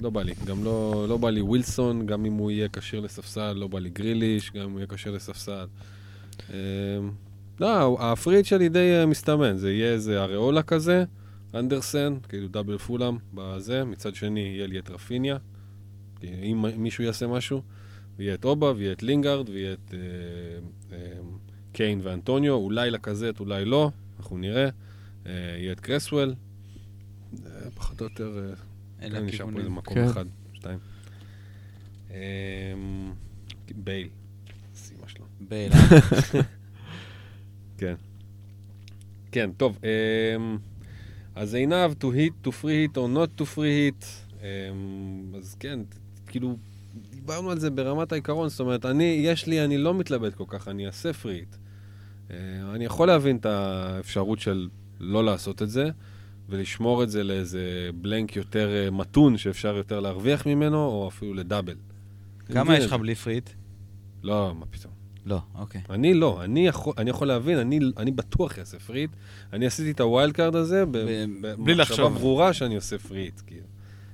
[0.00, 0.32] לא בא לי.
[0.46, 3.90] גם לא, לא בא לי ווילסון, גם אם הוא יהיה כשיר לספסל, לא בא לי
[3.90, 5.66] גריליש, גם אם הוא יהיה כשיר לספסל.
[6.52, 6.56] אה,
[7.60, 11.04] לא, ה free hit שלי די אה, מסתמן, זה יהיה איזה אריאולה כזה,
[11.54, 15.36] אנדרסן, כאילו double פולאם בזה, מצד שני יהיה לי את רפיניה,
[16.22, 17.62] אם מישהו יעשה משהו,
[18.20, 19.98] ויהיה את אובה, ויהיה את לינגארד, ויהיה את אה,
[20.96, 21.20] אה,
[21.72, 24.68] קיין ואנטוניו, אולי לקזט, אולי לא, אנחנו נראה.
[25.26, 26.34] אה, יהיה את קרסוול,
[27.46, 28.54] אה, פחות או יותר, אה,
[29.06, 29.70] אלה כן, נשאר פה איזה.
[29.70, 30.04] מקום כן.
[30.04, 30.78] אחד, שתיים.
[32.10, 32.74] אה,
[33.74, 34.08] בייל,
[34.74, 35.24] סימה שלו.
[35.40, 35.72] בייל.
[37.78, 37.94] כן.
[39.32, 39.78] כן, טוב.
[39.78, 40.58] Um,
[41.34, 44.04] אז עינב, to hit, to free hit or not to free hit.
[44.40, 45.80] Um, אז כן,
[46.26, 46.56] כאילו,
[47.30, 50.68] דיברנו על זה ברמת העיקרון, זאת אומרת, אני, יש לי, אני לא מתלבט כל כך,
[50.68, 51.56] אני אעשה hit.
[52.28, 52.32] Uh,
[52.74, 54.68] אני יכול להבין את האפשרות של
[55.00, 55.90] לא לעשות את זה,
[56.48, 61.74] ולשמור את זה לאיזה בלנק יותר uh, מתון, שאפשר יותר להרוויח ממנו, או אפילו לדאבל.
[62.46, 62.92] כמה יש לך.
[62.92, 63.50] בלי free hit?
[64.22, 64.92] לא, מה פתאום.
[65.26, 65.80] לא, אוקיי.
[65.90, 69.10] אני לא, אני יכול, אני יכול להבין, אני, אני בטוח אעשה free hit.
[69.52, 72.18] אני עשיתי את ה wild card הזה, ב- ב- בלי במחשבה לחשוב.
[72.18, 73.66] ברור שאני עושה free hit, כאילו.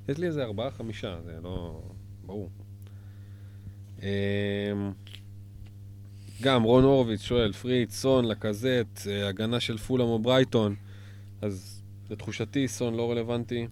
[0.09, 1.83] יש לי איזה ארבעה, חמישה, זה לא...
[2.27, 2.51] ברור.
[4.03, 4.09] אמ,
[6.43, 10.75] גם רון הורוביץ שואל, free hit, סון, לקזט, אה, הגנה של פולאם או ברייטון.
[11.43, 13.67] אז לתחושתי, סון לא רלוונטי.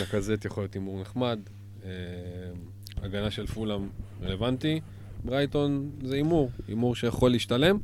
[0.00, 1.38] לקזט יכול להיות הימור נחמד.
[1.84, 1.88] אמ,
[3.02, 3.88] הגנה של פולאם
[4.22, 4.80] רלוונטי.
[5.24, 7.78] ברייטון זה הימור, הימור שיכול להשתלם.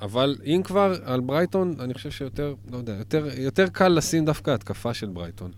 [0.00, 4.50] אבל אם כבר על ברייטון, אני חושב שיותר, לא יודע, יותר, יותר קל לשים דווקא
[4.50, 5.52] התקפה של ברייטון.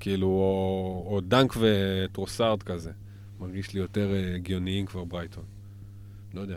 [0.00, 2.90] כאילו, או, או דנק וטרוסארד כזה.
[3.40, 5.44] מרגיש לי יותר אה, הגיוניים כבר ברייטון.
[6.34, 6.56] לא יודע.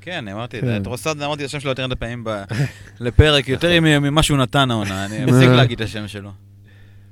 [0.00, 0.78] כן, אמרתי את כן.
[0.78, 0.84] זה.
[0.84, 2.42] טרוסארד, אמרתי את השם שלו יותר מדי פעמים ב-
[3.00, 5.04] לפרק, יותר ממה שהוא נתן העונה.
[5.04, 6.30] אני מפסיק להגיד את השם שלו.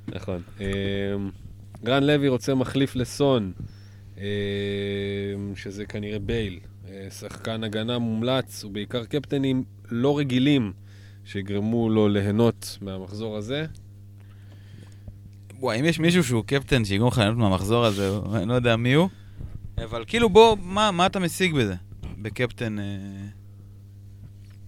[0.07, 0.41] נכון.
[0.59, 0.65] אמ,
[1.87, 3.51] רן לוי רוצה מחליף לסון,
[4.17, 4.23] אמ,
[5.55, 6.59] שזה כנראה בייל.
[6.89, 10.73] אה, שחקן הגנה מומלץ, ובעיקר קפטנים לא רגילים,
[11.25, 13.65] שיגרמו לו ליהנות מהמחזור הזה.
[15.59, 18.93] וואי, אם יש מישהו שהוא קפטן שיגרום לך ליהנות מהמחזור הזה, אני לא יודע מי
[18.93, 19.09] הוא.
[19.77, 21.75] אבל כאילו בוא, מה, מה אתה משיג בזה?
[22.17, 22.79] בקפטן...
[22.79, 22.83] אה,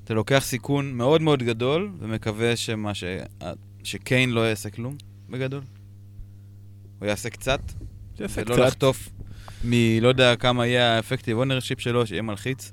[0.04, 3.04] אתה לוקח סיכון מאוד מאוד גדול, ומקווה שמה ש...
[3.42, 3.52] אה,
[3.84, 4.96] שקיין לא יעשה כלום,
[5.30, 5.62] בגדול.
[7.00, 7.62] הוא יעשה קצת,
[8.20, 8.66] יפה ולא קצת.
[8.66, 9.10] לחטוף
[9.64, 12.72] מלא יודע כמה יהיה ה effective ownership שלו, שיהיה מלחיץ.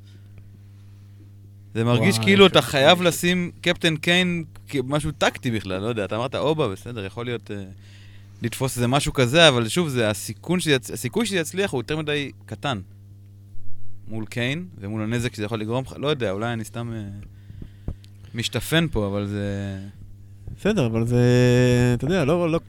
[1.74, 3.02] זה מרגיש וואי, כאילו אתה חייב.
[3.02, 7.64] לשים קפטן קיין כמשהו טקטי בכלל, לא יודע, אתה אמרת אובה, בסדר, יכול להיות אה,
[8.42, 10.90] לתפוס איזה משהו כזה, אבל שוב, זה הסיכון שיצ...
[10.90, 12.80] הסיכוי שזה יצליח הוא יותר מדי קטן.
[14.08, 17.02] מול קיין, ומול הנזק שזה יכול לגרום לך, לא יודע, אולי אני סתם אה,
[18.34, 19.78] משתפן פה, אבל זה...
[20.58, 21.20] בסדר, אבל זה,
[21.94, 22.60] אתה יודע, לא, לא,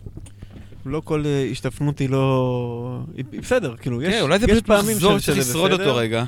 [0.86, 3.04] לא כל אה, השתפנות היא לא...
[3.16, 5.96] היא, בסדר, כאילו, יש, כן, אולי זה יש פשוט פעמים מחזור שצריך שזה לשרוד אותו
[5.96, 6.24] רגע.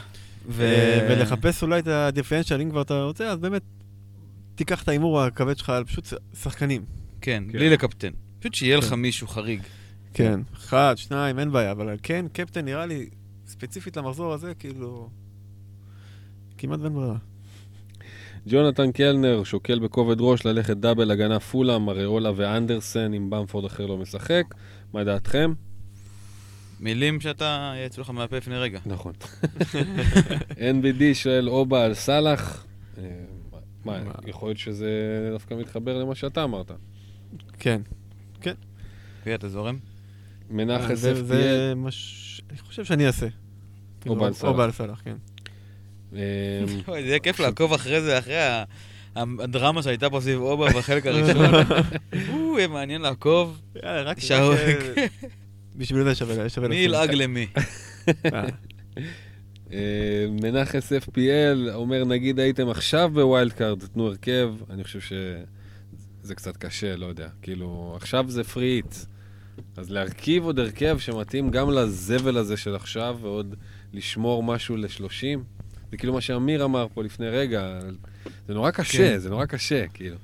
[0.47, 0.51] ו...
[0.51, 1.07] ו...
[1.09, 3.61] ולחפש אולי את הדיפרנציאל, אם כבר אתה רוצה, אז באמת,
[4.55, 6.85] תיקח את ההימור הכבד שלך על פשוט שחקנים.
[7.21, 7.57] כן, כן.
[7.57, 8.11] בלי לקפטן.
[8.39, 8.95] פשוט שיהיה לך כן.
[8.95, 9.61] מישהו חריג.
[10.13, 13.09] כן, אחד, שניים, אין בעיה, אבל כן, קפטן נראה לי,
[13.47, 15.09] ספציפית למחזור הזה, כאילו,
[16.57, 17.17] כמעט ואין ברירה.
[18.47, 23.97] ג'ונתן קלנר שוקל בכובד ראש ללכת דאבל הגנה פולאם, אריאולה ואנדרסן, אם במפורד אחר לא
[23.97, 24.43] משחק.
[24.93, 25.53] מה דעתכם?
[26.79, 28.79] מילים שאתה, יצאו לך מהפה לפני רגע.
[28.85, 29.13] נכון.
[30.73, 32.65] NBD שואל אובה על סאלח.
[32.97, 33.03] אה,
[33.85, 34.11] מה, מה?
[34.27, 34.89] יכול להיות שזה
[35.31, 36.71] דווקא מתחבר למה שאתה אמרת.
[37.59, 37.81] כן.
[39.19, 39.77] אוקיי, אתה זורם?
[40.49, 41.23] מנחס זה- FPL.
[41.23, 42.41] זה מה ש...
[42.49, 43.27] אני חושב שאני אעשה.
[44.01, 44.51] כאילו, בעל סלאח.
[44.51, 45.15] או בעל סלאח, כן.
[46.15, 46.19] אה,
[46.87, 48.63] אוי, זה יהיה כיף לעקוב אחרי זה, אחרי ה-
[49.15, 51.45] הדרמה שהייתה פה סביב אובה בחלק הראשון.
[52.33, 53.61] או, יהיה מעניין לעקוב.
[53.83, 54.17] יאללה, רק...
[54.31, 55.05] אה,
[55.75, 56.75] בשביל זה שווה שווה מי.
[56.75, 57.47] ילעג למי?
[58.33, 58.43] אה,
[59.73, 59.77] אה,
[60.41, 64.99] מנחס FPL אומר, נגיד הייתם עכשיו ב wild card, תנו הרכב, אני חושב
[66.23, 67.27] שזה קצת קשה, לא יודע.
[67.41, 68.95] כאילו, עכשיו זה free hit.
[69.77, 73.55] אז להרכיב עוד הרכב שמתאים גם לזבל הזה של עכשיו, ועוד
[73.93, 75.39] לשמור משהו ל-30,
[75.91, 77.79] זה כאילו מה שאמיר אמר פה לפני רגע,
[78.47, 79.17] זה נורא קשה, כן.
[79.17, 80.15] זה נורא קשה, כאילו.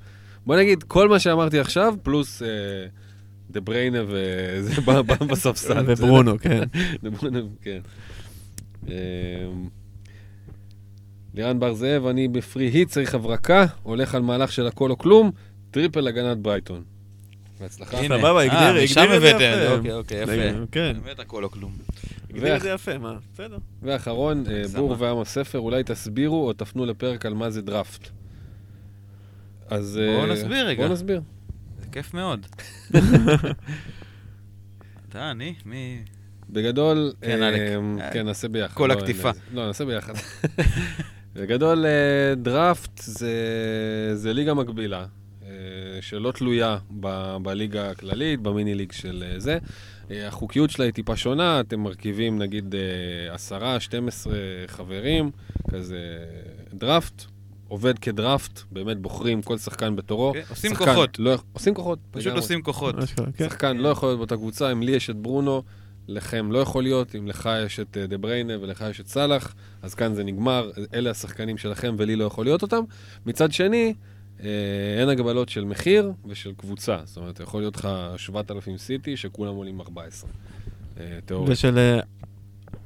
[0.45, 2.47] בוא נגיד, כל מה שאמרתי עכשיו, פלוס אה,
[3.49, 5.84] דה בריינה וזה בא בא בספסל.
[5.88, 6.63] וברונו, כן.
[7.03, 7.80] לברונו, כן.
[8.88, 8.93] אמ,
[11.34, 14.97] לירן בר זאב, אני ב free hit, צריך הברקה, הולך על מהלך של הכל או
[14.97, 15.31] כלום,
[15.76, 16.84] triple הגנת ברייטון.
[17.60, 17.97] בהצלחה.
[17.97, 18.18] הנה.
[18.18, 19.76] סבבה, הגדיר הגדיר את זה יפה.
[19.76, 20.65] אוקיי, אוקיי, יפה.
[20.72, 20.97] כן.
[21.03, 21.73] באמת הכל או כלום.
[22.30, 23.18] הגדיר את זה יפה, מה?
[23.34, 23.57] בסדר.
[23.81, 24.64] ואחרון, אה.
[24.76, 28.10] בור ועם הספר, אולי תסבירו או תפנו לפרק על מה זה דראפט.
[29.68, 29.99] אז...
[30.15, 30.81] בואו אה, נסביר רגע.
[30.84, 31.22] בואו נסביר.
[31.80, 32.45] זה כיף מאוד.
[35.10, 35.53] אתה, אני?
[35.65, 36.03] מי...
[36.49, 37.61] בגדול, כן, אה, אלק.
[38.14, 38.73] כן, נעשה ביחד.
[38.73, 39.30] כל לא, הקטיפה.
[39.30, 40.14] אין- לא, נעשה ביחד.
[41.35, 41.85] בגדול,
[42.38, 43.31] דראפט זה,
[44.14, 45.06] זה ליגה מקבילה,
[46.01, 49.57] שלא תלויה ב, בליגה הכללית, במיני ליג של אה, זה.
[50.11, 54.33] אה, החוקיות שלה היא טיפה שונה, אתם מרכיבים נגיד אה, עשרה, 12
[54.67, 55.31] חברים,
[55.71, 55.99] כזה
[56.73, 57.25] דראפט.
[57.67, 60.33] עובד כדראפט, באמת בוחרים כל שחקן בתורו.
[60.33, 61.19] כן, עושים שחקן כוחות.
[61.19, 61.99] לא, עושים כוחות.
[62.11, 62.41] פשוט לגמרי.
[62.41, 62.95] עושים כוחות.
[63.37, 63.49] כן.
[63.49, 65.63] שחקן לא יכול להיות באותה קבוצה, אם לי יש את ברונו,
[66.07, 69.55] לכם לא יכול להיות, אם לך יש את אה, דה בריינה ולך יש את סאלח,
[69.81, 72.83] אז כאן זה נגמר, אלה השחקנים שלכם ולי לא יכול להיות אותם.
[73.25, 74.14] מצד שני, אה,
[74.99, 79.81] אין הגבלות של מחיר ושל קבוצה, זאת אומרת, יכול להיות לך 7,000 סיטי שכולם עולים
[79.81, 80.30] 14.
[80.99, 81.51] אה, תיאוריה.
[81.51, 81.99] ושל אה,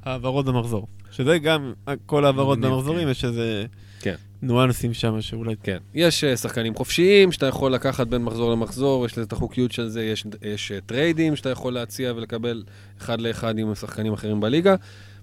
[0.04, 0.88] העברות במחזור.
[1.12, 3.12] שזה גם, אה, כל העברות במחזורים, כן.
[3.12, 3.66] יש איזה
[4.02, 4.16] כן.
[4.42, 5.56] ניואנסים שם שאולי...
[5.64, 5.78] כן.
[5.94, 9.88] יש אה, שחקנים חופשיים שאתה יכול לקחת בין מחזור למחזור, יש לזה את החוקיות של
[9.88, 12.64] זה, יש, יש אה, טריידים שאתה יכול להציע ולקבל
[13.02, 14.76] אחד לאחד עם שחקנים אחרים בליגה.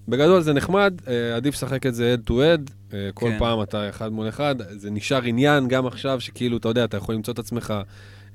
[0.09, 3.39] בגדול זה נחמד, אה, עדיף לשחק את זה head to head, אה, כל כן.
[3.39, 7.15] פעם אתה אחד מול אחד, זה נשאר עניין גם עכשיו, שכאילו, אתה יודע, אתה יכול
[7.15, 7.75] למצוא את עצמך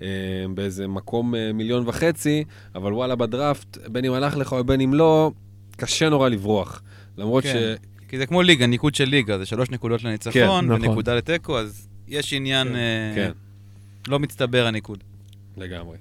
[0.01, 0.07] אה,
[0.53, 2.43] באיזה מקום אה, מיליון וחצי,
[2.75, 5.31] אבל וואלה, בדראפט, בין אם הלך לך או בין אם לא,
[5.77, 6.81] קשה נורא לברוח.
[7.17, 7.75] למרות כן.
[7.77, 7.87] ש...
[8.09, 10.71] כי זה כמו ליגה, ניקוד של ליגה, זה שלוש נקודות לניצחון כן, נכון.
[10.71, 13.31] ונקודה לתיקו, אז יש עניין, כן, אה, כן.
[14.07, 15.03] לא מצטבר הניקוד.
[15.57, 15.97] לגמרי.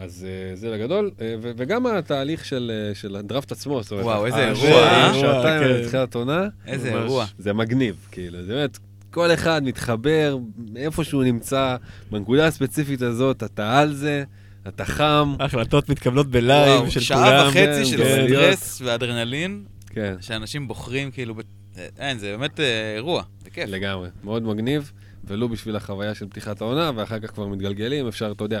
[0.00, 4.26] אז אה, זה בגדול, ו- וגם התהליך של, אה, של הדראפט עצמו, זאת אומרת, וואו,
[4.26, 5.14] איזה אירוע, זה אה?
[5.14, 5.68] שעתיים כן.
[5.68, 7.02] לתחילת עונה, איזה ממש.
[7.02, 7.26] אירוע.
[7.38, 8.78] זה מגניב, כאילו, זה באמת,
[9.10, 10.38] כל אחד מתחבר
[10.72, 11.76] מאיפה שהוא נמצא,
[12.10, 14.24] בנקודה הספציפית הזאת, אתה על זה,
[14.68, 17.52] אתה חם, ההחלטות מתקבלות ב live וואו, של שעה כולם.
[17.52, 18.26] כן, וחצי של כן.
[18.28, 21.40] סטרס ואדרנלין, כן, שאנשים בוחרים כאילו, ב-
[21.78, 23.68] אה, אין, זה באמת אה, אירוע, זה כיף.
[23.68, 24.92] לגמרי, מאוד מגניב,
[25.24, 28.60] ולו בשביל החוויה של פתיחת העונה, ואחר כך כבר מתגלגלים, אפשר, אתה יודע,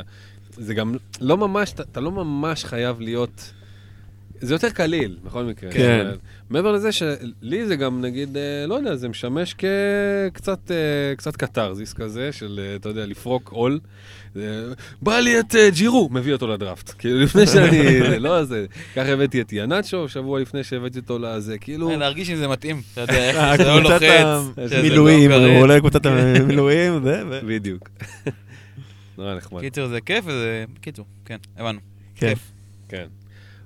[0.56, 3.52] זה גם לא ממש, אתה, אתה לא ממש חייב להיות...
[4.40, 5.70] זה יותר קליל, בכל מקרה.
[5.72, 6.06] כן.
[6.50, 11.92] מעבר לזה שלי זה גם, נגיד, אה, לא יודע, זה משמש כקצת אה, קצת קתרזיס
[11.92, 13.80] כזה, של, אה, אתה יודע, לפרוק עול.
[15.02, 16.90] בא לי את ג'ירו, מביא אותו לדראפט.
[16.98, 18.66] כאילו, לפני שאני, זה לא זה.
[18.96, 21.96] ככה הבאתי את ינאצ'ו, שבוע לפני שהבאתי אותו לזה, כאילו...
[21.96, 25.50] להרגיש אם זה מתאים, אתה יודע, איך זה לא קבוצת לוחץ, לא המילואים, כרת.
[25.50, 27.40] הוא עולה לקבוצת המילואים, זה, ו...
[27.46, 27.88] בדיוק.
[29.20, 29.60] נורא נחמד.
[29.60, 30.64] קיצור, זה כיף וזה...
[30.80, 31.80] קיצור, כן, הבנו.
[32.14, 32.32] כן.
[32.88, 33.06] כן.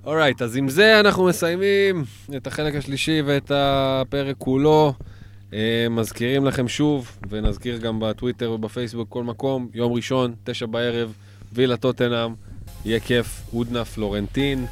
[0.04, 2.04] אורייט, אז עם זה אנחנו מסיימים
[2.36, 4.94] את החלק השלישי ואת הפרק כולו.
[5.54, 11.12] אה, מזכירים לכם שוב, ונזכיר גם בטוויטר ובפייסבוק, כל מקום, יום ראשון, תשע בערב,
[11.52, 12.34] וילה טוטנאם,
[12.84, 14.66] יהיה כיף, הודנה פלורנטין.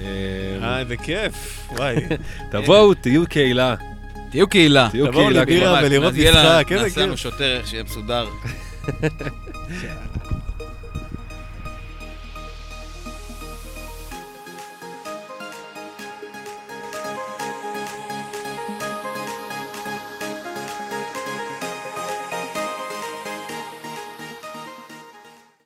[0.00, 1.96] אה, איזה כיף, וואי.
[2.50, 3.74] תבואו, תהיו קהילה.
[4.30, 4.88] תהיו קהילה.
[4.90, 5.42] תהיו תבואו קהילה.
[5.42, 5.80] לבירה כבר.
[5.80, 7.20] ממש, ולראות משחק, איזה נעשה לנו כיף.
[7.20, 8.28] שוטר, שיהיה מסודר.